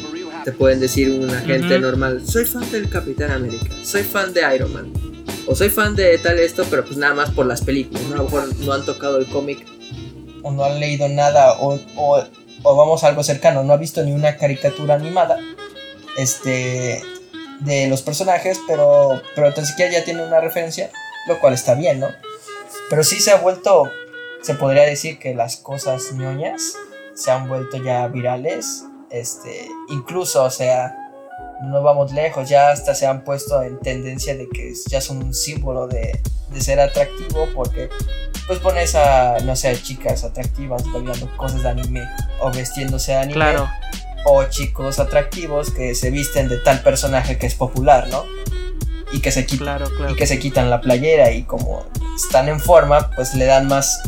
te 0.44 0.52
pueden 0.52 0.80
decir 0.80 1.10
una 1.10 1.40
gente 1.40 1.78
normal, 1.78 2.22
soy 2.26 2.44
fan 2.44 2.68
del 2.70 2.88
Capitán 2.88 3.30
América, 3.30 3.74
soy 3.84 4.02
fan 4.02 4.32
de 4.32 4.42
Iron 4.54 4.72
Man 4.72 5.11
o 5.46 5.54
soy 5.54 5.70
fan 5.70 5.94
de 5.96 6.18
tal 6.18 6.38
esto, 6.38 6.64
pero 6.70 6.84
pues 6.84 6.96
nada 6.96 7.14
más 7.14 7.30
por 7.30 7.46
las 7.46 7.62
películas, 7.62 8.02
¿no? 8.04 8.72
Han 8.72 8.84
tocado 8.84 9.18
el 9.18 9.28
cómic 9.28 9.66
o 10.42 10.50
no 10.50 10.64
han 10.64 10.80
leído 10.80 11.08
nada 11.08 11.58
o, 11.60 11.78
o, 11.96 12.76
vamos 12.76 13.04
a 13.04 13.08
algo 13.08 13.22
cercano, 13.22 13.62
no 13.62 13.72
ha 13.72 13.76
visto 13.76 14.02
ni 14.02 14.12
una 14.12 14.36
caricatura 14.36 14.94
animada 14.94 15.38
este 16.16 17.02
de 17.60 17.86
los 17.88 18.02
personajes, 18.02 18.60
pero 18.66 19.20
pero 19.34 19.52
tan 19.54 19.66
siquiera 19.66 19.92
ya 19.92 20.04
tiene 20.04 20.24
una 20.24 20.40
referencia, 20.40 20.90
lo 21.28 21.38
cual 21.40 21.54
está 21.54 21.74
bien, 21.74 22.00
¿no? 22.00 22.08
Pero 22.90 23.04
sí 23.04 23.20
se 23.20 23.30
ha 23.30 23.36
vuelto 23.36 23.90
se 24.42 24.54
podría 24.54 24.82
decir 24.82 25.18
que 25.18 25.34
las 25.34 25.56
cosas 25.56 26.12
ñoñas 26.12 26.76
se 27.14 27.30
han 27.30 27.48
vuelto 27.48 27.82
ya 27.82 28.06
virales, 28.08 28.84
este, 29.10 29.68
incluso, 29.88 30.42
o 30.42 30.50
sea, 30.50 30.96
no 31.62 31.82
vamos 31.82 32.12
lejos, 32.12 32.48
ya 32.48 32.70
hasta 32.70 32.94
se 32.94 33.06
han 33.06 33.24
puesto 33.24 33.62
en 33.62 33.78
tendencia 33.80 34.36
de 34.36 34.48
que 34.48 34.72
ya 34.88 35.00
son 35.00 35.18
un 35.18 35.34
símbolo 35.34 35.86
de, 35.86 36.20
ser 36.58 36.80
atractivo 36.80 37.48
porque 37.54 37.88
pues 38.46 38.58
pones 38.58 38.94
a, 38.94 39.38
no 39.44 39.56
sé, 39.56 39.80
chicas 39.80 40.22
atractivas 40.22 40.84
bailando 40.92 41.34
cosas 41.38 41.62
de 41.62 41.68
anime 41.70 42.02
o 42.40 42.50
vestiéndose 42.50 43.12
de 43.12 43.18
anime. 43.18 43.34
Claro. 43.34 43.68
O 44.26 44.44
chicos 44.44 44.98
atractivos 44.98 45.70
que 45.70 45.94
se 45.94 46.10
visten 46.10 46.48
de 46.48 46.58
tal 46.58 46.82
personaje 46.82 47.38
que 47.38 47.46
es 47.46 47.54
popular, 47.54 48.08
¿no? 48.08 48.24
y 49.12 49.20
que 49.20 49.30
se 49.30 49.46
quitan 49.46 49.82
y 50.10 50.14
que 50.14 50.26
se 50.26 50.38
quitan 50.38 50.70
la 50.70 50.80
playera 50.80 51.30
y 51.30 51.42
como 51.44 51.84
están 52.16 52.48
en 52.48 52.58
forma, 52.58 53.10
pues 53.14 53.34
le 53.34 53.44
dan 53.44 53.68
más 53.68 54.00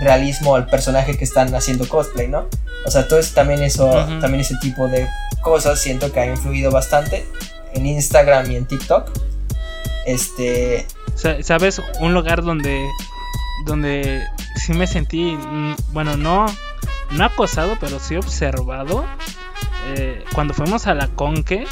realismo 0.00 0.54
al 0.54 0.66
personaje 0.66 1.16
que 1.16 1.24
están 1.24 1.54
haciendo 1.54 1.88
cosplay, 1.88 2.28
¿no? 2.28 2.46
O 2.86 2.90
sea, 2.90 3.08
todo 3.08 3.20
también 3.34 3.62
eso, 3.62 3.90
también 4.20 4.40
ese 4.40 4.54
tipo 4.60 4.86
de 4.86 5.08
cosas 5.46 5.80
siento 5.80 6.10
que 6.10 6.18
ha 6.18 6.26
influido 6.26 6.72
bastante 6.72 7.24
en 7.72 7.86
Instagram 7.86 8.50
y 8.50 8.56
en 8.56 8.66
TikTok. 8.66 9.08
Este, 10.04 10.88
¿sabes? 11.14 11.80
Un 12.00 12.14
lugar 12.14 12.42
donde 12.42 12.84
donde 13.64 14.24
sí 14.56 14.72
me 14.72 14.88
sentí 14.88 15.36
mm, 15.36 15.76
bueno, 15.92 16.16
no 16.16 16.46
no 17.12 17.24
acosado, 17.24 17.76
pero 17.78 18.00
sí 18.00 18.16
observado 18.16 19.04
eh, 19.94 20.24
cuando 20.34 20.52
fuimos 20.52 20.88
a 20.88 20.94
la 20.94 21.06
Conque, 21.06 21.64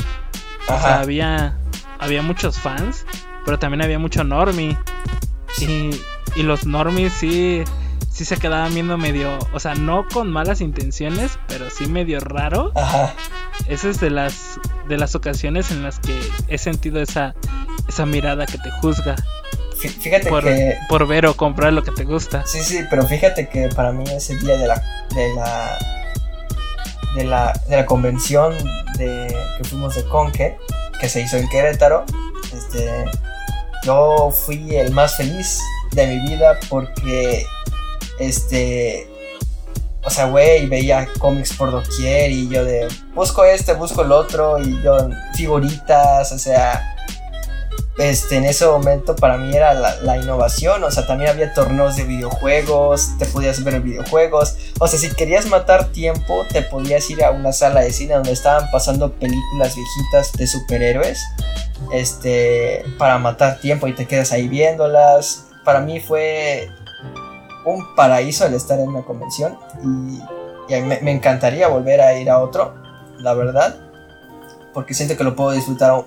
había 0.68 1.58
había 1.98 2.22
muchos 2.22 2.60
fans, 2.60 3.04
pero 3.44 3.58
también 3.58 3.82
había 3.82 3.98
mucho 3.98 4.22
normie. 4.22 4.78
Y, 5.58 5.90
y 6.36 6.42
los 6.44 6.64
normies 6.64 7.12
sí, 7.12 7.64
sí 8.14 8.24
se 8.24 8.36
quedaban 8.36 8.72
viendo 8.72 8.96
medio, 8.96 9.38
o 9.52 9.58
sea, 9.58 9.74
no 9.74 10.06
con 10.06 10.30
malas 10.30 10.60
intenciones, 10.60 11.36
pero 11.48 11.68
sí 11.68 11.86
medio 11.86 12.20
raro. 12.20 12.70
Ajá. 12.76 13.12
Esa 13.68 13.88
es 13.88 14.00
de 14.00 14.10
las, 14.10 14.60
de 14.88 14.96
las 14.96 15.16
ocasiones 15.16 15.72
en 15.72 15.82
las 15.82 15.98
que 15.98 16.18
he 16.46 16.56
sentido 16.56 17.02
esa, 17.02 17.34
esa 17.88 18.06
mirada 18.06 18.46
que 18.46 18.58
te 18.58 18.70
juzga. 18.80 19.16
Fíjate 19.76 20.28
por, 20.28 20.44
que. 20.44 20.76
Por 20.88 21.06
ver 21.08 21.26
o 21.26 21.34
comprar 21.34 21.72
lo 21.72 21.82
que 21.82 21.90
te 21.90 22.04
gusta. 22.04 22.46
Sí, 22.46 22.60
sí, 22.62 22.80
pero 22.88 23.04
fíjate 23.04 23.48
que 23.48 23.68
para 23.68 23.90
mí 23.90 24.04
ese 24.04 24.36
día 24.36 24.56
de 24.56 24.68
la. 24.68 24.82
de 25.14 25.34
la. 25.34 25.78
de 27.16 27.24
la, 27.24 27.60
de 27.68 27.76
la 27.76 27.86
convención 27.86 28.54
de, 28.96 29.36
que 29.58 29.64
fuimos 29.64 29.96
de 29.96 30.04
Conque, 30.04 30.56
que 31.00 31.08
se 31.08 31.20
hizo 31.20 31.36
en 31.36 31.48
Querétaro, 31.48 32.04
este, 32.56 33.04
yo 33.82 34.30
fui 34.30 34.76
el 34.76 34.92
más 34.92 35.16
feliz 35.16 35.58
de 35.92 36.06
mi 36.06 36.20
vida 36.30 36.58
porque, 36.68 37.44
este, 38.18 39.08
o 40.04 40.10
sea, 40.10 40.26
güey, 40.26 40.66
veía 40.66 41.08
cómics 41.18 41.54
por 41.54 41.70
doquier 41.70 42.30
y 42.30 42.48
yo 42.48 42.64
de, 42.64 42.88
busco 43.14 43.44
este, 43.44 43.72
busco 43.72 44.02
el 44.02 44.12
otro 44.12 44.58
y 44.58 44.82
yo 44.82 45.08
figuritas, 45.34 46.30
o 46.32 46.38
sea, 46.38 46.94
este, 47.96 48.36
en 48.36 48.44
ese 48.44 48.66
momento 48.66 49.14
para 49.16 49.38
mí 49.38 49.54
era 49.54 49.72
la, 49.72 50.16
innovación, 50.18 50.82
o 50.84 50.90
sea, 50.90 51.06
también 51.06 51.30
había 51.30 51.54
torneos 51.54 51.96
de 51.96 52.04
videojuegos, 52.04 53.16
te 53.18 53.26
podías 53.26 53.62
ver 53.64 53.80
videojuegos, 53.80 54.56
o 54.78 54.88
sea, 54.88 54.98
si 54.98 55.10
querías 55.14 55.46
matar 55.46 55.86
tiempo, 55.86 56.44
te 56.52 56.62
podías 56.62 57.08
ir 57.08 57.24
a 57.24 57.30
una 57.30 57.52
sala 57.52 57.80
de 57.80 57.92
cine 57.92 58.14
donde 58.14 58.32
estaban 58.32 58.70
pasando 58.70 59.12
películas 59.12 59.74
viejitas 59.74 60.32
de 60.32 60.46
superhéroes, 60.46 61.20
este, 61.92 62.84
para 62.98 63.18
matar 63.18 63.60
tiempo 63.60 63.86
y 63.88 63.94
te 63.94 64.06
quedas 64.06 64.32
ahí 64.32 64.48
viéndolas. 64.48 65.46
Para 65.64 65.80
mí 65.80 66.00
fue 66.00 66.68
un 67.64 67.94
paraíso 67.94 68.46
el 68.46 68.54
estar 68.54 68.78
en 68.78 68.88
una 68.88 69.02
convención 69.02 69.58
y, 69.82 70.20
me, 70.82 71.00
me 71.00 71.10
encantaría 71.10 71.68
volver 71.68 72.00
a 72.00 72.18
ir 72.18 72.30
a 72.30 72.38
otro, 72.38 72.74
la 73.18 73.34
verdad, 73.34 73.76
porque 74.72 74.94
siento 74.94 75.16
que 75.16 75.24
lo 75.24 75.36
puedo 75.36 75.52
disfrutar 75.52 76.04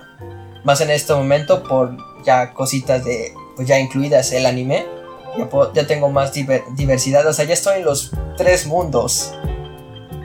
más 0.64 0.80
en 0.80 0.90
este 0.90 1.14
momento 1.14 1.62
por 1.62 1.96
ya 2.24 2.52
cositas 2.52 3.04
de, 3.04 3.32
pues 3.56 3.66
ya 3.66 3.78
incluidas 3.78 4.32
el 4.32 4.46
anime. 4.46 4.86
Ya, 5.36 5.48
ya 5.74 5.86
tengo 5.86 6.10
más 6.10 6.32
diversidad, 6.32 7.26
o 7.26 7.32
sea, 7.32 7.44
ya 7.44 7.54
estoy 7.54 7.78
en 7.78 7.84
los 7.84 8.12
tres 8.36 8.66
mundos. 8.66 9.34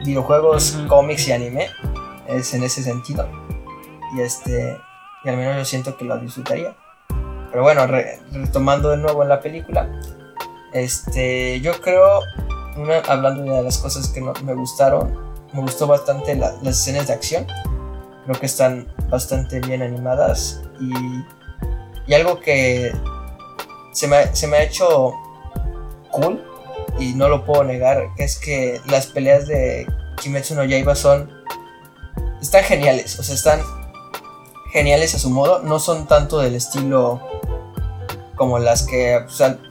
Videojuegos, 0.04 0.78
cómics 0.88 1.28
y 1.28 1.32
anime. 1.32 1.68
Es 2.26 2.52
en 2.54 2.62
ese 2.62 2.82
sentido. 2.82 3.28
Y 4.16 4.20
este, 4.20 4.76
y 5.24 5.28
al 5.28 5.36
menos 5.36 5.56
yo 5.56 5.64
siento 5.64 5.96
que 5.96 6.04
lo 6.04 6.18
disfrutaría. 6.18 6.74
Pero 7.50 7.62
bueno, 7.62 7.86
retomando 7.86 8.90
de 8.90 8.96
nuevo 8.96 9.22
en 9.22 9.28
la 9.28 9.40
película. 9.40 9.88
Este, 10.74 11.60
yo 11.60 11.80
creo, 11.80 12.20
hablando 13.08 13.54
de 13.54 13.62
las 13.62 13.78
cosas 13.78 14.08
que 14.08 14.20
no, 14.20 14.32
me 14.42 14.54
gustaron, 14.54 15.16
me 15.52 15.60
gustó 15.62 15.86
bastante 15.86 16.34
las 16.34 16.60
escenas 16.62 17.06
de 17.06 17.14
acción. 17.14 17.46
Creo 18.24 18.38
que 18.38 18.46
están 18.46 18.92
bastante 19.08 19.60
bien 19.60 19.82
animadas 19.82 20.62
y, 20.80 20.92
y 22.06 22.14
algo 22.14 22.40
que 22.40 22.92
se 23.92 24.08
me, 24.08 24.34
se 24.34 24.48
me, 24.48 24.56
ha 24.56 24.62
hecho 24.64 25.12
cool 26.10 26.44
y 26.98 27.14
no 27.14 27.28
lo 27.28 27.44
puedo 27.44 27.62
negar 27.64 28.08
es 28.18 28.38
que 28.38 28.80
las 28.86 29.06
peleas 29.06 29.46
de 29.46 29.86
Kimetsu 30.20 30.54
no 30.54 30.64
Yaiba 30.64 30.96
son 30.96 31.30
están 32.40 32.64
geniales, 32.64 33.18
o 33.18 33.22
sea, 33.22 33.34
están 33.34 33.60
geniales 34.72 35.14
a 35.14 35.18
su 35.18 35.30
modo, 35.30 35.60
no 35.62 35.78
son 35.78 36.06
tanto 36.06 36.40
del 36.40 36.56
estilo 36.56 37.20
como 38.36 38.58
las 38.58 38.84
que 38.84 39.24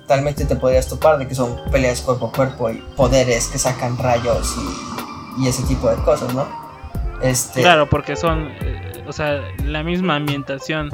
talmente 0.07 0.45
te 0.45 0.55
podrías 0.55 0.87
topar, 0.87 1.17
de 1.17 1.27
que 1.27 1.35
son 1.35 1.59
peleas 1.71 2.01
cuerpo 2.01 2.27
a 2.27 2.31
cuerpo 2.31 2.69
y 2.69 2.83
poderes 2.95 3.47
que 3.47 3.57
sacan 3.57 3.97
rayos 3.97 4.55
y, 5.37 5.43
y 5.43 5.47
ese 5.47 5.63
tipo 5.63 5.89
de 5.89 5.97
cosas, 6.03 6.33
¿no? 6.33 6.47
Este... 7.21 7.61
Claro, 7.61 7.89
porque 7.89 8.15
son, 8.15 8.51
eh, 8.61 9.03
o 9.07 9.13
sea, 9.13 9.41
la 9.63 9.83
misma 9.83 10.15
ambientación. 10.15 10.89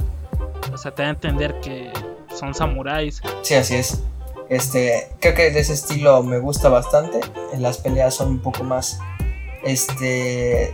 O 0.72 0.78
sea, 0.78 0.92
te 0.92 1.02
da 1.02 1.08
a 1.08 1.12
entender 1.12 1.60
que 1.62 1.92
son 2.36 2.54
samuráis. 2.54 3.22
Sí, 3.42 3.56
así 3.56 3.76
es. 3.76 4.04
Este, 4.50 5.10
creo 5.20 5.36
que 5.36 5.52
de 5.52 5.60
ese 5.60 5.74
estilo 5.74 6.22
me 6.24 6.40
gusta 6.40 6.70
bastante. 6.70 7.20
Las 7.58 7.78
peleas 7.78 8.16
son 8.16 8.30
un 8.30 8.40
poco 8.40 8.64
más, 8.64 9.00
este, 9.64 10.74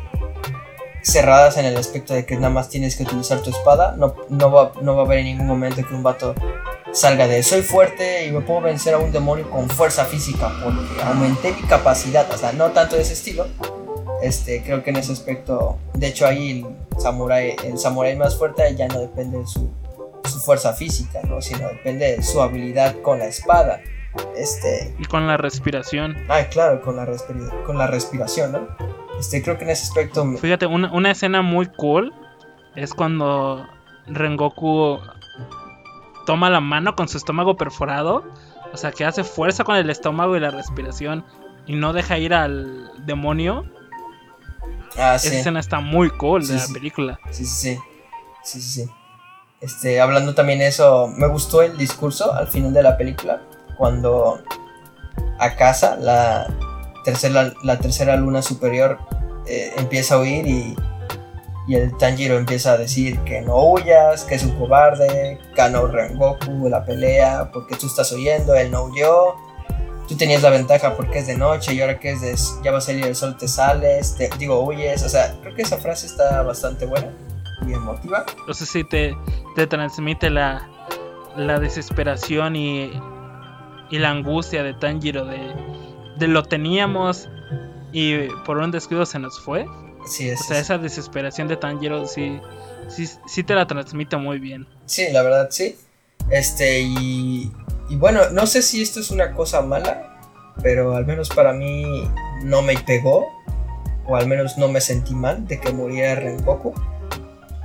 cerradas 1.02 1.58
en 1.58 1.66
el 1.66 1.78
aspecto 1.78 2.14
de 2.14 2.26
que 2.26 2.36
nada 2.36 2.50
más 2.50 2.70
tienes 2.70 2.96
que 2.96 3.04
utilizar 3.04 3.40
tu 3.42 3.50
espada. 3.50 3.96
No, 3.98 4.16
no, 4.30 4.52
va, 4.52 4.72
no 4.82 4.96
va 4.96 5.04
a 5.04 5.06
haber 5.06 5.20
en 5.20 5.26
ningún 5.26 5.48
momento 5.48 5.86
que 5.88 5.94
un 5.94 6.04
vato 6.04 6.36
salga 6.92 7.28
de 7.28 7.44
soy 7.44 7.62
fuerte 7.62 8.28
y 8.28 8.32
me 8.32 8.42
puedo 8.42 8.62
vencer 8.62 8.94
a 8.94 8.98
un 8.98 9.12
demonio 9.12 9.50
con 9.50 9.70
fuerza 9.70 10.06
física 10.06 10.52
porque 10.64 11.02
aumenté 11.04 11.54
mi 11.54 11.62
capacidad. 11.64 12.30
O 12.32 12.38
sea, 12.38 12.54
no 12.54 12.72
tanto 12.72 12.96
de 12.96 13.02
ese 13.02 13.14
estilo, 13.14 13.48
este, 14.22 14.64
creo 14.64 14.84
que 14.84 14.92
en 14.92 14.98
ese 14.98 15.12
aspecto, 15.12 15.78
de 15.94 16.08
hecho 16.08 16.26
ahí 16.26 16.64
el 16.64 17.00
samurai, 17.00 17.56
el 17.64 17.78
samurai 17.78 18.16
más 18.16 18.38
fuerte 18.38 18.76
ya 18.76 18.88
no 18.88 19.00
depende 19.00 19.40
de 19.40 19.48
su, 19.48 19.72
fuerza 20.44 20.74
física, 20.74 21.22
¿no? 21.28 21.42
sino 21.42 21.68
depende 21.70 22.18
de 22.18 22.24
su 22.24 22.42
habilidad 22.42 23.02
con 23.02 23.20
la 23.20 23.26
espada. 23.26 23.82
Este, 24.38 24.94
y 25.00 25.06
con 25.06 25.28
la 25.28 25.38
respiración. 25.38 26.16
Ah, 26.30 26.44
claro, 26.50 26.82
con 26.82 26.96
la, 26.96 27.08
con 27.66 27.78
la 27.78 27.88
respiración, 27.88 28.52
¿no? 28.54 28.68
Este, 29.20 29.42
creo 29.42 29.58
que 29.58 29.64
en 29.64 29.72
ese 29.72 29.84
aspecto... 29.84 30.26
Fíjate, 30.38 30.66
una, 30.68 30.92
una 30.94 31.12
escena 31.12 31.42
muy 31.42 31.68
cool 31.68 32.14
es 32.76 32.94
cuando 32.94 33.66
Rengoku 34.08 35.00
toma 36.26 36.50
la 36.50 36.60
mano 36.60 36.96
con 36.96 37.08
su 37.08 37.18
estómago 37.18 37.56
perforado, 37.56 38.24
o 38.74 38.78
sea, 38.78 38.92
que 38.92 39.06
hace 39.06 39.24
fuerza 39.24 39.64
con 39.64 39.76
el 39.76 39.90
estómago 39.90 40.36
y 40.36 40.40
la 40.40 40.52
respiración 40.52 41.26
y 41.66 41.76
no 41.76 41.94
deja 41.94 42.18
ir 42.18 42.34
al 42.34 42.92
demonio 43.06 43.66
Ah, 44.98 45.16
Esa 45.16 45.36
escena 45.36 45.60
está 45.60 45.80
muy 45.80 46.10
cool 46.10 46.48
de 46.48 46.56
la 46.56 46.68
película. 46.74 47.20
Sí, 47.32 47.46
sí, 47.46 47.80
sí. 48.44 48.62
Sí, 48.62 48.90
Este, 49.60 50.00
hablando 50.00 50.36
también 50.36 50.60
de 50.60 50.68
eso, 50.68 51.08
me 51.08 51.28
gustó 51.28 51.62
el 51.62 51.78
discurso 51.78 52.34
al 52.34 52.48
final 52.48 52.74
de 52.74 52.84
la 52.84 52.98
película. 52.98 53.42
Cuando 53.78 54.42
a 55.40 55.56
casa 55.56 55.98
la 55.98 56.48
tercera, 57.04 57.54
la 57.64 57.80
tercera 57.80 58.16
luna 58.16 58.42
superior 58.42 59.00
eh, 59.48 59.74
empieza 59.78 60.16
a 60.16 60.20
huir 60.20 60.48
y, 60.48 60.76
y, 61.68 61.76
el 61.76 61.96
Tanjiro 61.98 62.38
empieza 62.38 62.74
a 62.74 62.78
decir 62.78 63.20
que 63.20 63.42
no 63.42 63.72
huyas, 63.72 64.24
que 64.24 64.36
es 64.36 64.44
un 64.44 64.52
cobarde, 64.52 65.40
ganó 65.56 65.88
Rengoku 65.88 66.70
la 66.70 66.86
pelea 66.86 67.50
porque 67.52 67.76
tú 67.76 67.88
estás 67.88 68.12
huyendo, 68.12 68.54
él 68.56 68.72
no 68.72 68.86
huyó 68.86 69.36
tú 70.08 70.16
tenías 70.16 70.42
la 70.42 70.50
ventaja 70.50 70.96
porque 70.96 71.20
es 71.20 71.28
de 71.28 71.38
noche 71.38 71.74
y 71.74 71.82
ahora 71.82 72.00
que 72.00 72.12
es 72.12 72.22
de, 72.22 72.36
ya 72.64 72.72
va 72.72 72.78
a 72.78 72.82
salir 72.82 73.06
el 73.06 73.16
sol 73.16 73.36
te 73.38 73.48
sales, 73.48 74.16
te, 74.16 74.30
digo, 74.38 74.62
huyes, 74.62 75.04
o 75.04 75.10
sea, 75.10 75.36
creo 75.42 75.56
que 75.56 75.64
esa 75.64 75.78
frase 75.78 76.06
está 76.06 76.42
bastante 76.44 76.86
buena 76.86 77.10
y 77.68 77.74
emotiva. 77.74 78.26
No 78.48 78.54
sé 78.54 78.66
si 78.66 78.84
te, 78.84 79.16
te 79.56 79.68
transmite 79.68 80.30
la, 80.30 80.68
la 81.36 81.60
desesperación 81.60 82.56
y, 82.56 82.92
y 83.90 84.00
la 84.00 84.12
angustia 84.12 84.64
de 84.64 84.74
Tanjiro 84.74 85.26
de, 85.26 85.54
de 86.18 86.28
lo 86.28 86.44
teníamos 86.44 87.30
y 87.96 88.28
por 88.46 88.58
un 88.58 88.72
descuido 88.72 89.06
se 89.06 89.20
nos 89.20 89.40
fue. 89.40 89.66
Sí, 90.06 90.30
es, 90.30 90.42
o 90.42 90.44
sea, 90.44 90.60
esa 90.60 90.78
desesperación 90.78 91.48
de 91.48 91.58
Tanjiro 91.58 92.06
sí, 92.06 92.40
sí, 92.90 93.10
sí 93.26 93.44
te 93.44 93.56
la 93.56 93.66
transmite 93.66 94.18
muy 94.18 94.40
bien. 94.40 94.68
Sí, 94.86 95.08
la 95.12 95.24
verdad 95.24 95.48
sí. 95.50 95.78
Este, 96.30 96.82
y 96.82 97.52
y 97.90 97.98
bueno, 97.98 98.30
no 98.32 98.48
sé 98.48 98.62
si 98.62 98.82
esto 98.82 99.00
es 99.00 99.12
una 99.12 99.34
cosa 99.34 99.62
mala, 99.62 100.18
pero 100.64 100.96
al 100.96 101.06
menos 101.06 101.30
para 101.30 101.54
mí 101.54 102.10
no 102.44 102.62
me 102.62 102.76
pegó, 102.78 103.28
o 104.08 104.16
al 104.16 104.28
menos 104.28 104.58
no 104.58 104.68
me 104.68 104.82
sentí 104.82 105.14
mal 105.14 105.48
de 105.48 105.60
que 105.60 105.72
muriera 105.72 106.16
Rengoku, 106.16 106.74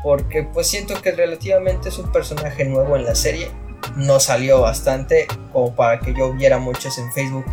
porque 0.03 0.43
pues 0.43 0.67
siento 0.67 1.01
que 1.01 1.13
relativamente 1.13 1.89
es 1.89 1.99
un 1.99 2.13
personaje 2.13 2.67
nuevo 2.67 2.97
en 2.97 3.05
la 3.05 3.15
serie, 3.15 3.51
no 3.97 4.21
salió 4.21 4.61
bastante 4.61 5.27
como 5.53 5.75
para 5.75 6.01
que 6.01 6.13
yo 6.13 6.35
viera 6.35 6.59
muchos 6.59 6.99
en 6.99 7.11
Facebook, 7.13 7.47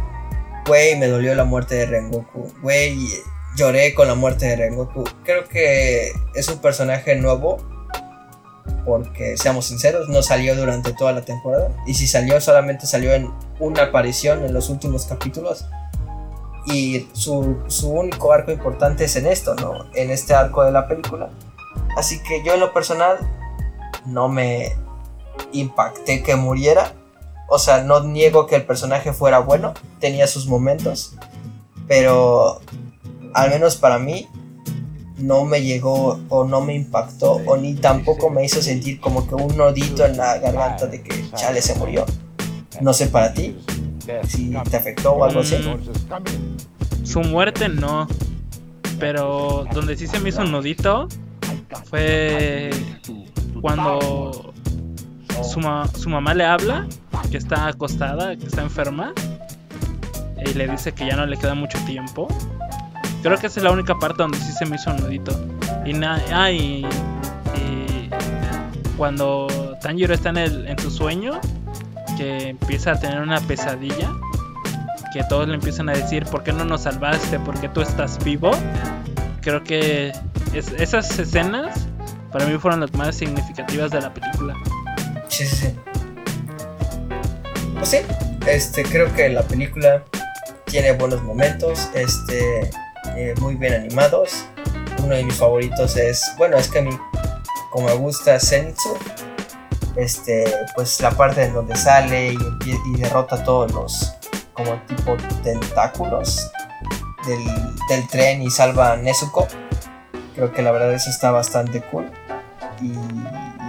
güey, 0.68 0.98
me 0.98 1.08
dolió 1.08 1.34
la 1.36 1.46
muerte 1.46 1.76
de 1.76 1.86
Rengoku, 1.86 2.52
güey, 2.62 2.98
lloré 3.56 3.94
con 3.94 4.08
la 4.08 4.16
muerte 4.16 4.46
de 4.46 4.56
Rengoku, 4.58 5.04
creo 5.24 5.48
que 5.48 6.12
es 6.36 6.48
un 6.50 6.60
personaje 6.60 7.16
nuevo 7.16 7.58
porque 8.86 9.36
seamos 9.36 9.66
sinceros, 9.66 10.08
no 10.08 10.24
salió 10.24 10.56
durante 10.56 10.94
toda 10.94 11.12
la 11.12 11.22
temporada. 11.22 11.70
Y 11.86 11.94
si 11.94 12.08
salió, 12.08 12.40
solamente 12.40 12.88
salió 12.88 13.14
en 13.14 13.30
una 13.60 13.84
aparición 13.84 14.46
en 14.46 14.54
los 14.54 14.70
últimos 14.70 15.06
capítulos. 15.06 15.66
Y 16.66 17.08
su, 17.12 17.58
su 17.68 17.90
único 17.90 18.32
arco 18.32 18.52
importante 18.52 19.06
es 19.06 19.16
en 19.18 19.28
esto, 19.28 19.56
¿no? 19.56 19.86
En 19.94 20.10
este 20.10 20.34
arco 20.34 20.64
de 20.64 20.72
la 20.72 20.88
película. 20.88 21.30
Así 21.98 22.22
que 22.24 22.44
yo 22.44 22.54
en 22.54 22.62
lo 22.62 22.74
personal 22.74 23.18
no 24.06 24.30
me 24.30 24.74
impacté 25.52 26.24
que 26.24 26.36
muriera. 26.36 26.94
O 27.48 27.60
sea, 27.60 27.84
no 27.84 28.04
niego 28.04 28.46
que 28.46 28.56
el 28.56 28.66
personaje 28.66 29.14
fuera 29.14 29.40
bueno, 29.40 29.74
tenía 30.00 30.28
sus 30.28 30.48
momentos, 30.48 31.16
pero 31.88 32.60
al 33.34 33.50
menos 33.50 33.78
para 33.78 34.00
mí 34.00 34.28
no 35.18 35.46
me 35.46 35.62
llegó 35.62 36.20
o 36.30 36.44
no 36.44 36.62
me 36.62 36.76
impactó 36.76 37.42
o 37.46 37.58
ni 37.58 37.76
tampoco 37.76 38.30
me 38.30 38.46
hizo 38.46 38.62
sentir 38.62 39.00
como 39.00 39.28
que 39.28 39.36
un 39.36 39.58
nodito 39.58 40.06
en 40.06 40.18
la 40.18 40.38
garganta 40.38 40.86
de 40.88 41.02
que 41.02 41.30
Chale 41.32 41.62
se 41.62 41.76
murió. 41.76 42.06
No 42.82 42.94
sé 42.94 43.08
para 43.08 43.34
ti 43.34 43.58
si 44.28 44.54
te 44.70 44.78
afectó 44.78 45.14
o 45.14 45.24
algo 45.24 45.40
así. 45.40 45.56
Mm, 45.56 47.06
su 47.06 47.22
muerte 47.22 47.68
no, 47.70 48.08
pero 49.00 49.66
donde 49.74 49.96
sí 49.98 50.08
se 50.08 50.20
me 50.20 50.30
hizo 50.30 50.42
un 50.42 50.52
nodito 50.52 51.08
fue 51.90 52.70
cuando 53.62 54.54
su, 55.44 55.62
su 56.00 56.10
mamá 56.10 56.34
le 56.34 56.46
habla 56.46 56.88
que 57.32 57.38
está 57.38 57.68
acostada, 57.68 58.36
que 58.36 58.46
está 58.46 58.62
enferma 58.62 59.14
y 60.46 60.54
le 60.54 60.68
dice 60.68 60.94
que 60.94 61.06
ya 61.06 61.16
no 61.16 61.26
le 61.26 61.38
queda 61.38 61.56
mucho 61.56 61.78
tiempo 61.86 62.28
Creo 63.24 63.38
que 63.38 63.48
esa 63.48 63.60
es 63.60 63.64
la 63.64 63.72
única 63.72 63.96
parte 63.96 64.24
donde 64.24 64.38
sí 64.38 64.52
se 64.52 64.66
me 64.66 64.76
hizo 64.76 64.92
un 64.92 64.98
nudito. 64.98 65.32
Y, 65.86 65.94
ah, 66.04 66.52
y, 66.52 66.86
cuando 68.96 69.48
Tanjiro 69.82 70.14
está 70.14 70.30
en, 70.30 70.38
el, 70.38 70.68
en 70.68 70.80
su 70.80 70.90
sueño, 70.90 71.40
que 72.16 72.50
empieza 72.50 72.94
a 72.94 73.00
tener 73.00 73.20
una 73.20 73.40
pesadilla, 73.42 74.12
que 75.14 75.24
todos 75.26 75.48
le 75.48 75.56
empiezan 75.56 75.90
a 75.90 75.94
decir, 75.94 76.26
¿por 76.26 76.44
qué 76.44 76.52
no 76.52 76.66
nos 76.66 76.84
salvaste? 76.84 77.40
¿Por 77.40 77.60
qué 77.60 77.70
tú 77.70 77.82
estás 77.82 78.24
vivo? 78.24 78.52
Creo 79.42 79.64
que 79.64 80.14
esas 80.54 81.20
escenas 81.20 81.88
para 82.32 82.46
mí 82.46 82.58
fueron 82.58 82.80
las 82.80 82.94
más 82.94 83.16
significativas 83.16 83.92
de 83.92 84.02
la 84.02 84.14
película. 84.14 84.56
Sí, 85.38 85.46
sí. 85.46 85.76
Pues 87.76 87.90
sí, 87.90 87.98
este, 88.48 88.82
creo 88.82 89.14
que 89.14 89.30
la 89.30 89.44
película 89.44 90.04
tiene 90.66 90.94
buenos 90.94 91.22
momentos. 91.22 91.92
Este, 91.94 92.72
eh, 93.16 93.36
muy 93.40 93.54
bien 93.54 93.74
animados. 93.74 94.46
Uno 95.04 95.14
de 95.14 95.24
mis 95.24 95.36
favoritos 95.36 95.96
es, 95.96 96.24
bueno, 96.40 96.58
es 96.58 96.68
que 96.70 96.80
a 96.80 96.82
mí, 96.82 96.90
como 97.70 97.86
me 97.86 97.94
gusta 97.94 98.40
Zenitsu, 98.40 98.98
este, 99.96 100.52
pues 100.74 101.00
la 101.02 101.12
parte 101.12 101.44
en 101.44 101.54
donde 101.54 101.76
sale 101.76 102.34
y, 102.34 102.98
derrota 103.00 103.44
todos 103.44 103.72
los, 103.74 104.14
como 104.54 104.74
tipo 104.88 105.18
tentáculos 105.44 106.50
del, 107.28 107.46
del, 107.90 108.08
tren 108.08 108.42
y 108.42 108.50
salva 108.50 108.94
a 108.94 108.98
Nezuko. 108.98 109.48
Creo 110.34 110.52
que 110.52 110.64
la 110.64 110.72
verdad 110.72 110.96
eso 110.96 111.12
está 111.12 111.30
bastante 111.30 111.80
cool. 111.92 112.12
Y, 112.82 112.94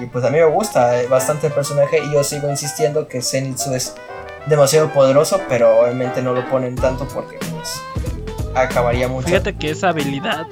y, 0.01 0.07
pues 0.07 0.25
a 0.25 0.31
mí 0.31 0.39
me 0.39 0.45
gusta 0.45 1.01
eh, 1.01 1.07
bastante 1.07 1.49
el 1.49 1.53
personaje 1.53 1.99
y 2.05 2.13
yo 2.13 2.23
sigo 2.25 2.49
insistiendo 2.49 3.09
que 3.09 3.23
Zenitsu 3.23 3.75
es 3.75 3.95
demasiado 4.47 4.93
poderoso, 4.93 5.41
pero 5.49 5.81
obviamente 5.81 6.23
no 6.23 6.33
lo 6.33 6.49
ponen 6.49 6.75
tanto 6.77 7.07
porque 7.09 7.39
pues 7.39 7.81
acabaría 8.55 9.09
mucho. 9.09 9.29
Fíjate 9.29 9.57
que 9.57 9.71
esa 9.71 9.91
habilidad, 9.91 10.47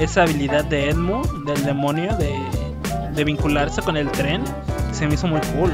esa 0.00 0.22
habilidad 0.22 0.64
de 0.64 0.90
Edmo, 0.90 1.22
del 1.46 1.64
demonio, 1.64 2.16
de, 2.16 2.34
de 3.12 3.24
vincularse 3.24 3.82
con 3.82 3.96
el 3.96 4.10
tren, 4.10 4.42
se 4.92 5.06
me 5.06 5.14
hizo 5.14 5.26
muy 5.26 5.40
cool. 5.56 5.72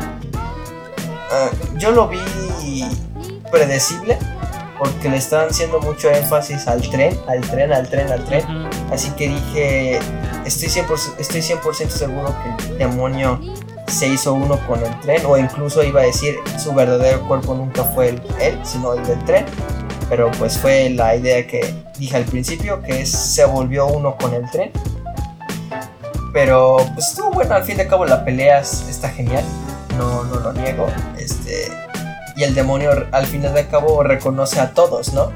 Ah, 1.30 1.50
yo 1.78 1.92
lo 1.92 2.08
vi 2.08 2.84
predecible 3.50 4.18
porque 4.78 5.08
le 5.08 5.16
estaban 5.16 5.48
haciendo 5.48 5.80
mucho 5.80 6.10
énfasis 6.10 6.66
al 6.66 6.82
tren, 6.90 7.16
al 7.28 7.40
tren, 7.42 7.72
al 7.72 7.88
tren, 7.88 8.10
al 8.10 8.24
tren. 8.24 8.44
Así 8.90 9.10
que 9.12 9.28
dije, 9.28 10.00
estoy 10.44 10.68
100%, 10.68 11.18
estoy 11.18 11.42
100 11.42 11.60
seguro 11.90 12.34
que 12.42 12.66
el 12.68 12.78
demonio 12.78 13.40
se 13.86 14.08
hizo 14.08 14.34
uno 14.34 14.58
con 14.66 14.82
el 14.84 15.00
tren, 15.00 15.24
o 15.26 15.36
incluso 15.36 15.82
iba 15.82 16.00
a 16.00 16.04
decir 16.04 16.36
su 16.58 16.72
verdadero 16.72 17.26
cuerpo 17.28 17.54
nunca 17.54 17.84
fue 17.84 18.10
el, 18.10 18.22
él, 18.40 18.58
sino 18.64 18.94
el 18.94 19.04
del 19.06 19.22
tren 19.24 19.44
pero 20.12 20.30
pues 20.32 20.58
fue 20.58 20.90
la 20.90 21.16
idea 21.16 21.46
que 21.46 21.74
dije 21.98 22.18
al 22.18 22.26
principio, 22.26 22.82
que 22.82 23.06
se 23.06 23.46
volvió 23.46 23.86
uno 23.86 24.14
con 24.18 24.34
el 24.34 24.42
tren. 24.50 24.70
Pero 26.34 26.76
pues 26.92 27.08
estuvo 27.08 27.30
bueno, 27.30 27.54
al 27.54 27.64
fin 27.64 27.78
de 27.78 27.86
cabo 27.86 28.04
la 28.04 28.22
pelea 28.22 28.60
está 28.60 29.08
genial, 29.08 29.42
no, 29.96 30.22
no 30.24 30.38
lo 30.40 30.52
niego. 30.52 30.86
Este, 31.18 31.72
y 32.36 32.42
el 32.42 32.54
demonio 32.54 32.90
al 33.10 33.26
fin 33.26 33.40
de 33.40 33.66
cabo 33.68 34.02
reconoce 34.02 34.60
a 34.60 34.74
todos, 34.74 35.14
¿no? 35.14 35.32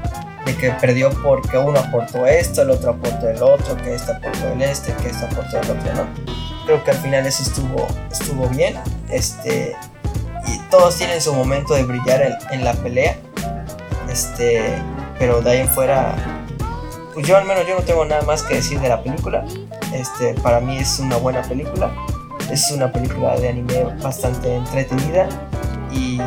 De 0.47 0.55
que 0.55 0.71
perdió 0.71 1.09
porque 1.21 1.57
uno 1.57 1.77
aportó 1.77 2.25
esto, 2.25 2.61
el 2.61 2.69
otro 2.69 2.91
aportó 2.91 3.27
el 3.27 3.43
otro, 3.43 3.75
que 3.75 3.95
este 3.95 4.13
aportó 4.13 4.47
el 4.47 4.61
este, 4.61 4.93
que 4.93 5.09
este 5.09 5.25
aportó 5.25 5.59
el 5.59 5.69
otro, 5.69 5.93
¿no? 5.93 6.07
Creo 6.65 6.81
que 6.85 6.91
al 6.91 6.97
final 6.97 7.25
eso 7.25 7.43
estuvo, 7.43 7.85
estuvo 8.09 8.47
bien. 8.47 8.75
Este, 9.09 9.75
y 10.47 10.57
todos 10.69 10.95
tienen 10.95 11.21
su 11.21 11.33
momento 11.33 11.73
de 11.73 11.83
brillar 11.83 12.21
en, 12.21 12.33
en 12.51 12.63
la 12.63 12.73
pelea. 12.73 13.17
Este, 14.09 14.81
pero 15.19 15.41
de 15.41 15.51
ahí 15.51 15.59
en 15.59 15.67
fuera, 15.67 16.15
pues 17.13 17.27
yo 17.27 17.35
al 17.35 17.45
menos 17.45 17.67
yo 17.67 17.75
no 17.75 17.81
tengo 17.81 18.05
nada 18.05 18.21
más 18.21 18.43
que 18.43 18.55
decir 18.55 18.79
de 18.79 18.87
la 18.87 19.03
película. 19.03 19.43
Este, 19.93 20.33
para 20.35 20.61
mí 20.61 20.77
es 20.77 20.99
una 20.99 21.17
buena 21.17 21.41
película. 21.41 21.91
Es 22.49 22.71
una 22.71 22.89
película 22.89 23.37
de 23.37 23.49
anime 23.49 23.83
bastante 24.01 24.55
entretenida 24.55 25.27
y, 25.91 26.21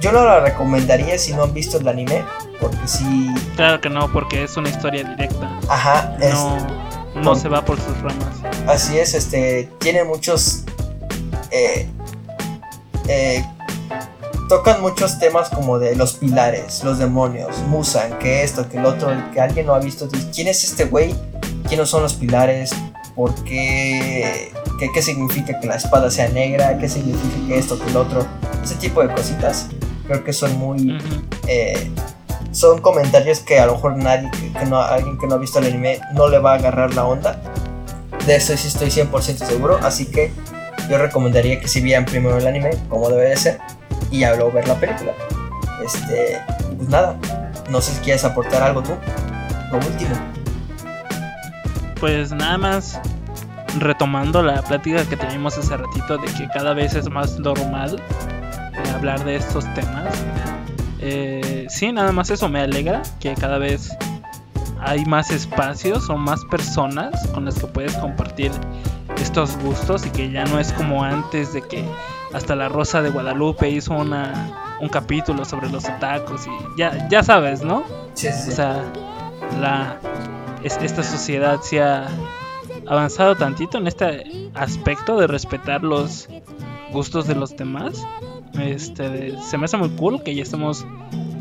yo 0.00 0.12
no 0.12 0.24
la 0.24 0.40
recomendaría 0.40 1.18
si 1.18 1.32
no 1.32 1.44
han 1.44 1.52
visto 1.52 1.78
el 1.78 1.88
anime, 1.88 2.24
porque 2.60 2.78
sí. 2.86 3.28
Claro 3.56 3.80
que 3.80 3.90
no, 3.90 4.12
porque 4.12 4.44
es 4.44 4.56
una 4.56 4.68
historia 4.68 5.04
directa. 5.04 5.58
Ajá, 5.68 6.16
no, 6.18 6.56
no 7.14 7.34
se 7.34 7.48
va 7.48 7.64
por 7.64 7.78
sus 7.78 8.00
ramas. 8.00 8.40
Así 8.66 8.98
es, 8.98 9.14
este, 9.14 9.68
tiene 9.78 10.04
muchos 10.04 10.64
eh, 11.50 11.88
eh, 13.08 13.44
tocan 14.48 14.80
muchos 14.80 15.18
temas 15.18 15.48
como 15.48 15.78
de 15.78 15.96
los 15.96 16.14
pilares, 16.14 16.82
los 16.84 16.98
demonios, 16.98 17.58
Musan, 17.68 18.18
que 18.18 18.42
esto, 18.42 18.68
que 18.68 18.78
el 18.78 18.86
otro, 18.86 19.10
que 19.32 19.40
alguien 19.40 19.66
no 19.66 19.74
ha 19.74 19.80
visto. 19.80 20.08
¿Quién 20.34 20.48
es 20.48 20.64
este 20.64 20.84
güey? 20.84 21.14
¿Quiénes 21.68 21.88
son 21.88 22.02
los 22.02 22.14
pilares? 22.14 22.70
¿Por 23.14 23.34
qué? 23.44 24.52
qué? 24.94 25.02
significa 25.02 25.58
que 25.60 25.66
la 25.66 25.76
espada 25.76 26.10
sea 26.10 26.28
negra? 26.28 26.78
¿Qué 26.78 26.88
significa 26.88 27.48
que 27.48 27.58
esto, 27.58 27.78
que 27.78 27.90
el 27.90 27.96
otro? 27.96 28.26
Ese 28.62 28.74
tipo 28.76 29.02
de 29.02 29.12
cositas 29.14 29.68
creo 30.10 30.24
que 30.24 30.32
son 30.32 30.58
muy... 30.58 30.98
Eh, 31.46 31.88
son 32.50 32.80
comentarios 32.80 33.38
que 33.38 33.60
a 33.60 33.66
lo 33.66 33.74
mejor 33.74 33.96
nadie, 33.96 34.28
que, 34.58 34.66
no, 34.66 34.80
alguien 34.82 35.16
que 35.18 35.28
no 35.28 35.36
ha 35.36 35.38
visto 35.38 35.60
el 35.60 35.66
anime 35.66 36.00
no 36.14 36.28
le 36.28 36.38
va 36.38 36.52
a 36.52 36.54
agarrar 36.56 36.92
la 36.94 37.04
onda. 37.04 37.40
De 38.26 38.34
eso 38.34 38.56
sí 38.56 38.66
estoy 38.66 38.88
100% 38.88 39.46
seguro, 39.46 39.78
así 39.84 40.06
que 40.06 40.32
yo 40.88 40.98
recomendaría 40.98 41.60
que 41.60 41.68
si 41.68 41.80
vieran 41.80 42.06
primero 42.06 42.38
el 42.38 42.46
anime, 42.48 42.70
como 42.88 43.08
debe 43.08 43.28
de 43.28 43.36
ser, 43.36 43.58
y 44.10 44.24
a 44.24 44.32
ver 44.32 44.66
la 44.66 44.74
película. 44.74 45.12
Este, 45.84 46.40
pues 46.76 46.88
nada, 46.88 47.16
no 47.70 47.80
sé 47.80 47.92
si 47.92 48.00
quieres 48.00 48.24
aportar 48.24 48.64
algo 48.64 48.82
tú, 48.82 48.96
lo 49.70 49.78
último. 49.78 50.16
Pues 52.00 52.32
nada 52.32 52.58
más 52.58 53.00
retomando 53.78 54.42
la 54.42 54.60
plática 54.62 55.04
que 55.04 55.16
teníamos 55.16 55.56
hace 55.56 55.76
ratito 55.76 56.18
de 56.18 56.26
que 56.32 56.48
cada 56.48 56.74
vez 56.74 56.94
es 56.94 57.08
más 57.08 57.38
normal 57.38 58.02
hablar 58.90 59.24
de 59.24 59.36
estos 59.36 59.64
temas. 59.74 60.06
Eh, 61.00 61.66
sí, 61.68 61.92
nada 61.92 62.12
más 62.12 62.30
eso 62.30 62.48
me 62.48 62.60
alegra 62.60 63.02
que 63.20 63.34
cada 63.34 63.58
vez 63.58 63.90
hay 64.80 65.04
más 65.04 65.30
espacios 65.30 66.08
o 66.10 66.16
más 66.16 66.44
personas 66.46 67.26
con 67.28 67.44
las 67.44 67.58
que 67.58 67.66
puedes 67.66 67.96
compartir 67.96 68.50
estos 69.20 69.56
gustos 69.58 70.06
y 70.06 70.10
que 70.10 70.30
ya 70.30 70.44
no 70.44 70.58
es 70.58 70.72
como 70.72 71.02
antes 71.04 71.52
de 71.52 71.62
que 71.62 71.84
hasta 72.32 72.54
la 72.56 72.68
Rosa 72.68 73.02
de 73.02 73.10
Guadalupe 73.10 73.68
hizo 73.68 73.94
una, 73.94 74.76
un 74.80 74.88
capítulo 74.88 75.44
sobre 75.44 75.68
los 75.68 75.84
otakus 75.84 76.46
y 76.46 76.50
ya, 76.78 77.08
ya 77.08 77.22
sabes, 77.22 77.62
¿no? 77.62 77.84
Sí, 78.14 78.28
sí, 78.32 78.50
O 78.50 78.52
sea, 78.52 78.84
la, 79.60 79.98
esta 80.62 81.02
sociedad 81.02 81.60
se 81.60 81.82
ha 81.82 82.08
avanzado 82.86 83.36
tantito 83.36 83.78
en 83.78 83.86
este 83.86 84.50
aspecto 84.54 85.18
de 85.18 85.26
respetar 85.26 85.82
los 85.82 86.28
gustos 86.92 87.26
de 87.26 87.34
los 87.34 87.56
demás. 87.56 88.06
Este, 88.58 89.36
se 89.38 89.58
me 89.58 89.66
hace 89.66 89.76
muy 89.76 89.90
cool 89.90 90.22
que 90.22 90.34
ya 90.34 90.42
estemos 90.42 90.86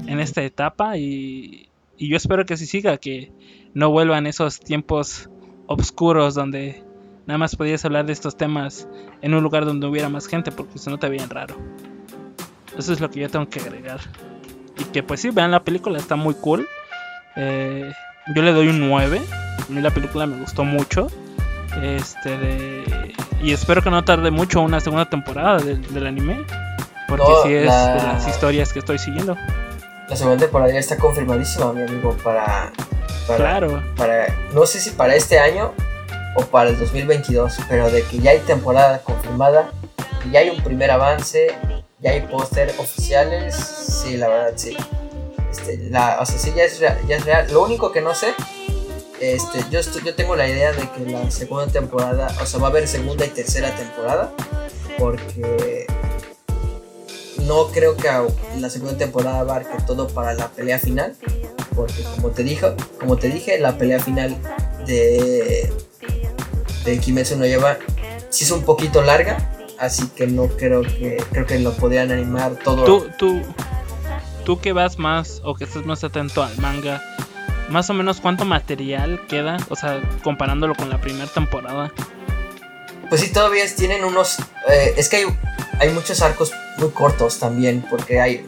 en 0.08 0.20
esta 0.20 0.44
etapa 0.44 0.98
y, 0.98 1.70
y 1.98 2.10
yo 2.10 2.18
espero 2.18 2.46
que 2.46 2.54
así 2.56 2.66
siga, 2.66 2.98
que 2.98 3.32
no 3.74 3.90
vuelvan 3.90 4.28
esos 4.28 4.60
tiempos 4.60 5.30
oscuros 5.68 6.34
donde 6.36 6.84
Nada 7.30 7.38
más 7.38 7.56
podías 7.56 7.86
hablar 7.86 8.08
de 8.08 8.14
estos 8.14 8.36
temas 8.38 8.88
en 9.22 9.36
un 9.36 9.44
lugar 9.44 9.64
donde 9.64 9.86
hubiera 9.86 10.10
más 10.10 10.26
gente 10.26 10.52
porque 10.52 10.80
si 10.80 10.90
no 10.90 10.98
te 10.98 11.08
veían 11.08 11.30
raro. 11.30 11.56
Eso 12.76 12.92
es 12.92 13.00
lo 13.00 13.12
que 13.12 13.20
yo 13.20 13.30
tengo 13.30 13.48
que 13.48 13.60
agregar. 13.60 14.00
Y 14.80 14.86
que 14.86 15.04
pues 15.04 15.20
sí, 15.20 15.30
vean 15.30 15.52
la 15.52 15.64
película, 15.64 16.00
está 16.00 16.16
muy 16.16 16.34
cool. 16.34 16.68
Eh, 17.36 17.92
yo 18.34 18.42
le 18.42 18.52
doy 18.52 18.70
un 18.70 18.80
9. 18.80 19.22
A 19.30 19.72
mí 19.72 19.80
la 19.80 19.92
película 19.92 20.26
me 20.26 20.40
gustó 20.40 20.64
mucho. 20.64 21.06
Este 21.80 22.36
de... 22.36 23.14
Y 23.42 23.54
espero 23.54 23.82
que 23.82 23.90
no 23.90 24.04
tarde 24.04 24.32
mucho 24.32 24.62
una 24.62 24.80
segunda 24.80 25.10
temporada 25.10 25.60
del, 25.60 26.08
anime. 26.08 26.46
Porque 27.08 27.26
si 27.44 27.54
es 27.54 27.62
de 27.62 27.66
las 27.66 28.28
historias 28.28 28.74
que 28.74 28.80
estoy 28.80 29.00
siguiendo. 29.00 29.36
La 30.08 30.16
segunda 30.16 30.40
temporada 30.40 30.72
ya 30.72 30.80
está 30.80 30.98
confirmadísima, 30.98 31.72
mi 31.72 31.84
amigo, 31.84 32.16
para, 32.24 32.72
para... 33.28 33.38
claro. 33.38 33.84
Para, 33.96 34.28
no 34.54 34.66
sé 34.66 34.80
si 34.80 34.90
para 34.92 35.16
este 35.16 35.40
año 35.40 35.72
o 36.36 36.42
para 36.44 36.70
el 36.70 36.80
2022, 36.80 37.60
pero 37.70 37.90
de 37.90 38.04
que 38.04 38.20
ya 38.20 38.32
hay 38.32 38.40
temporada 38.40 39.00
confirmada, 39.00 39.72
ya 40.32 40.40
hay 40.42 40.50
un 40.50 40.62
primer 40.64 40.92
avance, 40.92 41.56
ya 42.00 42.12
hay 42.12 42.22
póster 42.22 42.74
oficiales, 42.78 43.56
sí, 43.56 44.18
la 44.18 44.28
verdad 44.28 44.54
sí. 44.56 44.76
Este, 45.52 45.78
la, 45.90 46.18
o 46.20 46.26
sea, 46.26 46.38
sí, 46.38 46.54
ya 46.56 46.64
es, 46.64 46.80
real, 46.80 46.98
ya 47.08 47.18
es 47.18 47.26
real. 47.26 47.48
Lo 47.52 47.64
único 47.64 47.92
que 47.92 48.02
no 48.02 48.14
sé, 48.14 48.34
este, 49.22 49.66
yo, 49.70 49.80
yo 50.04 50.16
tengo 50.16 50.36
la 50.36 50.48
idea 50.48 50.72
de 50.72 50.90
que 50.92 51.12
la 51.12 51.30
segunda 51.32 51.68
temporada, 51.68 52.34
o 52.42 52.46
sea, 52.46 52.60
va 52.60 52.68
a 52.68 52.70
haber 52.70 52.88
segunda 52.88 53.26
y 53.26 53.30
tercera 53.30 53.76
temporada, 53.76 54.34
porque 54.98 55.88
no 57.46 57.68
creo 57.68 57.98
que 57.98 58.10
la 58.60 58.70
segunda 58.70 58.98
temporada 58.98 59.40
abarque 59.40 59.78
todo 59.86 60.08
para 60.08 60.34
la 60.34 60.50
pelea 60.50 60.80
final, 60.80 61.16
porque 61.76 62.04
como 62.16 62.30
te 62.30 62.44
dije, 62.44 62.74
como 63.00 63.18
te 63.18 63.30
dije, 63.30 63.60
la 63.60 63.78
pelea 63.78 64.00
final 64.00 64.38
de 64.86 65.72
de 66.86 67.00
Kimetsu 67.00 67.38
no 67.38 67.46
lleva 67.46 67.78
sí 68.30 68.44
es 68.44 68.52
un 68.52 68.64
poquito 68.64 69.02
larga, 69.02 69.38
así 69.80 70.08
que 70.10 70.28
no 70.28 70.48
creo 70.48 70.82
que 70.82 71.24
creo 71.32 71.46
que 71.46 71.60
lo 71.60 71.74
podrían 71.74 72.12
animar 72.12 72.56
todo. 72.64 72.86
Tú 72.86 73.08
tú 73.18 73.42
tú 74.46 74.60
que 74.60 74.74
vas 74.74 74.98
más 74.98 75.42
o 75.44 75.56
que 75.56 75.64
estás 75.64 75.86
más 75.86 76.04
atento 76.04 76.44
al 76.44 76.58
manga, 76.58 77.02
más 77.70 77.90
o 77.90 77.94
menos 77.94 78.20
cuánto 78.22 78.46
material 78.46 79.22
queda, 79.28 79.58
o 79.70 79.76
sea, 79.76 80.02
comparándolo 80.24 80.76
con 80.76 80.90
la 80.90 81.00
primera 81.00 81.28
temporada. 81.28 81.92
Pues 83.10 83.22
sí, 83.22 83.32
todavía 83.32 83.64
tienen 83.76 84.04
unos 84.04 84.40
eh, 84.70 84.94
es 84.98 85.10
que 85.10 85.18
hay, 85.18 85.26
hay 85.80 85.90
muchos 85.90 86.22
arcos 86.22 86.52
muy 86.78 86.90
cortos 86.90 87.40
también, 87.40 87.84
porque 87.90 88.22
hay 88.22 88.46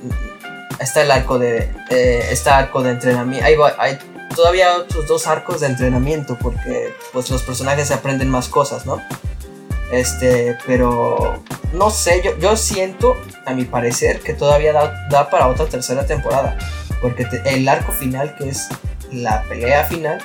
está 0.80 1.02
el 1.04 1.12
arco 1.12 1.40
de 1.40 1.72
eh, 1.90 2.28
está 2.32 2.58
arco 2.58 2.84
de 2.84 2.92
entrenamiento, 2.92 3.46
hay, 3.46 3.56
hay 3.78 4.00
todavía 4.36 4.78
otros 4.78 5.08
dos 5.08 5.28
arcos 5.28 5.62
de 5.62 5.68
entrenamiento 5.68 6.38
porque 6.38 6.94
pues 7.12 7.30
los 7.30 7.44
personajes 7.44 7.92
aprenden 7.92 8.30
más 8.30 8.48
cosas, 8.48 8.86
¿no? 8.86 9.02
Este, 9.92 10.58
pero 10.66 11.44
no 11.74 11.90
sé, 11.90 12.22
yo, 12.24 12.38
yo 12.38 12.56
siento, 12.56 13.18
a 13.46 13.54
mi 13.54 13.66
parecer, 13.66 14.22
que 14.22 14.34
todavía 14.34 14.74
da, 14.74 15.30
para 15.30 15.48
otra 15.48 15.66
tercera 15.66 16.06
temporada. 16.06 16.58
Porque 17.02 17.28
el 17.46 17.68
arco 17.68 17.92
final, 17.92 18.36
que 18.36 18.50
es 18.50 18.70
la 19.12 19.44
pelea 19.44 19.86
final, 19.86 20.22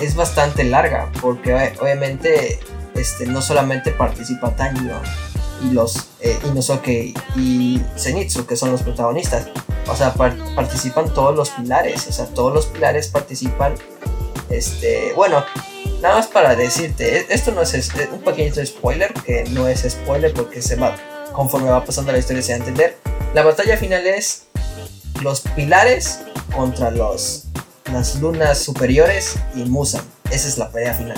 es 0.00 0.14
bastante 0.14 0.64
larga. 0.64 1.10
Porque 1.20 1.54
obviamente 1.80 2.60
este, 2.94 3.26
no 3.26 3.42
solamente 3.42 3.90
participa 3.92 4.54
Tanjiro 4.54 5.00
y 5.62 5.70
los 5.70 6.08
eh, 6.20 6.38
Inosuke 6.44 7.14
y 7.36 7.80
Zenitsu, 7.96 8.46
que 8.46 8.56
son 8.56 8.72
los 8.72 8.82
protagonistas, 8.82 9.48
o 9.88 9.96
sea, 9.96 10.12
participan 10.12 11.12
todos 11.12 11.34
los 11.34 11.50
pilares, 11.50 12.06
o 12.08 12.12
sea, 12.12 12.26
todos 12.26 12.52
los 12.52 12.66
pilares 12.66 13.08
participan, 13.08 13.74
este, 14.50 15.12
bueno, 15.14 15.44
nada 16.02 16.16
más 16.16 16.26
para 16.26 16.56
decirte, 16.56 17.18
e-, 17.18 17.26
esto 17.30 17.52
no 17.52 17.62
es, 17.62 17.92
un 18.12 18.20
pequeñito 18.20 18.64
spoiler, 18.64 19.12
que 19.14 19.44
no 19.50 19.68
es 19.68 19.86
spoiler 19.88 20.32
porque 20.34 20.60
se 20.60 20.76
va, 20.76 20.96
conforme 21.32 21.70
va 21.70 21.84
pasando 21.84 22.12
la 22.12 22.18
historia 22.18 22.42
se 22.42 22.52
va 22.52 22.56
a 22.56 22.58
entender, 22.58 22.96
la 23.34 23.42
batalla 23.42 23.76
final 23.76 24.06
es 24.06 24.46
los 25.22 25.40
pilares 25.40 26.20
contra 26.54 26.90
los, 26.90 27.45
las 27.92 28.20
lunas 28.20 28.58
superiores 28.58 29.36
y 29.54 29.64
Musan, 29.64 30.04
esa 30.30 30.48
es 30.48 30.58
la 30.58 30.70
pelea 30.70 30.94
final. 30.94 31.16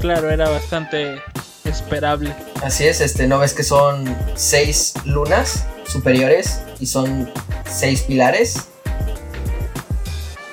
Claro, 0.00 0.30
era 0.30 0.48
bastante 0.48 1.20
esperable. 1.64 2.34
Así 2.62 2.86
es, 2.86 3.00
este, 3.00 3.26
¿no 3.26 3.38
ves 3.38 3.54
que 3.54 3.64
son 3.64 4.16
seis 4.34 4.94
lunas? 5.04 5.64
superiores 5.86 6.60
y 6.80 6.86
son 6.86 7.30
seis 7.64 8.02
pilares. 8.02 8.68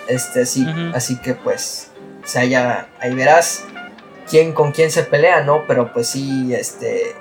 Este, 0.08 0.46
sí, 0.46 0.66
así 0.94 1.18
que 1.18 1.34
pues, 1.34 1.90
o 2.24 2.28
sea, 2.28 2.44
ya 2.46 2.90
ahí 3.00 3.14
verás 3.14 3.64
quién 4.30 4.54
con 4.54 4.72
quién 4.72 4.92
se 4.92 5.04
pelea, 5.04 5.44
¿no? 5.44 5.64
Pero 5.68 5.94
pues 5.94 6.08
sí, 6.08 6.54
este, 6.54 7.16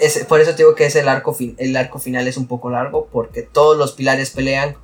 es, 0.00 0.24
por 0.24 0.40
eso 0.40 0.52
te 0.52 0.58
digo 0.58 0.74
que 0.74 0.86
es 0.86 0.96
el 0.96 1.08
arco, 1.08 1.36
el 1.58 1.76
arco 1.76 1.98
final 1.98 2.26
es 2.26 2.36
un 2.36 2.46
poco 2.46 2.70
largo, 2.70 3.08
porque 3.12 3.42
todos 3.42 3.76
los 3.76 3.92
pilares 3.92 4.30
pelean 4.30 4.76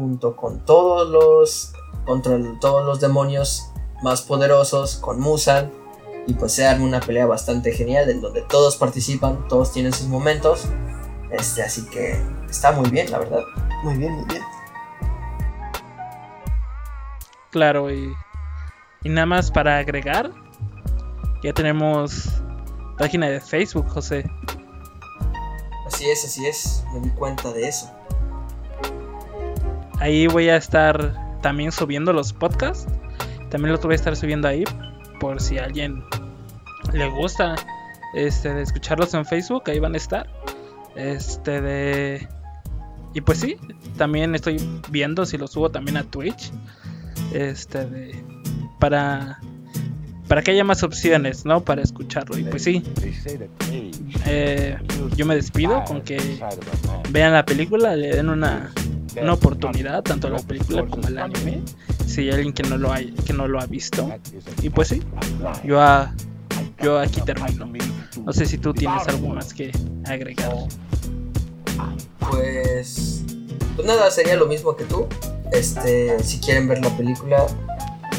junto 0.00 0.34
con 0.34 0.64
todos 0.64 1.08
los, 1.08 1.72
contra 2.06 2.38
todos 2.58 2.86
los 2.86 3.00
demonios 3.00 3.70
más 4.02 4.22
poderosos, 4.22 4.96
con 4.96 5.20
Musan, 5.20 5.70
y 6.26 6.32
pues 6.34 6.52
se 6.52 6.66
arma 6.66 6.84
una 6.84 7.00
pelea 7.00 7.26
bastante 7.26 7.72
genial 7.72 8.08
en 8.08 8.22
donde 8.22 8.40
todos 8.42 8.76
participan, 8.76 9.46
todos 9.48 9.72
tienen 9.72 9.92
sus 9.92 10.06
momentos 10.06 10.68
este, 11.30 11.62
así 11.62 11.86
que 11.86 12.20
está 12.48 12.72
muy 12.72 12.90
bien, 12.90 13.10
la 13.10 13.18
verdad. 13.18 13.44
Muy 13.84 13.96
bien, 13.96 14.12
muy 14.14 14.24
bien. 14.24 14.42
Claro, 17.50 17.90
y, 17.90 18.12
y 19.02 19.08
nada 19.08 19.26
más 19.26 19.50
para 19.50 19.78
agregar, 19.78 20.30
ya 21.42 21.52
tenemos 21.52 22.28
página 22.98 23.28
de 23.28 23.40
Facebook, 23.40 23.88
José. 23.88 24.24
Así 25.86 26.08
es, 26.08 26.24
así 26.24 26.46
es, 26.46 26.84
me 26.92 27.00
di 27.00 27.10
cuenta 27.10 27.52
de 27.52 27.68
eso. 27.68 27.90
Ahí 30.00 30.26
voy 30.26 30.48
a 30.48 30.56
estar 30.56 31.38
también 31.42 31.72
subiendo 31.72 32.12
los 32.12 32.32
podcasts. 32.32 32.86
También 33.50 33.72
los 33.72 33.82
voy 33.82 33.92
a 33.92 33.96
estar 33.96 34.16
subiendo 34.16 34.48
ahí 34.48 34.64
por 35.20 35.40
si 35.40 35.58
a 35.58 35.64
alguien 35.64 36.02
le 36.92 37.08
gusta 37.08 37.54
este, 38.14 38.52
de 38.52 38.62
escucharlos 38.62 39.14
en 39.14 39.24
Facebook, 39.24 39.64
ahí 39.66 39.78
van 39.78 39.94
a 39.94 39.96
estar. 39.98 40.28
Este 40.96 41.60
de... 41.60 42.28
Y 43.12 43.20
pues 43.20 43.38
sí, 43.38 43.56
también 43.96 44.34
estoy 44.34 44.56
viendo 44.88 45.26
si 45.26 45.36
lo 45.36 45.46
subo 45.46 45.70
también 45.70 45.96
a 45.96 46.04
Twitch. 46.04 46.50
Este 47.32 47.84
de... 47.86 48.24
Para... 48.78 49.40
Para 50.28 50.42
que 50.42 50.52
haya 50.52 50.62
más 50.62 50.84
opciones, 50.84 51.44
¿no? 51.44 51.64
Para 51.64 51.82
escucharlo. 51.82 52.38
Y 52.38 52.44
pues 52.44 52.62
sí. 52.62 52.84
Eh, 54.26 54.78
yo 55.16 55.26
me 55.26 55.34
despido 55.34 55.82
con 55.84 56.02
que 56.02 56.38
vean 57.10 57.32
la 57.32 57.44
película, 57.44 57.96
le 57.96 58.14
den 58.14 58.28
una, 58.28 58.72
una 59.16 59.32
oportunidad, 59.32 60.02
tanto 60.02 60.26
a 60.26 60.30
la 60.30 60.38
película 60.38 60.84
como 60.86 61.06
al 61.06 61.18
anime. 61.18 61.62
Si 62.06 62.22
hay 62.22 62.30
alguien 62.30 62.52
que 62.52 62.62
no 62.62 62.76
lo, 62.76 62.92
hay, 62.92 63.12
que 63.12 63.32
no 63.32 63.46
lo 63.48 63.60
ha 63.60 63.66
visto. 63.66 64.10
Y 64.62 64.70
pues 64.70 64.88
sí, 64.88 65.02
yo, 65.64 65.80
yo 66.82 66.98
aquí 66.98 67.20
termino. 67.22 67.70
No 68.24 68.32
sé 68.32 68.46
si 68.46 68.58
tú 68.58 68.72
tienes 68.72 69.06
algo 69.08 69.28
más 69.28 69.54
que 69.54 69.72
agregar. 70.06 70.52
Pues, 72.30 73.22
pues 73.76 73.86
nada, 73.86 74.10
sería 74.10 74.36
lo 74.36 74.46
mismo 74.46 74.76
que 74.76 74.84
tú. 74.84 75.06
Este, 75.52 76.22
si 76.22 76.38
quieren 76.38 76.68
ver 76.68 76.84
la 76.84 76.96
película, 76.96 77.46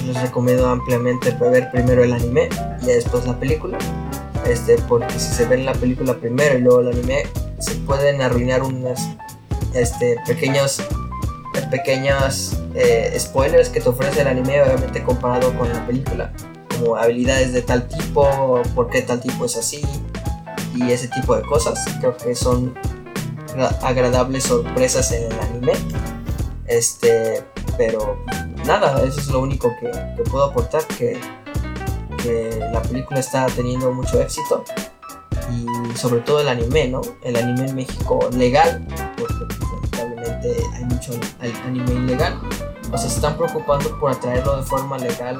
les 0.06 0.22
recomiendo 0.22 0.68
ampliamente 0.68 1.32
ver 1.32 1.72
primero 1.72 2.04
el 2.04 2.14
anime 2.14 2.50
y 2.82 2.88
después 2.88 3.26
la 3.26 3.40
película. 3.40 3.78
Este, 4.46 4.78
porque 4.88 5.14
si 5.14 5.34
se 5.34 5.46
ven 5.46 5.66
la 5.66 5.74
película 5.74 6.16
primero 6.16 6.58
y 6.58 6.62
luego 6.62 6.82
el 6.82 6.88
anime, 6.90 7.24
se 7.60 7.76
pueden 7.76 8.22
arruinar 8.22 8.64
unas 8.64 9.00
este, 9.74 10.18
pequeños 10.26 10.82
pequeños 11.70 12.58
eh, 12.76 13.16
spoilers 13.20 13.70
que 13.70 13.82
te 13.82 13.90
ofrece 13.90 14.22
el 14.22 14.28
anime, 14.28 14.62
obviamente 14.62 15.04
comparado 15.04 15.58
con 15.58 15.72
la 15.72 15.86
película, 15.86 16.32
como 16.70 16.96
habilidades 16.96 17.54
de 17.54 17.62
tal 17.62 17.88
tipo, 17.88 18.62
por 18.76 18.90
qué 18.90 19.02
tal 19.02 19.20
tipo 19.22 19.46
es 19.46 19.58
así 19.58 19.82
y 20.76 20.92
ese 20.92 21.08
tipo 21.08 21.36
de 21.36 21.42
cosas. 21.44 21.84
Creo 22.00 22.16
que 22.16 22.36
son 22.36 22.74
agradables 23.82 24.46
sorpresas 24.46 25.12
en 25.12 25.32
el 25.32 25.40
anime. 25.40 25.74
Este, 26.68 27.44
pero 27.78 28.24
nada, 28.66 29.04
eso 29.04 29.20
es 29.20 29.28
lo 29.28 29.42
único 29.42 29.70
que, 29.80 29.90
puedo 30.30 30.46
aportar, 30.46 30.84
que, 30.98 31.20
la 32.72 32.84
película 32.84 33.20
está 33.20 33.48
teniendo 33.48 33.92
mucho 33.92 34.22
éxito 34.22 34.64
y 35.52 35.98
sobre 35.98 36.22
todo 36.22 36.42
el 36.42 36.50
anime, 36.50 36.88
¿no? 36.88 37.02
El 37.24 37.36
anime 37.36 37.68
en 37.68 37.76
México 37.76 38.30
legal, 38.32 38.86
hay 40.76 40.86
mucho 40.86 41.14
anime 41.66 41.92
ilegal. 41.92 42.40
O 42.92 42.98
sea, 42.98 43.10
se 43.10 43.16
están 43.16 43.38
preocupando 43.38 43.98
por 44.00 44.12
atraerlo 44.12 44.58
de 44.58 44.64
forma 44.64 44.98
legal 44.98 45.40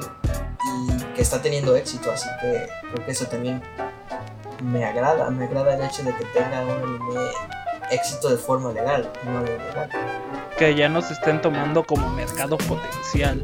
y 0.64 1.14
que 1.14 1.22
está 1.22 1.42
teniendo 1.42 1.76
éxito, 1.76 2.12
así 2.12 2.30
que 2.42 2.68
creo 2.94 3.06
que 3.06 3.12
eso 3.12 3.26
también 3.26 3.62
me 4.64 4.86
agrada, 4.86 5.30
me 5.30 5.46
agrada 5.46 5.76
el 5.76 5.84
hecho 5.84 6.04
de 6.04 6.16
que 6.16 6.26
tenga 6.26 6.62
un 6.62 6.72
anime 6.72 7.32
éxito 7.92 8.30
de 8.30 8.38
forma 8.38 8.72
legal, 8.72 9.10
no 9.26 9.42
ilegal. 9.44 9.90
Que 10.58 10.76
ya 10.76 10.88
nos 10.88 11.10
estén 11.12 11.42
tomando 11.42 11.84
como 11.84 12.10
mercado 12.12 12.58
potencial. 12.58 13.44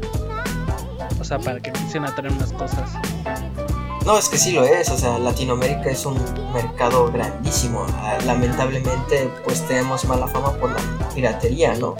O 1.20 1.24
sea, 1.24 1.38
para 1.38 1.60
que 1.60 1.70
empiecen 1.70 2.04
a 2.04 2.14
traer 2.14 2.32
más 2.34 2.52
cosas. 2.52 2.90
No, 4.08 4.16
es 4.16 4.30
que 4.30 4.38
sí 4.38 4.52
lo 4.52 4.64
es, 4.64 4.88
o 4.88 4.96
sea, 4.96 5.18
Latinoamérica 5.18 5.90
es 5.90 6.06
un 6.06 6.18
mercado 6.54 7.12
grandísimo. 7.12 7.84
Ah, 7.98 8.16
lamentablemente, 8.24 9.30
pues 9.44 9.60
tenemos 9.68 10.06
mala 10.06 10.26
fama 10.28 10.54
por 10.54 10.70
la 10.70 11.08
piratería, 11.14 11.74
¿no? 11.74 11.94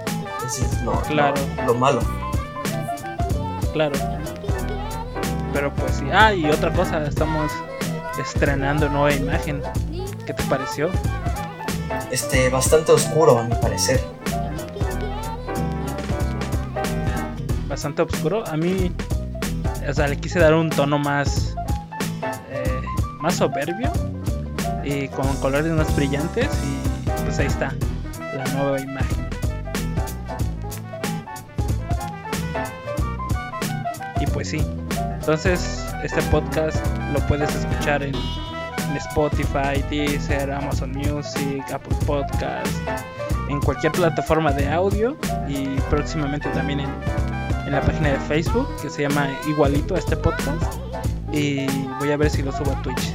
Eso 0.47 0.65
es 0.65 0.83
lo, 0.85 0.93
claro. 1.03 1.35
lo, 1.67 1.75
malo. 1.75 2.01
Claro. 3.75 3.95
Pero 5.53 5.71
pues 5.75 5.97
sí. 5.97 6.07
Ah, 6.11 6.33
y 6.33 6.47
otra 6.47 6.73
cosa, 6.73 7.05
estamos 7.05 7.53
estrenando 8.19 8.89
nueva 8.89 9.13
imagen. 9.13 9.61
¿Qué 10.25 10.33
te 10.33 10.43
pareció? 10.45 10.89
Este, 12.11 12.49
bastante 12.49 12.91
oscuro 12.91 13.39
a 13.39 13.43
mi 13.43 13.55
parecer. 13.57 14.03
Bastante 17.69 18.01
oscuro. 18.01 18.47
A 18.47 18.57
mí, 18.57 18.91
o 19.87 19.93
sea, 19.93 20.09
le 20.09 20.17
quise 20.17 20.39
dar 20.39 20.55
un 20.55 20.71
tono 20.71 20.99
más, 20.99 21.48
más 23.21 23.35
soberbio 23.35 23.91
y 24.85 25.09
con 25.09 25.27
colores 25.37 25.73
más 25.73 25.95
brillantes 25.95 26.49
y 26.64 27.11
pues 27.25 27.39
ahí 27.39 27.47
está 27.47 27.75
la 28.37 28.45
nueva 28.55 28.81
imagen. 28.81 29.29
Y 34.21 34.27
pues 34.27 34.49
sí, 34.49 34.64
entonces 35.14 35.85
este 36.03 36.23
podcast 36.23 36.85
lo 37.12 37.21
puedes 37.27 37.55
escuchar 37.55 38.03
en, 38.03 38.14
Spotify, 38.97 39.85
Deezer, 39.91 40.51
Amazon 40.51 40.91
Music, 40.93 41.62
Apple 41.73 41.97
Podcast, 42.07 42.75
en 43.49 43.61
cualquier 43.61 43.93
plataforma 43.93 44.51
de 44.51 44.69
audio 44.69 45.16
y 45.47 45.79
próximamente 45.91 46.49
también 46.49 46.81
en, 46.81 46.91
en 47.66 47.73
la 47.73 47.83
página 47.83 48.09
de 48.09 48.19
Facebook 48.21 48.66
que 48.81 48.89
se 48.89 49.03
llama 49.03 49.29
igualito 49.47 49.95
a 49.95 49.99
este 49.99 50.16
podcast 50.16 50.79
y 51.33 51.66
voy 51.99 52.11
a 52.12 52.16
ver 52.16 52.31
si 52.31 52.43
lo 52.43 52.53
subo 52.53 52.72
a 52.72 52.83
Twitch. 52.83 53.14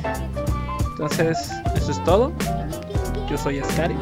Entonces, 0.92 1.52
eso 1.76 1.92
es 1.92 2.04
todo. 2.04 2.32
Yo 3.30 3.38
soy 3.38 3.60
Ascari. 3.60 3.96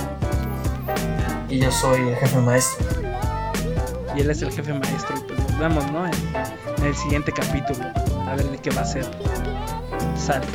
Y 1.49 1.59
yo 1.59 1.71
soy 1.71 1.99
el 2.09 2.15
jefe 2.15 2.37
maestro. 2.39 2.85
Y 4.15 4.21
él 4.21 4.29
es 4.29 4.41
el 4.41 4.51
jefe 4.51 4.73
maestro. 4.73 5.15
Y 5.17 5.21
pues 5.21 5.39
nos 5.39 5.59
vemos, 5.59 5.91
¿no? 5.91 6.05
En, 6.05 6.13
en 6.77 6.85
el 6.85 6.95
siguiente 6.95 7.31
capítulo. 7.31 7.85
A 8.27 8.35
ver 8.35 8.49
de 8.49 8.57
qué 8.57 8.69
va 8.71 8.81
a 8.81 8.85
ser. 8.85 9.05
Sale. 10.17 10.45